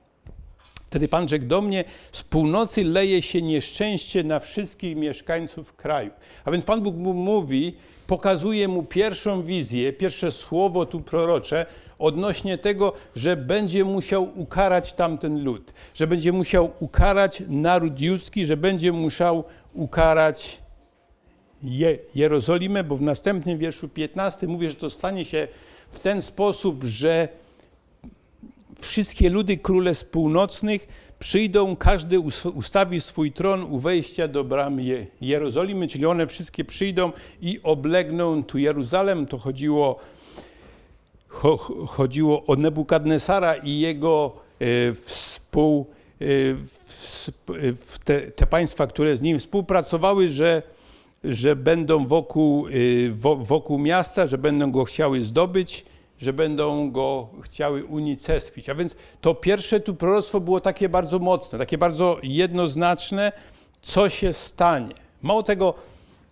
Wtedy 0.90 1.08
Pan 1.08 1.28
rzekł 1.28 1.44
do 1.44 1.60
mnie, 1.60 1.84
z 2.12 2.22
północy 2.22 2.84
leje 2.84 3.22
się 3.22 3.42
nieszczęście 3.42 4.24
na 4.24 4.40
wszystkich 4.40 4.96
mieszkańców 4.96 5.72
kraju. 5.76 6.10
A 6.44 6.50
więc 6.50 6.64
Pan 6.64 6.80
Bóg 6.80 6.96
mu 6.96 7.14
mówi, 7.14 7.76
pokazuje 8.06 8.68
mu 8.68 8.82
pierwszą 8.82 9.42
wizję, 9.42 9.92
pierwsze 9.92 10.32
słowo 10.32 10.86
tu 10.86 11.00
prorocze 11.00 11.66
odnośnie 11.98 12.58
tego, 12.58 12.92
że 13.16 13.36
będzie 13.36 13.84
musiał 13.84 14.28
ukarać 14.34 14.92
tamten 14.92 15.44
lud, 15.44 15.72
że 15.94 16.06
będzie 16.06 16.32
musiał 16.32 16.70
ukarać 16.80 17.42
naród 17.48 18.00
judzki, 18.00 18.46
że 18.46 18.56
będzie 18.56 18.92
musiał 18.92 19.44
ukarać 19.74 20.58
je, 21.62 21.98
Jerozolimę, 22.14 22.84
bo 22.84 22.96
w 22.96 23.02
następnym 23.02 23.58
wierszu 23.58 23.88
15 23.88 24.46
mówi, 24.46 24.68
że 24.68 24.74
to 24.74 24.90
stanie 24.90 25.24
się 25.24 25.48
w 25.92 26.00
ten 26.00 26.22
sposób, 26.22 26.84
że 26.84 27.28
wszystkie 28.80 29.30
ludy 29.30 29.56
królestw 29.56 30.04
północnych 30.06 30.88
przyjdą, 31.18 31.76
każdy 31.76 32.20
ustawi 32.54 33.00
swój 33.00 33.32
tron 33.32 33.62
u 33.62 33.78
wejścia 33.78 34.28
do 34.28 34.44
bram 34.44 34.78
Jerozolimy, 35.20 35.88
czyli 35.88 36.06
one 36.06 36.26
wszystkie 36.26 36.64
przyjdą 36.64 37.12
i 37.42 37.60
oblegną 37.62 38.44
tu 38.44 38.58
Jeruzalem. 38.58 39.26
To 39.26 39.38
chodziło, 39.38 39.98
cho, 41.28 41.56
chodziło 41.86 42.46
o 42.46 42.56
Nebukadnesara 42.56 43.54
i 43.54 43.78
jego 43.78 44.32
e, 44.60 44.64
współ, 44.94 45.86
e, 46.20 46.24
w, 47.76 47.98
te, 48.04 48.20
te 48.20 48.46
państwa, 48.46 48.86
które 48.86 49.16
z 49.16 49.22
nim 49.22 49.38
współpracowały, 49.38 50.28
że 50.28 50.62
że 51.24 51.56
będą 51.56 52.06
wokół, 52.06 52.66
wokół 53.38 53.78
miasta, 53.78 54.26
że 54.26 54.38
będą 54.38 54.72
go 54.72 54.84
chciały 54.84 55.22
zdobyć, 55.22 55.84
że 56.18 56.32
będą 56.32 56.90
go 56.90 57.28
chciały 57.42 57.84
unicestwić. 57.84 58.68
A 58.68 58.74
więc 58.74 58.96
to 59.20 59.34
pierwsze 59.34 59.80
tu 59.80 59.94
proroctwo 59.94 60.40
było 60.40 60.60
takie 60.60 60.88
bardzo 60.88 61.18
mocne, 61.18 61.58
takie 61.58 61.78
bardzo 61.78 62.18
jednoznaczne, 62.22 63.32
co 63.82 64.08
się 64.08 64.32
stanie. 64.32 64.94
Mało 65.22 65.42
tego, 65.42 65.74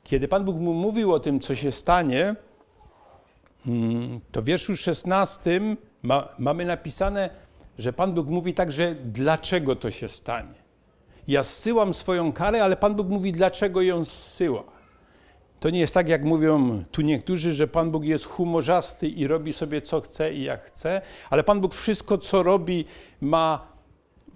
kiedy 0.05 0.29
Pan 0.29 0.45
Bóg 0.45 0.57
mu 0.57 0.75
mówił 0.75 1.13
o 1.13 1.21
tym, 1.21 1.41
co 1.41 1.55
się 1.55 1.73
stanie, 1.73 2.35
mm, 3.67 4.21
to 4.33 4.43
w 4.43 4.45
wierszu 4.45 4.77
16 4.77 5.61
ma, 6.03 6.29
mamy 6.39 6.65
napisane, 6.65 7.31
że 7.79 7.93
Pan 7.93 8.13
Bóg 8.13 8.27
mówi 8.27 8.55
także, 8.55 8.95
dlaczego 9.05 9.77
to 9.77 9.91
się 9.91 10.09
stanie. 10.09 10.55
Ja 11.29 11.43
zsyłam 11.43 11.95
swoją 11.95 12.33
karę, 12.33 12.65
ale 12.65 12.77
Pan 12.77 12.95
Bóg 12.95 13.09
mówi, 13.09 13.33
dlaczego 13.33 13.83
ją 13.83 14.05
zsyła. 14.05 14.76
To 15.61 15.71
nie 15.71 15.81
jest 15.81 15.95
tak, 15.95 16.09
jak 16.09 16.25
mówią 16.25 16.85
tu 16.91 17.03
niektórzy, 17.03 17.53
że 17.53 17.69
Pan 17.69 17.91
Bóg 17.91 18.05
jest 18.05 18.25
humorzasty 18.25 19.09
i 19.09 19.27
robi 19.27 19.53
sobie 19.53 19.83
co 19.83 20.01
chce 20.01 20.35
i 20.35 20.43
jak 20.43 20.65
chce, 20.65 21.01
ale 21.31 21.45
Pan 21.45 21.61
Bóg 21.61 21.75
wszystko, 21.75 22.19
co 22.19 22.43
robi, 22.43 22.85
ma 23.21 23.67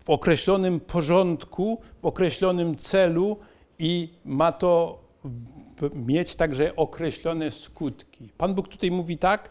w 0.04 0.10
określonym 0.10 0.80
porządku, 0.80 1.80
w 2.02 2.06
określonym 2.06 2.76
celu 2.76 3.36
i 3.78 4.08
ma 4.24 4.52
to 4.52 5.00
mieć 5.94 6.36
także 6.36 6.76
określone 6.76 7.50
skutki. 7.50 8.28
Pan 8.38 8.54
Bóg 8.54 8.68
tutaj 8.68 8.90
mówi 8.90 9.18
tak 9.18 9.50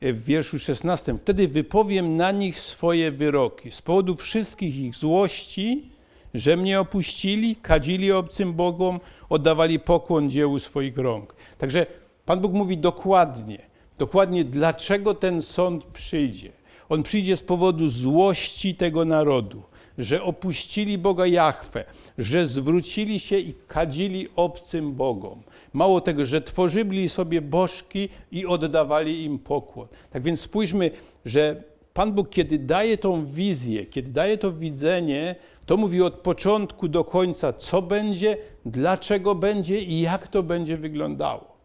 w 0.00 0.24
wierszu 0.24 0.58
16: 0.58 1.18
Wtedy 1.18 1.48
wypowiem 1.48 2.16
na 2.16 2.30
nich 2.30 2.58
swoje 2.58 3.12
wyroki 3.12 3.70
z 3.70 3.82
powodu 3.82 4.16
wszystkich 4.16 4.76
ich 4.76 4.94
złości 4.94 5.91
że 6.34 6.56
mnie 6.56 6.80
opuścili, 6.80 7.56
kadzili 7.56 8.12
obcym 8.12 8.52
Bogom, 8.52 9.00
oddawali 9.28 9.80
pokłon 9.80 10.30
dziełu 10.30 10.58
swoich 10.58 10.98
rąk. 10.98 11.34
Także 11.58 11.86
Pan 12.24 12.40
Bóg 12.40 12.52
mówi 12.52 12.78
dokładnie, 12.78 13.58
dokładnie 13.98 14.44
dlaczego 14.44 15.14
ten 15.14 15.42
sąd 15.42 15.84
przyjdzie. 15.84 16.52
On 16.88 17.02
przyjdzie 17.02 17.36
z 17.36 17.42
powodu 17.42 17.88
złości 17.88 18.74
tego 18.74 19.04
narodu, 19.04 19.62
że 19.98 20.22
opuścili 20.22 20.98
Boga 20.98 21.26
Jahwe, 21.26 21.84
że 22.18 22.46
zwrócili 22.46 23.20
się 23.20 23.38
i 23.38 23.54
kadzili 23.68 24.28
obcym 24.36 24.92
Bogom. 24.94 25.42
Mało 25.72 26.00
tego, 26.00 26.24
że 26.24 26.42
tworzyli 26.42 27.08
sobie 27.08 27.42
bożki 27.42 28.08
i 28.32 28.46
oddawali 28.46 29.24
im 29.24 29.38
pokłon. 29.38 29.88
Tak 30.10 30.22
więc 30.22 30.40
spójrzmy, 30.40 30.90
że 31.24 31.62
Pan 31.94 32.12
Bóg, 32.12 32.30
kiedy 32.30 32.58
daje 32.58 32.98
tą 32.98 33.24
wizję, 33.24 33.86
kiedy 33.86 34.10
daje 34.10 34.38
to 34.38 34.52
widzenie, 34.52 35.34
to 35.66 35.76
mówi 35.76 36.02
od 36.02 36.14
początku 36.14 36.88
do 36.88 37.04
końca, 37.04 37.52
co 37.52 37.82
będzie, 37.82 38.36
dlaczego 38.66 39.34
będzie 39.34 39.80
i 39.80 40.00
jak 40.00 40.28
to 40.28 40.42
będzie 40.42 40.76
wyglądało. 40.76 41.56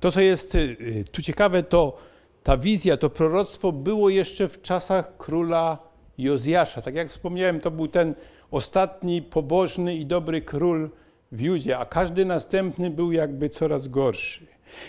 To, 0.00 0.12
co 0.12 0.20
jest 0.20 0.54
y, 0.54 1.04
tu 1.12 1.22
ciekawe, 1.22 1.62
to 1.62 1.96
ta 2.42 2.56
wizja, 2.56 2.96
to 2.96 3.10
proroctwo 3.10 3.72
było 3.72 4.10
jeszcze 4.10 4.48
w 4.48 4.62
czasach 4.62 5.16
króla 5.16 5.78
Jozjasza. 6.18 6.82
Tak 6.82 6.94
jak 6.94 7.10
wspomniałem, 7.10 7.60
to 7.60 7.70
był 7.70 7.88
ten 7.88 8.14
ostatni 8.50 9.22
pobożny 9.22 9.96
i 9.96 10.06
dobry 10.06 10.42
król 10.42 10.90
w 11.32 11.40
Judzie, 11.40 11.78
a 11.78 11.84
każdy 11.84 12.24
następny 12.24 12.90
był 12.90 13.12
jakby 13.12 13.48
coraz 13.48 13.88
gorszy. 13.88 14.46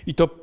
I 0.08 0.16
to 0.16 0.43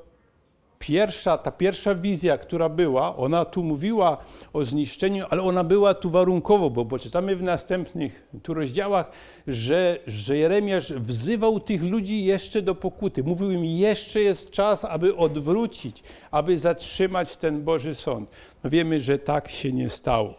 pierwsza, 0.80 1.38
ta 1.38 1.50
pierwsza 1.50 1.94
wizja, 1.94 2.38
która 2.38 2.68
była, 2.68 3.16
ona 3.16 3.44
tu 3.44 3.64
mówiła 3.64 4.18
o 4.52 4.64
zniszczeniu, 4.64 5.26
ale 5.30 5.42
ona 5.42 5.64
była 5.64 5.94
tu 5.94 6.10
warunkowo, 6.10 6.70
bo, 6.70 6.84
bo 6.84 6.98
czytamy 6.98 7.36
w 7.36 7.42
następnych 7.42 8.28
tu 8.42 8.54
rozdziałach, 8.54 9.10
że, 9.46 9.98
że 10.06 10.36
Jeremiasz 10.36 10.92
wzywał 10.92 11.60
tych 11.60 11.82
ludzi 11.82 12.24
jeszcze 12.24 12.62
do 12.62 12.74
pokuty. 12.74 13.22
Mówił 13.22 13.50
im, 13.50 13.64
jeszcze 13.64 14.20
jest 14.20 14.50
czas, 14.50 14.84
aby 14.84 15.16
odwrócić, 15.16 16.02
aby 16.30 16.58
zatrzymać 16.58 17.36
ten 17.36 17.64
Boży 17.64 17.94
Sąd. 17.94 18.30
No 18.64 18.70
wiemy, 18.70 19.00
że 19.00 19.18
tak 19.18 19.50
się 19.50 19.72
nie 19.72 19.88
stało. 19.88 20.34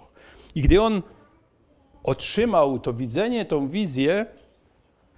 I 0.55 0.61
gdy 0.61 0.81
on 0.81 1.01
otrzymał 2.03 2.79
to 2.79 2.93
widzenie, 2.93 3.45
tą 3.45 3.67
wizję, 3.67 4.25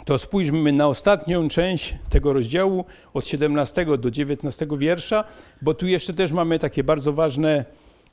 to 0.05 0.19
spójrzmy 0.19 0.71
na 0.71 0.87
ostatnią 0.87 1.47
część 1.47 1.95
tego 2.09 2.33
rozdziału 2.33 2.85
od 3.13 3.27
17 3.27 3.85
do 3.97 4.11
19 4.11 4.67
wiersza, 4.77 5.23
bo 5.61 5.73
tu 5.73 5.87
jeszcze 5.87 6.13
też 6.13 6.31
mamy 6.31 6.59
takie 6.59 6.83
bardzo 6.83 7.13
ważne 7.13 7.65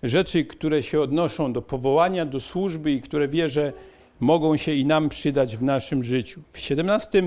rzeczy, 0.02 0.44
które 0.44 0.82
się 0.82 1.00
odnoszą 1.00 1.52
do 1.52 1.62
powołania, 1.62 2.26
do 2.26 2.40
służby 2.40 2.92
i 2.92 3.02
które 3.02 3.28
wierzę 3.28 3.72
mogą 4.20 4.56
się 4.56 4.74
i 4.74 4.86
nam 4.86 5.08
przydać 5.08 5.56
w 5.56 5.62
naszym 5.62 6.02
życiu. 6.02 6.42
W 6.52 6.58
17 6.58 7.22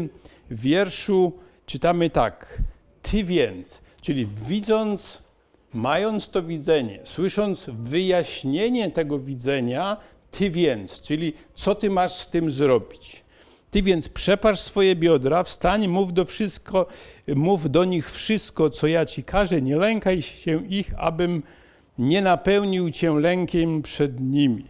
wierszu 0.51 1.33
czytamy 1.65 2.09
tak: 2.09 2.61
Ty 3.01 3.23
więc, 3.23 3.83
Czyli 4.03 4.27
widząc, 4.47 5.21
mając 5.73 6.29
to 6.29 6.43
widzenie, 6.43 6.99
słysząc 7.03 7.69
wyjaśnienie 7.73 8.91
tego 8.91 9.19
widzenia, 9.19 9.97
ty 10.31 10.49
więc, 10.49 11.01
czyli 11.01 11.33
co 11.55 11.75
ty 11.75 11.89
masz 11.89 12.13
z 12.13 12.29
tym 12.29 12.51
zrobić. 12.51 13.23
Ty 13.73 13.81
więc 13.81 14.09
przepasz 14.09 14.59
swoje 14.59 14.95
biodra, 14.95 15.43
wstań, 15.43 15.87
mów 15.87 16.13
do, 16.13 16.25
wszystko, 16.25 16.85
mów 17.27 17.71
do 17.71 17.85
nich 17.85 18.11
wszystko, 18.11 18.69
co 18.69 18.87
ja 18.87 19.05
ci 19.05 19.23
każę, 19.23 19.61
nie 19.61 19.77
lękaj 19.77 20.21
się 20.21 20.67
ich, 20.67 20.91
abym 20.97 21.43
nie 21.97 22.21
napełnił 22.21 22.91
cię 22.91 23.19
lękiem 23.19 23.81
przed 23.81 24.19
nimi. 24.19 24.65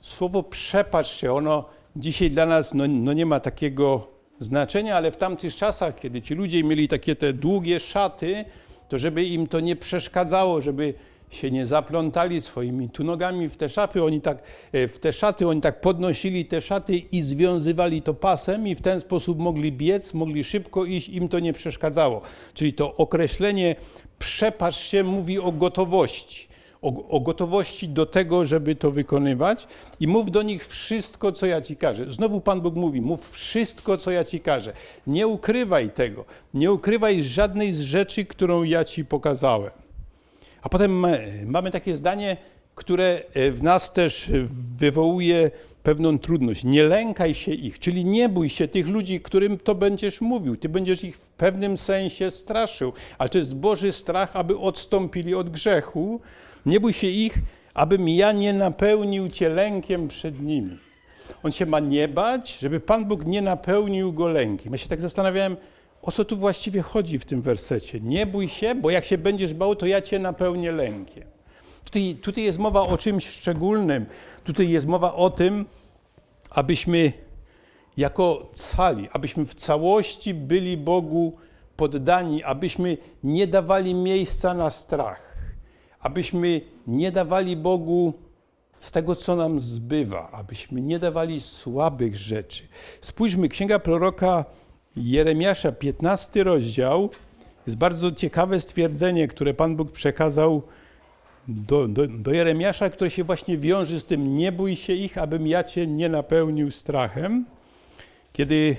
Słowo 0.00 0.42
przepatrz 0.42 1.20
się, 1.20 1.32
ono 1.32 1.64
dzisiaj 1.96 2.30
dla 2.30 2.46
nas 2.46 2.74
no, 2.74 2.84
no 2.88 3.12
nie 3.12 3.26
ma 3.26 3.40
takiego 3.40 4.06
znaczenia, 4.40 4.96
ale 4.96 5.10
w 5.10 5.16
tamtych 5.16 5.56
czasach, 5.56 6.00
kiedy 6.00 6.22
ci 6.22 6.34
ludzie 6.34 6.64
mieli 6.64 6.88
takie 6.88 7.16
te 7.16 7.32
długie 7.32 7.80
szaty, 7.80 8.44
to 8.88 8.98
żeby 8.98 9.24
im 9.24 9.46
to 9.46 9.60
nie 9.60 9.76
przeszkadzało, 9.76 10.62
żeby 10.62 10.94
się 11.30 11.50
nie 11.50 11.66
zaplątali 11.66 12.40
swoimi 12.40 12.90
tu 12.90 13.04
nogami 13.04 13.48
w 13.48 13.56
te 13.56 13.68
szafy, 13.68 14.04
oni 14.04 14.20
tak, 14.20 14.42
e, 14.72 14.88
w 14.88 14.98
te 14.98 15.12
szaty, 15.12 15.48
oni 15.48 15.60
tak 15.60 15.80
podnosili 15.80 16.44
te 16.44 16.60
szaty 16.60 16.96
i 16.96 17.22
związywali 17.22 18.02
to 18.02 18.14
pasem 18.14 18.68
i 18.68 18.74
w 18.74 18.82
ten 18.82 19.00
sposób 19.00 19.38
mogli 19.38 19.72
biec, 19.72 20.14
mogli 20.14 20.44
szybko 20.44 20.84
iść, 20.84 21.08
im 21.08 21.28
to 21.28 21.38
nie 21.38 21.52
przeszkadzało. 21.52 22.20
Czyli 22.54 22.72
to 22.72 22.94
określenie 22.94 23.76
przepasz 24.18 24.80
się 24.80 25.04
mówi 25.04 25.38
o 25.38 25.52
gotowości. 25.52 26.46
O, 26.82 27.08
o, 27.08 27.20
gotowości 27.20 27.88
do 27.88 28.06
tego, 28.06 28.44
żeby 28.44 28.74
to 28.74 28.90
wykonywać 28.90 29.68
i 30.00 30.08
mów 30.08 30.30
do 30.30 30.42
nich 30.42 30.66
wszystko, 30.66 31.32
co 31.32 31.46
ja 31.46 31.60
ci 31.60 31.76
każę. 31.76 32.12
Znowu 32.12 32.40
Pan 32.40 32.60
Bóg 32.60 32.74
mówi, 32.74 33.00
mów 33.00 33.30
wszystko, 33.30 33.98
co 33.98 34.10
ja 34.10 34.24
ci 34.24 34.40
każę. 34.40 34.72
Nie 35.06 35.26
ukrywaj 35.26 35.90
tego, 35.90 36.24
nie 36.54 36.72
ukrywaj 36.72 37.22
żadnej 37.22 37.72
z 37.72 37.80
rzeczy, 37.80 38.24
którą 38.24 38.62
ja 38.62 38.84
ci 38.84 39.04
pokazałem. 39.04 39.85
A 40.62 40.68
potem 40.68 41.06
mamy 41.46 41.70
takie 41.70 41.96
zdanie, 41.96 42.36
które 42.74 43.22
e, 43.34 43.50
w 43.50 43.62
nas 43.62 43.92
też 43.92 44.30
wywołuje 44.78 45.50
pewną 45.82 46.18
trudność. 46.18 46.64
Nie 46.64 46.82
lękaj 46.82 47.34
się 47.34 47.52
ich, 47.52 47.78
czyli 47.78 48.04
nie 48.04 48.28
bój 48.28 48.48
się 48.48 48.68
tych 48.68 48.88
ludzi, 48.88 49.20
którym 49.20 49.58
to 49.58 49.74
będziesz 49.74 50.20
mówił. 50.20 50.56
Ty 50.56 50.68
będziesz 50.68 51.04
ich 51.04 51.16
w 51.16 51.28
pewnym 51.28 51.76
sensie 51.76 52.30
straszył, 52.30 52.92
ale 53.18 53.28
to 53.28 53.38
jest 53.38 53.54
Boży 53.54 53.92
strach, 53.92 54.36
aby 54.36 54.58
odstąpili 54.58 55.34
od 55.34 55.50
grzechu. 55.50 56.20
Nie 56.66 56.80
bój 56.80 56.92
się 56.92 57.06
ich, 57.06 57.34
abym 57.74 58.08
ja 58.08 58.32
nie 58.32 58.52
napełnił 58.52 59.28
cię 59.28 59.48
lękiem 59.48 60.08
przed 60.08 60.42
nimi. 60.42 60.78
On 61.42 61.52
się 61.52 61.66
ma 61.66 61.80
nie 61.80 62.08
bać, 62.08 62.58
żeby 62.58 62.80
Pan 62.80 63.04
Bóg 63.04 63.26
nie 63.26 63.42
napełnił 63.42 64.12
go 64.12 64.28
lękiem. 64.28 64.72
Ja 64.72 64.78
się 64.78 64.88
tak 64.88 65.00
zastanawiałem, 65.00 65.56
o 66.06 66.12
co 66.12 66.24
tu 66.24 66.36
właściwie 66.36 66.82
chodzi 66.82 67.18
w 67.18 67.24
tym 67.24 67.42
wersecie. 67.42 68.00
Nie 68.00 68.26
bój 68.26 68.48
się, 68.48 68.74
bo 68.74 68.90
jak 68.90 69.04
się 69.04 69.18
będziesz 69.18 69.54
bał, 69.54 69.76
to 69.76 69.86
ja 69.86 70.00
cię 70.00 70.18
napełnię 70.18 70.72
lękiem. 70.72 71.24
Tutaj, 71.84 72.16
tutaj 72.22 72.44
jest 72.44 72.58
mowa 72.58 72.80
o 72.80 72.98
czymś 72.98 73.26
szczególnym. 73.26 74.06
Tutaj 74.44 74.68
jest 74.68 74.86
mowa 74.86 75.14
o 75.14 75.30
tym, 75.30 75.64
abyśmy 76.50 77.12
jako 77.96 78.48
cali, 78.52 79.08
abyśmy 79.12 79.46
w 79.46 79.54
całości 79.54 80.34
byli 80.34 80.76
Bogu 80.76 81.36
poddani, 81.76 82.44
abyśmy 82.44 82.98
nie 83.24 83.46
dawali 83.46 83.94
miejsca 83.94 84.54
na 84.54 84.70
strach, 84.70 85.36
abyśmy 86.00 86.60
nie 86.86 87.12
dawali 87.12 87.56
Bogu 87.56 88.14
z 88.80 88.92
tego, 88.92 89.16
co 89.16 89.36
nam 89.36 89.60
zbywa, 89.60 90.30
abyśmy 90.30 90.80
nie 90.80 90.98
dawali 90.98 91.40
słabych 91.40 92.16
rzeczy. 92.16 92.68
Spójrzmy, 93.00 93.48
księga 93.48 93.78
proroka 93.78 94.44
Jeremiasza, 94.96 95.72
15 95.72 96.44
rozdział, 96.44 97.10
jest 97.66 97.78
bardzo 97.78 98.12
ciekawe 98.12 98.60
stwierdzenie, 98.60 99.28
które 99.28 99.54
Pan 99.54 99.76
Bóg 99.76 99.92
przekazał 99.92 100.62
do, 101.48 101.88
do, 101.88 102.06
do 102.06 102.32
Jeremiasza, 102.32 102.90
które 102.90 103.10
się 103.10 103.24
właśnie 103.24 103.58
wiąże 103.58 104.00
z 104.00 104.04
tym, 104.04 104.36
nie 104.36 104.52
bój 104.52 104.76
się 104.76 104.92
ich, 104.92 105.18
abym 105.18 105.46
ja 105.46 105.64
cię 105.64 105.86
nie 105.86 106.08
napełnił 106.08 106.70
strachem. 106.70 107.44
Kiedy 108.32 108.76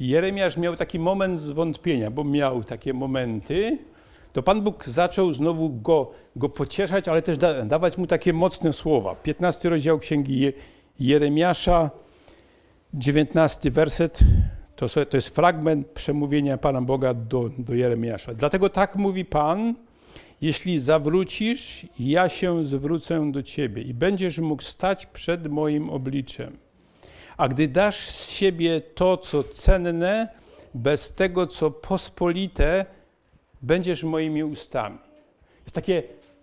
Jeremiasz 0.00 0.56
miał 0.56 0.76
taki 0.76 0.98
moment 0.98 1.40
zwątpienia, 1.40 2.10
bo 2.10 2.24
miał 2.24 2.64
takie 2.64 2.94
momenty, 2.94 3.78
to 4.32 4.42
Pan 4.42 4.62
Bóg 4.62 4.84
zaczął 4.84 5.32
znowu 5.32 5.70
go, 5.70 6.10
go 6.36 6.48
pocieszać, 6.48 7.08
ale 7.08 7.22
też 7.22 7.38
da, 7.38 7.62
dawać 7.62 7.98
mu 7.98 8.06
takie 8.06 8.32
mocne 8.32 8.72
słowa. 8.72 9.14
15 9.14 9.68
rozdział 9.68 9.98
księgi 9.98 10.52
Jeremiasza, 11.00 11.90
19 12.94 13.70
werset. 13.70 14.20
To, 14.76 14.86
to 15.06 15.16
jest 15.16 15.28
fragment 15.28 15.86
przemówienia 15.86 16.58
Pana 16.58 16.82
Boga 16.82 17.14
do, 17.14 17.50
do 17.58 17.74
Jeremiasza. 17.74 18.34
Dlatego 18.34 18.68
tak 18.68 18.96
mówi 18.96 19.24
Pan, 19.24 19.74
jeśli 20.40 20.80
zawrócisz, 20.80 21.86
ja 21.98 22.28
się 22.28 22.64
zwrócę 22.64 23.32
do 23.32 23.42
ciebie 23.42 23.82
i 23.82 23.94
będziesz 23.94 24.38
mógł 24.38 24.62
stać 24.62 25.06
przed 25.06 25.46
moim 25.46 25.90
obliczem. 25.90 26.56
A 27.36 27.48
gdy 27.48 27.68
dasz 27.68 28.10
z 28.10 28.30
siebie 28.30 28.80
to, 28.80 29.16
co 29.16 29.44
cenne, 29.44 30.28
bez 30.74 31.14
tego, 31.14 31.46
co 31.46 31.70
pospolite, 31.70 32.86
będziesz 33.62 34.04
moimi 34.04 34.44
ustami. 34.44 34.98
Jest 35.64 35.74
takie 35.74 36.02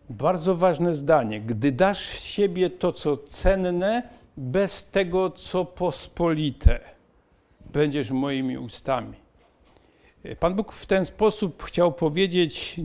bardzo 0.10 0.56
ważne 0.56 0.96
zdanie. 0.96 1.42
Gdy 1.42 1.72
dasz 1.72 2.08
z 2.08 2.24
siebie 2.24 2.70
to, 2.70 2.92
co 2.92 3.18
cenne, 3.18 4.10
bez 4.38 4.86
tego, 4.86 5.30
co 5.30 5.66
pospolite, 5.66 6.80
będziesz 7.74 8.12
moimi 8.12 8.58
ustami. 8.58 9.14
Pan 10.40 10.56
Bóg 10.56 10.74
w 10.74 10.86
ten 10.86 11.06
sposób 11.06 11.64
chciał 11.64 11.94
powiedzieć 11.94 12.76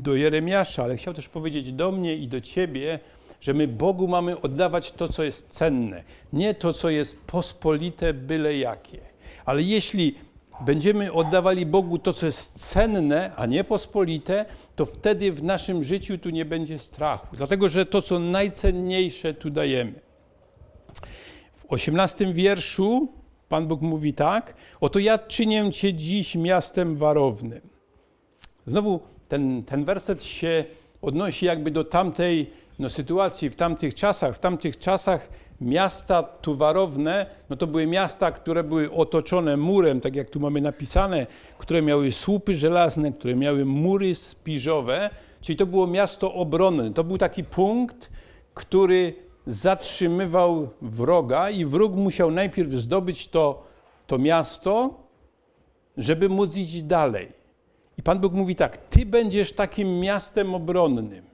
do 0.00 0.14
Jeremiasza, 0.14 0.84
ale 0.84 0.96
chciał 0.96 1.14
też 1.14 1.28
powiedzieć 1.28 1.72
do 1.72 1.92
mnie 1.92 2.16
i 2.16 2.28
do 2.28 2.40
ciebie, 2.40 2.98
że 3.40 3.54
my 3.54 3.68
Bogu 3.68 4.08
mamy 4.08 4.40
oddawać 4.40 4.92
to, 4.92 5.08
co 5.08 5.22
jest 5.24 5.48
cenne, 5.48 6.04
nie 6.32 6.54
to, 6.54 6.72
co 6.72 6.90
jest 6.90 7.20
pospolite, 7.26 8.14
byle 8.14 8.58
jakie. 8.58 8.98
Ale 9.44 9.62
jeśli 9.62 10.14
będziemy 10.60 11.12
oddawali 11.12 11.66
Bogu 11.66 11.98
to, 11.98 12.12
co 12.12 12.26
jest 12.26 12.70
cenne, 12.70 13.32
a 13.36 13.46
nie 13.46 13.64
pospolite, 13.64 14.44
to 14.76 14.86
wtedy 14.86 15.32
w 15.32 15.42
naszym 15.42 15.84
życiu 15.84 16.18
tu 16.18 16.30
nie 16.30 16.44
będzie 16.44 16.78
strachu, 16.78 17.36
dlatego 17.36 17.68
że 17.68 17.86
to, 17.86 18.02
co 18.02 18.18
najcenniejsze, 18.18 19.34
tu 19.34 19.50
dajemy. 19.50 20.00
W 21.56 21.72
osiemnastym 21.72 22.32
wierszu 22.32 23.17
Pan 23.48 23.66
Bóg 23.66 23.80
mówi 23.80 24.12
tak: 24.12 24.54
Oto 24.80 24.98
ja 24.98 25.18
czynię 25.18 25.72
cię 25.72 25.94
dziś 25.94 26.34
miastem 26.34 26.96
warownym. 26.96 27.60
Znowu 28.66 29.00
ten, 29.28 29.62
ten 29.64 29.84
werset 29.84 30.24
się 30.24 30.64
odnosi 31.02 31.46
jakby 31.46 31.70
do 31.70 31.84
tamtej 31.84 32.50
no, 32.78 32.90
sytuacji, 32.90 33.50
w 33.50 33.56
tamtych 33.56 33.94
czasach. 33.94 34.36
W 34.36 34.38
tamtych 34.38 34.78
czasach 34.78 35.28
miasta 35.60 36.22
tu 36.22 36.56
warowne, 36.56 37.26
no 37.50 37.56
to 37.56 37.66
były 37.66 37.86
miasta, 37.86 38.30
które 38.30 38.64
były 38.64 38.92
otoczone 38.92 39.56
murem, 39.56 40.00
tak 40.00 40.16
jak 40.16 40.30
tu 40.30 40.40
mamy 40.40 40.60
napisane, 40.60 41.26
które 41.58 41.82
miały 41.82 42.12
słupy 42.12 42.56
żelazne, 42.56 43.12
które 43.12 43.36
miały 43.36 43.64
mury 43.64 44.14
spiżowe, 44.14 45.10
czyli 45.40 45.56
to 45.56 45.66
było 45.66 45.86
miasto 45.86 46.34
obronne. 46.34 46.94
To 46.94 47.04
był 47.04 47.18
taki 47.18 47.44
punkt, 47.44 48.10
który 48.54 49.27
zatrzymywał 49.48 50.68
wroga 50.82 51.50
i 51.50 51.64
wróg 51.64 51.94
musiał 51.94 52.30
najpierw 52.30 52.70
zdobyć 52.72 53.28
to, 53.28 53.66
to 54.06 54.18
miasto, 54.18 54.94
żeby 55.96 56.28
móc 56.28 56.56
iść 56.56 56.82
dalej. 56.82 57.32
I 57.98 58.02
Pan 58.02 58.18
Bóg 58.18 58.32
mówi 58.32 58.56
tak: 58.56 58.76
Ty 58.76 59.06
będziesz 59.06 59.52
takim 59.52 60.00
miastem 60.00 60.54
obronnym. 60.54 61.24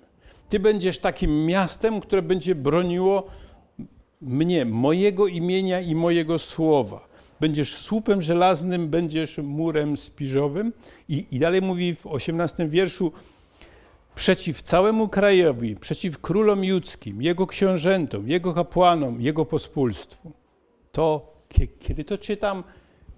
Ty 0.49 0.61
będziesz 0.61 0.99
takim 0.99 1.47
miastem, 1.47 2.01
które 2.01 2.23
będzie 2.23 2.55
broniło 2.55 3.27
mnie, 4.21 4.65
mojego 4.65 5.27
imienia 5.27 5.81
i 5.81 5.95
mojego 5.95 6.39
słowa. 6.39 7.09
Będziesz 7.41 7.77
słupem 7.77 8.23
żelaznym, 8.23 8.89
będziesz 8.89 9.39
murem 9.39 9.97
spiżowym. 9.97 10.73
I, 11.09 11.27
i 11.31 11.39
dalej 11.39 11.63
mówi 11.63 11.95
w 11.95 12.07
18 12.07 12.69
wierszu: 12.69 13.13
przeciw 14.15 14.63
całemu 14.63 15.09
krajowi, 15.09 15.77
przeciw 15.77 16.19
królom 16.19 16.65
judzkim, 16.65 17.23
jego 17.23 17.47
książętom, 17.47 18.29
jego 18.29 18.55
kapłanom, 18.55 19.21
jego 19.21 19.45
pospólstwu. 19.45 20.33
To, 20.93 21.35
kiedy 21.81 22.05
to 22.05 22.19
czytam, 22.19 22.65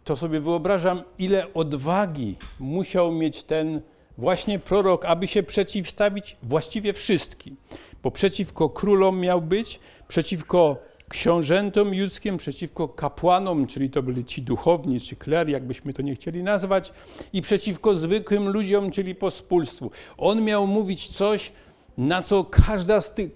to 0.04 0.16
sobie 0.16 0.40
wyobrażam, 0.40 1.02
ile 1.18 1.54
odwagi 1.54 2.36
musiał 2.60 3.12
mieć 3.12 3.44
ten 3.44 3.80
właśnie 4.18 4.58
prorok, 4.58 5.04
aby 5.04 5.26
się 5.26 5.42
przeciwstawić 5.42 6.36
właściwie 6.42 6.92
wszystkim. 6.92 7.56
Bo 8.02 8.10
przeciwko 8.10 8.68
królom 8.68 9.20
miał 9.20 9.42
być, 9.42 9.80
przeciwko 10.08 10.76
książętom 11.08 11.94
judzkim, 11.94 12.36
przeciwko 12.36 12.88
kapłanom, 12.88 13.66
czyli 13.66 13.90
to 13.90 14.02
byli 14.02 14.24
ci 14.24 14.42
duchowni, 14.42 15.00
czy 15.00 15.16
kler, 15.16 15.48
jakbyśmy 15.48 15.92
to 15.92 16.02
nie 16.02 16.14
chcieli 16.14 16.42
nazwać, 16.42 16.92
i 17.32 17.42
przeciwko 17.42 17.94
zwykłym 17.94 18.48
ludziom, 18.48 18.90
czyli 18.90 19.14
pospólstwu. 19.14 19.90
On 20.18 20.42
miał 20.42 20.66
mówić 20.66 21.08
coś, 21.08 21.52
na 21.98 22.22
co 22.22 22.44
każda 22.44 23.00
z 23.00 23.14
tych, 23.14 23.30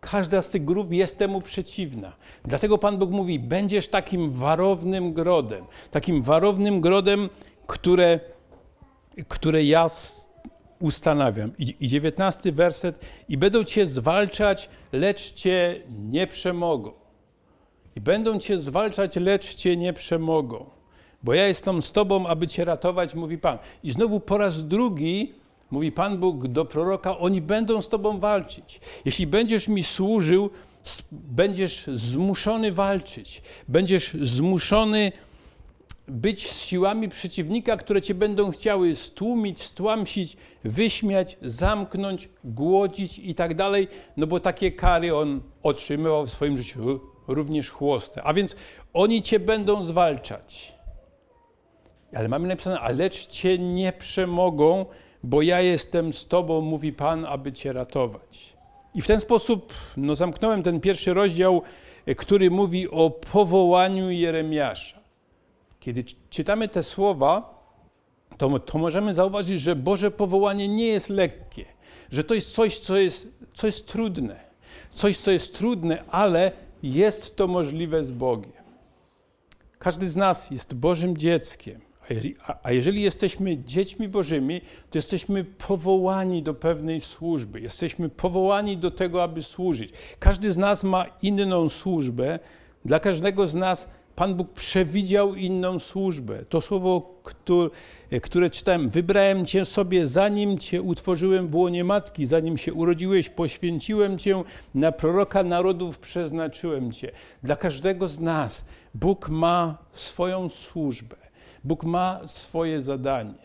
każda 0.00 0.42
z 0.42 0.50
tych 0.50 0.64
grup 0.64 0.92
jest 0.92 1.18
temu 1.18 1.40
przeciwna. 1.40 2.12
Dlatego 2.44 2.78
Pan 2.78 2.98
Bóg 2.98 3.10
mówi: 3.10 3.38
Będziesz 3.38 3.88
takim 3.88 4.30
warownym 4.30 5.12
grodem, 5.12 5.64
takim 5.90 6.22
warownym 6.22 6.80
grodem, 6.80 7.28
które 7.66 8.20
które 9.28 9.64
ja 9.64 9.88
ustanawiam. 10.84 11.52
I 11.58 11.88
dziewiętnasty 11.88 12.52
werset. 12.52 12.98
I 13.28 13.36
będą 13.38 13.64
cię 13.64 13.86
zwalczać, 13.86 14.68
lecz 14.92 15.32
cię 15.32 15.80
nie 15.98 16.26
przemogą. 16.26 16.92
I 17.96 18.00
będą 18.00 18.38
cię 18.38 18.58
zwalczać, 18.58 19.16
lecz 19.16 19.54
cię 19.54 19.76
nie 19.76 19.92
przemogą. 19.92 20.66
Bo 21.22 21.34
ja 21.34 21.46
jestem 21.46 21.82
z 21.82 21.92
tobą, 21.92 22.26
aby 22.26 22.48
cię 22.48 22.64
ratować, 22.64 23.14
mówi 23.14 23.38
Pan. 23.38 23.58
I 23.84 23.92
znowu 23.92 24.20
po 24.20 24.38
raz 24.38 24.68
drugi 24.68 25.32
mówi 25.70 25.92
Pan 25.92 26.18
Bóg 26.18 26.48
do 26.48 26.64
proroka, 26.64 27.18
oni 27.18 27.40
będą 27.40 27.82
z 27.82 27.88
tobą 27.88 28.20
walczyć. 28.20 28.80
Jeśli 29.04 29.26
będziesz 29.26 29.68
mi 29.68 29.84
służył, 29.84 30.50
będziesz 31.12 31.86
zmuszony 31.94 32.72
walczyć. 32.72 33.42
Będziesz 33.68 34.14
zmuszony 34.14 35.12
być 36.08 36.52
z 36.52 36.64
siłami 36.64 37.08
przeciwnika, 37.08 37.76
które 37.76 38.02
cię 38.02 38.14
będą 38.14 38.50
chciały 38.50 38.94
stłumić, 38.94 39.62
stłamsić, 39.62 40.36
wyśmiać, 40.64 41.36
zamknąć, 41.42 42.28
głodzić 42.44 43.18
i 43.18 43.34
tak 43.34 43.54
dalej, 43.54 43.88
no 44.16 44.26
bo 44.26 44.40
takie 44.40 44.72
kary 44.72 45.16
on 45.16 45.40
otrzymywał 45.62 46.26
w 46.26 46.30
swoim 46.30 46.58
życiu, 46.58 47.00
również 47.28 47.70
chłosty. 47.70 48.20
A 48.22 48.34
więc 48.34 48.56
oni 48.92 49.22
cię 49.22 49.40
będą 49.40 49.82
zwalczać. 49.82 50.74
Ale 52.14 52.28
mamy 52.28 52.48
napisane, 52.48 52.80
a 52.80 52.90
lecz 52.90 53.26
cię 53.26 53.58
nie 53.58 53.92
przemogą, 53.92 54.86
bo 55.22 55.42
ja 55.42 55.60
jestem 55.60 56.12
z 56.12 56.26
tobą, 56.26 56.60
mówi 56.60 56.92
Pan, 56.92 57.24
aby 57.24 57.52
cię 57.52 57.72
ratować. 57.72 58.54
I 58.94 59.02
w 59.02 59.06
ten 59.06 59.20
sposób 59.20 59.74
no, 59.96 60.16
zamknąłem 60.16 60.62
ten 60.62 60.80
pierwszy 60.80 61.14
rozdział, 61.14 61.62
który 62.16 62.50
mówi 62.50 62.90
o 62.90 63.10
powołaniu 63.10 64.10
Jeremiasza. 64.10 65.03
Kiedy 65.84 66.04
czytamy 66.30 66.68
te 66.68 66.82
słowa, 66.82 67.54
to, 68.38 68.58
to 68.58 68.78
możemy 68.78 69.14
zauważyć, 69.14 69.60
że 69.60 69.76
Boże 69.76 70.10
powołanie 70.10 70.68
nie 70.68 70.86
jest 70.86 71.08
lekkie, 71.08 71.64
że 72.12 72.24
to 72.24 72.34
jest 72.34 72.54
coś, 72.54 72.78
co 72.78 72.96
jest, 72.96 73.28
co 73.54 73.66
jest 73.66 73.86
trudne. 73.86 74.40
Coś, 74.94 75.18
co 75.18 75.30
jest 75.30 75.54
trudne, 75.54 76.04
ale 76.10 76.52
jest 76.82 77.36
to 77.36 77.46
możliwe 77.46 78.04
z 78.04 78.10
Bogiem. 78.10 78.64
Każdy 79.78 80.08
z 80.08 80.16
nas 80.16 80.50
jest 80.50 80.74
Bożym 80.74 81.16
dzieckiem. 81.16 81.80
A 82.10 82.12
jeżeli, 82.12 82.36
a 82.62 82.72
jeżeli, 82.72 83.02
jesteśmy 83.02 83.58
dziećmi 83.58 84.08
Bożymi, 84.08 84.60
to 84.90 84.98
jesteśmy 84.98 85.44
powołani 85.44 86.42
do 86.42 86.54
pewnej 86.54 87.00
służby. 87.00 87.60
Jesteśmy 87.60 88.08
powołani 88.08 88.76
do 88.76 88.90
tego, 88.90 89.22
aby 89.22 89.42
służyć. 89.42 89.90
Każdy 90.18 90.52
z 90.52 90.56
nas 90.56 90.84
ma 90.84 91.04
inną 91.22 91.68
służbę. 91.68 92.38
Dla 92.84 93.00
każdego 93.00 93.48
z 93.48 93.54
nas 93.54 93.88
Pan 94.16 94.34
Bóg 94.34 94.52
przewidział 94.52 95.34
inną 95.34 95.78
służbę. 95.78 96.44
To 96.48 96.60
słowo, 96.60 97.20
które, 97.22 97.70
które 98.22 98.50
czytałem, 98.50 98.88
wybrałem 98.88 99.46
Cię 99.46 99.64
sobie, 99.64 100.06
zanim 100.06 100.58
Cię 100.58 100.82
utworzyłem 100.82 101.48
w 101.48 101.54
łonie 101.54 101.84
matki, 101.84 102.26
zanim 102.26 102.58
się 102.58 102.72
urodziłeś, 102.74 103.28
poświęciłem 103.28 104.18
Cię, 104.18 104.42
na 104.74 104.92
proroka 104.92 105.42
narodów 105.42 105.98
przeznaczyłem 105.98 106.92
Cię. 106.92 107.12
Dla 107.42 107.56
każdego 107.56 108.08
z 108.08 108.20
nas 108.20 108.64
Bóg 108.94 109.28
ma 109.28 109.78
swoją 109.92 110.48
służbę. 110.48 111.16
Bóg 111.64 111.84
ma 111.84 112.20
swoje 112.26 112.82
zadanie. 112.82 113.44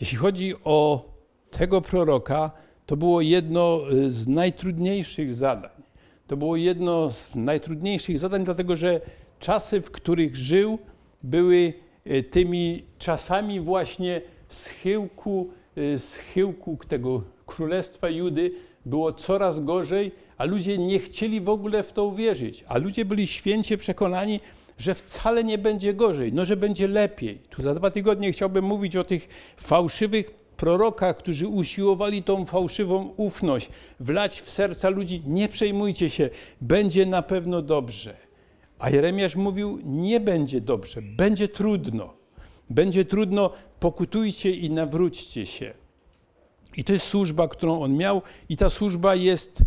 Jeśli 0.00 0.18
chodzi 0.18 0.54
o 0.64 1.04
tego 1.50 1.80
proroka, 1.80 2.50
to 2.86 2.96
było 2.96 3.20
jedno 3.20 3.80
z 4.08 4.28
najtrudniejszych 4.28 5.34
zadań. 5.34 5.70
To 6.26 6.36
było 6.36 6.56
jedno 6.56 7.12
z 7.12 7.34
najtrudniejszych 7.34 8.18
zadań, 8.18 8.44
dlatego 8.44 8.76
że 8.76 9.00
czasy, 9.40 9.80
w 9.80 9.90
których 9.90 10.36
żył, 10.36 10.78
były 11.22 11.72
e, 12.04 12.22
tymi 12.22 12.84
czasami 12.98 13.60
właśnie 13.60 14.20
schyłku, 14.48 15.50
e, 15.76 15.98
schyłku 15.98 16.78
tego 16.88 17.22
królestwa 17.46 18.08
Judy 18.08 18.50
było 18.86 19.12
coraz 19.12 19.60
gorzej, 19.60 20.12
a 20.38 20.44
ludzie 20.44 20.78
nie 20.78 20.98
chcieli 20.98 21.40
w 21.40 21.48
ogóle 21.48 21.82
w 21.82 21.92
to 21.92 22.04
uwierzyć. 22.04 22.64
A 22.68 22.78
ludzie 22.78 23.04
byli 23.04 23.26
święcie 23.26 23.78
przekonani, 23.78 24.40
że 24.78 24.94
wcale 24.94 25.44
nie 25.44 25.58
będzie 25.58 25.94
gorzej, 25.94 26.32
no 26.32 26.46
że 26.46 26.56
będzie 26.56 26.88
lepiej. 26.88 27.38
Tu 27.50 27.62
za 27.62 27.74
dwa 27.74 27.90
tygodnie 27.90 28.32
chciałbym 28.32 28.64
mówić 28.64 28.96
o 28.96 29.04
tych 29.04 29.28
fałszywych 29.56 30.30
prorokach, 30.56 31.16
którzy 31.16 31.48
usiłowali 31.48 32.22
tą 32.22 32.46
fałszywą 32.46 33.14
ufność 33.16 33.68
wlać 34.00 34.40
w 34.40 34.50
serca 34.50 34.88
ludzi. 34.88 35.22
Nie 35.26 35.48
przejmujcie 35.48 36.10
się, 36.10 36.30
będzie 36.60 37.06
na 37.06 37.22
pewno 37.22 37.62
dobrze. 37.62 38.29
A 38.80 38.90
Jeremiasz 38.90 39.36
mówił: 39.36 39.78
Nie 39.84 40.20
będzie 40.20 40.60
dobrze, 40.60 41.02
będzie 41.02 41.48
trudno. 41.48 42.12
Będzie 42.70 43.04
trudno, 43.04 43.50
pokutujcie 43.80 44.50
i 44.50 44.70
nawróćcie 44.70 45.46
się. 45.46 45.74
I 46.76 46.84
to 46.84 46.92
jest 46.92 47.06
służba, 47.06 47.48
którą 47.48 47.82
on 47.82 47.96
miał, 47.96 48.22
i 48.48 48.56
ta 48.56 48.70
służba 48.70 49.14
jest 49.14 49.62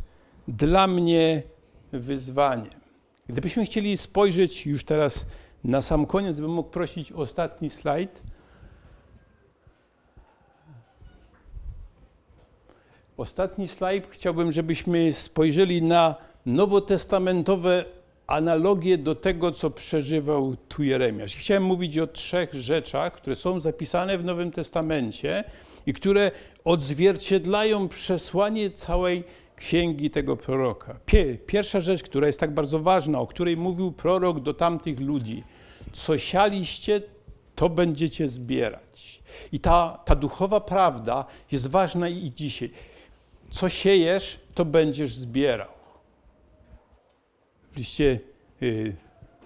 dla 0.47 0.87
mnie 0.87 1.43
wyzwaniem. 1.91 2.73
Gdybyśmy 3.27 3.65
chcieli 3.65 3.97
spojrzeć 3.97 4.65
już 4.65 4.83
teraz 4.83 5.25
na 5.63 5.81
sam 5.81 6.05
koniec, 6.05 6.39
bym 6.39 6.51
mógł 6.51 6.69
prosić 6.69 7.11
ostatni 7.11 7.69
slajd. 7.69 8.21
Ostatni 13.17 13.67
slajd 13.67 14.07
chciałbym, 14.09 14.51
żebyśmy 14.51 15.13
spojrzeli 15.13 15.81
na 15.81 16.15
nowotestamentowe 16.45 17.85
analogię 18.27 18.97
do 18.97 19.15
tego, 19.15 19.51
co 19.51 19.69
przeżywał 19.69 20.55
tu 20.55 20.83
Jeremiasz. 20.83 21.35
Chciałem 21.35 21.63
mówić 21.63 21.97
o 21.97 22.07
trzech 22.07 22.53
rzeczach, 22.53 23.13
które 23.13 23.35
są 23.35 23.59
zapisane 23.59 24.17
w 24.17 24.25
Nowym 24.25 24.51
Testamencie 24.51 25.43
i 25.85 25.93
które 25.93 26.31
odzwierciedlają 26.63 27.87
przesłanie 27.87 28.71
całej 28.71 29.23
księgi 29.55 30.09
tego 30.09 30.37
proroka. 30.37 30.99
Pierwsza 31.45 31.81
rzecz, 31.81 32.03
która 32.03 32.27
jest 32.27 32.39
tak 32.39 32.53
bardzo 32.53 32.79
ważna, 32.79 33.19
o 33.19 33.27
której 33.27 33.57
mówił 33.57 33.91
prorok 33.91 34.39
do 34.39 34.53
tamtych 34.53 34.99
ludzi. 34.99 35.43
Co 35.93 36.17
sialiście, 36.17 37.01
to 37.55 37.69
będziecie 37.69 38.29
zbierać. 38.29 39.23
I 39.51 39.59
ta, 39.59 39.99
ta 40.05 40.15
duchowa 40.15 40.61
prawda 40.61 41.25
jest 41.51 41.67
ważna 41.67 42.09
i 42.09 42.31
dzisiaj. 42.35 42.71
Co 43.51 43.69
siejesz, 43.69 44.39
to 44.53 44.65
będziesz 44.65 45.15
zbierał. 45.15 45.82
W 47.73 47.77
liście 47.77 48.19
y, 48.61 48.95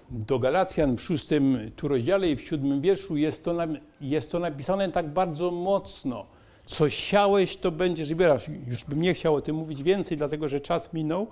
do 0.10 0.40
Galacjan 0.40 0.98
w 0.98 1.02
szóstym 1.02 1.72
tu 1.76 1.88
rozdziale 1.88 2.30
i 2.30 2.36
w 2.36 2.42
siódmym 2.42 2.82
wierszu 2.82 3.18
jest 3.18 3.44
to, 3.44 3.68
jest 4.02 4.32
to 4.32 4.40
napisane 4.40 4.92
tak 4.92 5.10
bardzo 5.10 5.52
mocno 5.52 6.26
co 6.68 6.90
siałeś, 6.90 7.58
to 7.58 7.72
będziesz 7.72 8.08
zbierał. 8.08 8.38
Już 8.68 8.84
bym 8.84 9.02
nie 9.02 9.14
chciał 9.14 9.36
o 9.36 9.42
tym 9.42 9.56
mówić 9.56 9.84
więcej, 9.84 10.18
dlatego 10.18 10.48
że 10.48 10.62
czas 10.62 10.94
minął, 10.94 11.28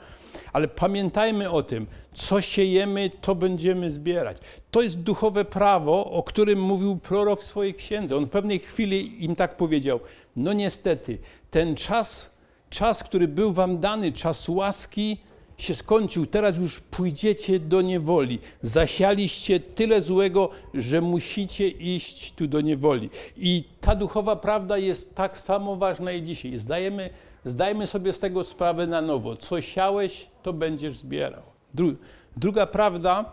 ale 0.53 0.67
pamiętajmy 0.67 1.49
o 1.49 1.63
tym, 1.63 1.87
co 2.13 2.41
siejemy, 2.41 3.11
to 3.21 3.35
będziemy 3.35 3.91
zbierać. 3.91 4.37
To 4.71 4.81
jest 4.81 4.99
duchowe 4.99 5.45
prawo, 5.45 6.11
o 6.11 6.23
którym 6.23 6.61
mówił 6.61 6.95
prorok 6.97 7.41
w 7.41 7.43
swojej 7.43 7.73
księdze. 7.73 8.17
On 8.17 8.25
w 8.25 8.29
pewnej 8.29 8.59
chwili 8.59 9.25
im 9.25 9.35
tak 9.35 9.57
powiedział: 9.57 9.99
No 10.35 10.53
niestety, 10.53 11.17
ten 11.51 11.75
czas, 11.75 12.31
czas, 12.69 13.03
który 13.03 13.27
był 13.27 13.53
wam 13.53 13.79
dany, 13.79 14.11
czas 14.11 14.49
łaski, 14.49 15.17
się 15.57 15.75
skończył, 15.75 16.25
teraz 16.25 16.57
już 16.57 16.79
pójdziecie 16.79 17.59
do 17.59 17.81
niewoli. 17.81 18.39
Zasialiście 18.61 19.59
tyle 19.59 20.01
złego, 20.01 20.49
że 20.73 21.01
musicie 21.01 21.69
iść 21.69 22.33
tu 22.33 22.47
do 22.47 22.61
niewoli. 22.61 23.09
I 23.37 23.63
ta 23.81 23.95
duchowa 23.95 24.35
prawda 24.35 24.77
jest 24.77 25.15
tak 25.15 25.37
samo 25.37 25.75
ważna 25.75 26.11
i 26.11 26.23
dzisiaj. 26.23 26.57
Zdajemy, 26.57 27.09
zdajmy 27.45 27.87
sobie 27.87 28.13
z 28.13 28.19
tego 28.19 28.43
sprawę 28.43 28.87
na 28.87 29.01
nowo. 29.01 29.37
Co 29.37 29.61
siałeś, 29.61 30.27
to 30.43 30.53
będziesz 30.53 30.97
zbierał. 30.97 31.43
Dru, 31.73 31.95
druga 32.37 32.65
prawda, 32.65 33.31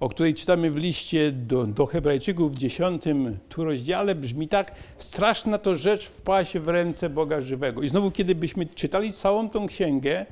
o 0.00 0.08
której 0.08 0.34
czytamy 0.34 0.70
w 0.70 0.76
liście 0.76 1.32
do, 1.32 1.66
do 1.66 1.86
Hebrajczyków 1.86 2.54
w 2.54 2.58
dziesiątym 2.58 3.38
tu 3.48 3.64
rozdziale, 3.64 4.14
brzmi 4.14 4.48
tak: 4.48 4.72
Straszna 4.98 5.58
to 5.58 5.74
rzecz 5.74 6.06
wpaść 6.06 6.58
w 6.58 6.68
ręce 6.68 7.10
Boga 7.10 7.40
żywego. 7.40 7.82
I 7.82 7.88
znowu, 7.88 8.10
kiedy 8.10 8.34
byśmy 8.34 8.66
czytali 8.66 9.12
całą 9.12 9.50
tą 9.50 9.66
księgę, 9.66 10.26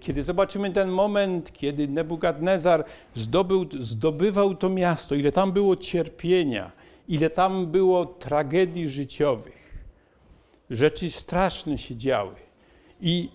kiedy 0.00 0.22
zobaczymy 0.22 0.70
ten 0.70 0.88
moment, 0.88 1.52
kiedy 1.52 1.88
Nebukadnezar 1.88 2.84
zdobył, 3.14 3.66
zdobywał 3.80 4.54
to 4.54 4.68
miasto, 4.68 5.14
ile 5.14 5.32
tam 5.32 5.52
było 5.52 5.76
cierpienia, 5.76 6.72
ile 7.08 7.30
tam 7.30 7.66
było 7.66 8.06
tragedii 8.06 8.88
życiowych, 8.88 9.78
rzeczy 10.70 11.10
straszne 11.10 11.78
się 11.78 11.96
działy. 11.96 12.34
I 13.00 13.28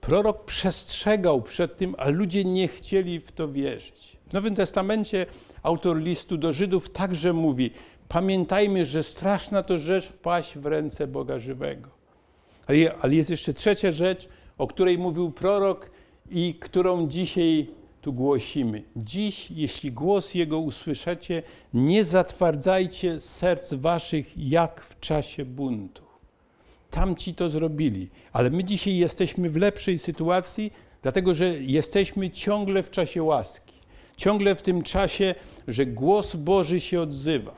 prorok 0.00 0.44
przestrzegał 0.44 1.42
przed 1.42 1.76
tym, 1.76 1.94
a 1.98 2.08
ludzie 2.08 2.44
nie 2.44 2.68
chcieli 2.68 3.20
w 3.20 3.32
to 3.32 3.48
wierzyć. 3.48 4.16
W 4.28 4.32
Nowym 4.32 4.54
Testamencie 4.54 5.26
autor 5.62 5.98
listu 5.98 6.36
do 6.36 6.52
Żydów 6.52 6.90
także 6.90 7.32
mówi: 7.32 7.70
Pamiętajmy, 8.08 8.86
że 8.86 9.02
straszna 9.02 9.62
to 9.62 9.78
rzecz 9.78 10.06
wpaść 10.06 10.58
w 10.58 10.66
ręce 10.66 11.06
Boga 11.06 11.38
żywego. 11.38 11.88
Ale 13.00 13.14
jest 13.14 13.30
jeszcze 13.30 13.54
trzecia 13.54 13.92
rzecz, 13.92 14.28
o 14.58 14.66
której 14.66 14.98
mówił 14.98 15.30
prorok 15.30 15.90
i 16.30 16.54
którą 16.54 17.08
dzisiaj 17.08 17.66
tu 18.00 18.12
głosimy. 18.12 18.82
Dziś, 18.96 19.50
jeśli 19.50 19.92
głos 19.92 20.34
Jego 20.34 20.58
usłyszycie, 20.58 21.42
nie 21.74 22.04
zatwardzajcie 22.04 23.20
serc 23.20 23.74
waszych 23.74 24.32
jak 24.36 24.80
w 24.80 25.00
czasie 25.00 25.44
buntu. 25.44 26.02
Tamci 26.90 27.34
to 27.34 27.50
zrobili, 27.50 28.08
ale 28.32 28.50
my 28.50 28.64
dzisiaj 28.64 28.96
jesteśmy 28.96 29.50
w 29.50 29.56
lepszej 29.56 29.98
sytuacji, 29.98 30.72
dlatego 31.02 31.34
że 31.34 31.58
jesteśmy 31.58 32.30
ciągle 32.30 32.82
w 32.82 32.90
czasie 32.90 33.22
łaski. 33.22 33.74
Ciągle 34.16 34.54
w 34.54 34.62
tym 34.62 34.82
czasie, 34.82 35.34
że 35.68 35.86
głos 35.86 36.36
Boży 36.36 36.80
się 36.80 37.00
odzywa. 37.00 37.54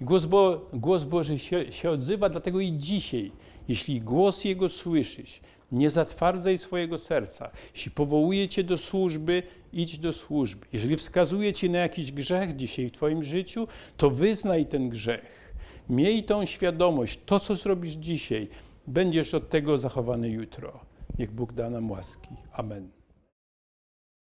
Głos, 0.00 0.26
Bo, 0.26 0.70
głos 0.72 1.04
Boży 1.04 1.38
się, 1.38 1.72
się 1.72 1.90
odzywa, 1.90 2.28
dlatego 2.28 2.60
i 2.60 2.72
dzisiaj, 2.72 3.32
jeśli 3.68 4.00
głos 4.00 4.44
Jego 4.44 4.68
słyszysz, 4.68 5.40
nie 5.72 5.90
zatwardzaj 5.90 6.58
swojego 6.58 6.98
serca. 6.98 7.50
Jeśli 7.74 7.90
powołuje 7.90 8.48
Cię 8.48 8.64
do 8.64 8.78
służby, 8.78 9.42
idź 9.72 9.98
do 9.98 10.12
służby. 10.12 10.66
Jeżeli 10.72 10.96
wskazuje 10.96 11.52
Cię 11.52 11.68
na 11.68 11.78
jakiś 11.78 12.12
grzech 12.12 12.56
dzisiaj 12.56 12.88
w 12.88 12.92
Twoim 12.92 13.22
życiu, 13.22 13.68
to 13.96 14.10
wyznaj 14.10 14.66
ten 14.66 14.88
grzech. 14.88 15.54
Miej 15.90 16.24
tą 16.24 16.44
świadomość, 16.44 17.20
to 17.26 17.40
co 17.40 17.56
zrobisz 17.56 17.92
dzisiaj, 17.92 18.48
będziesz 18.86 19.34
od 19.34 19.50
tego 19.50 19.78
zachowany 19.78 20.28
jutro. 20.28 20.80
Niech 21.18 21.30
Bóg 21.30 21.52
da 21.52 21.70
nam 21.70 21.90
łaski. 21.90 22.28
Amen. 22.52 22.93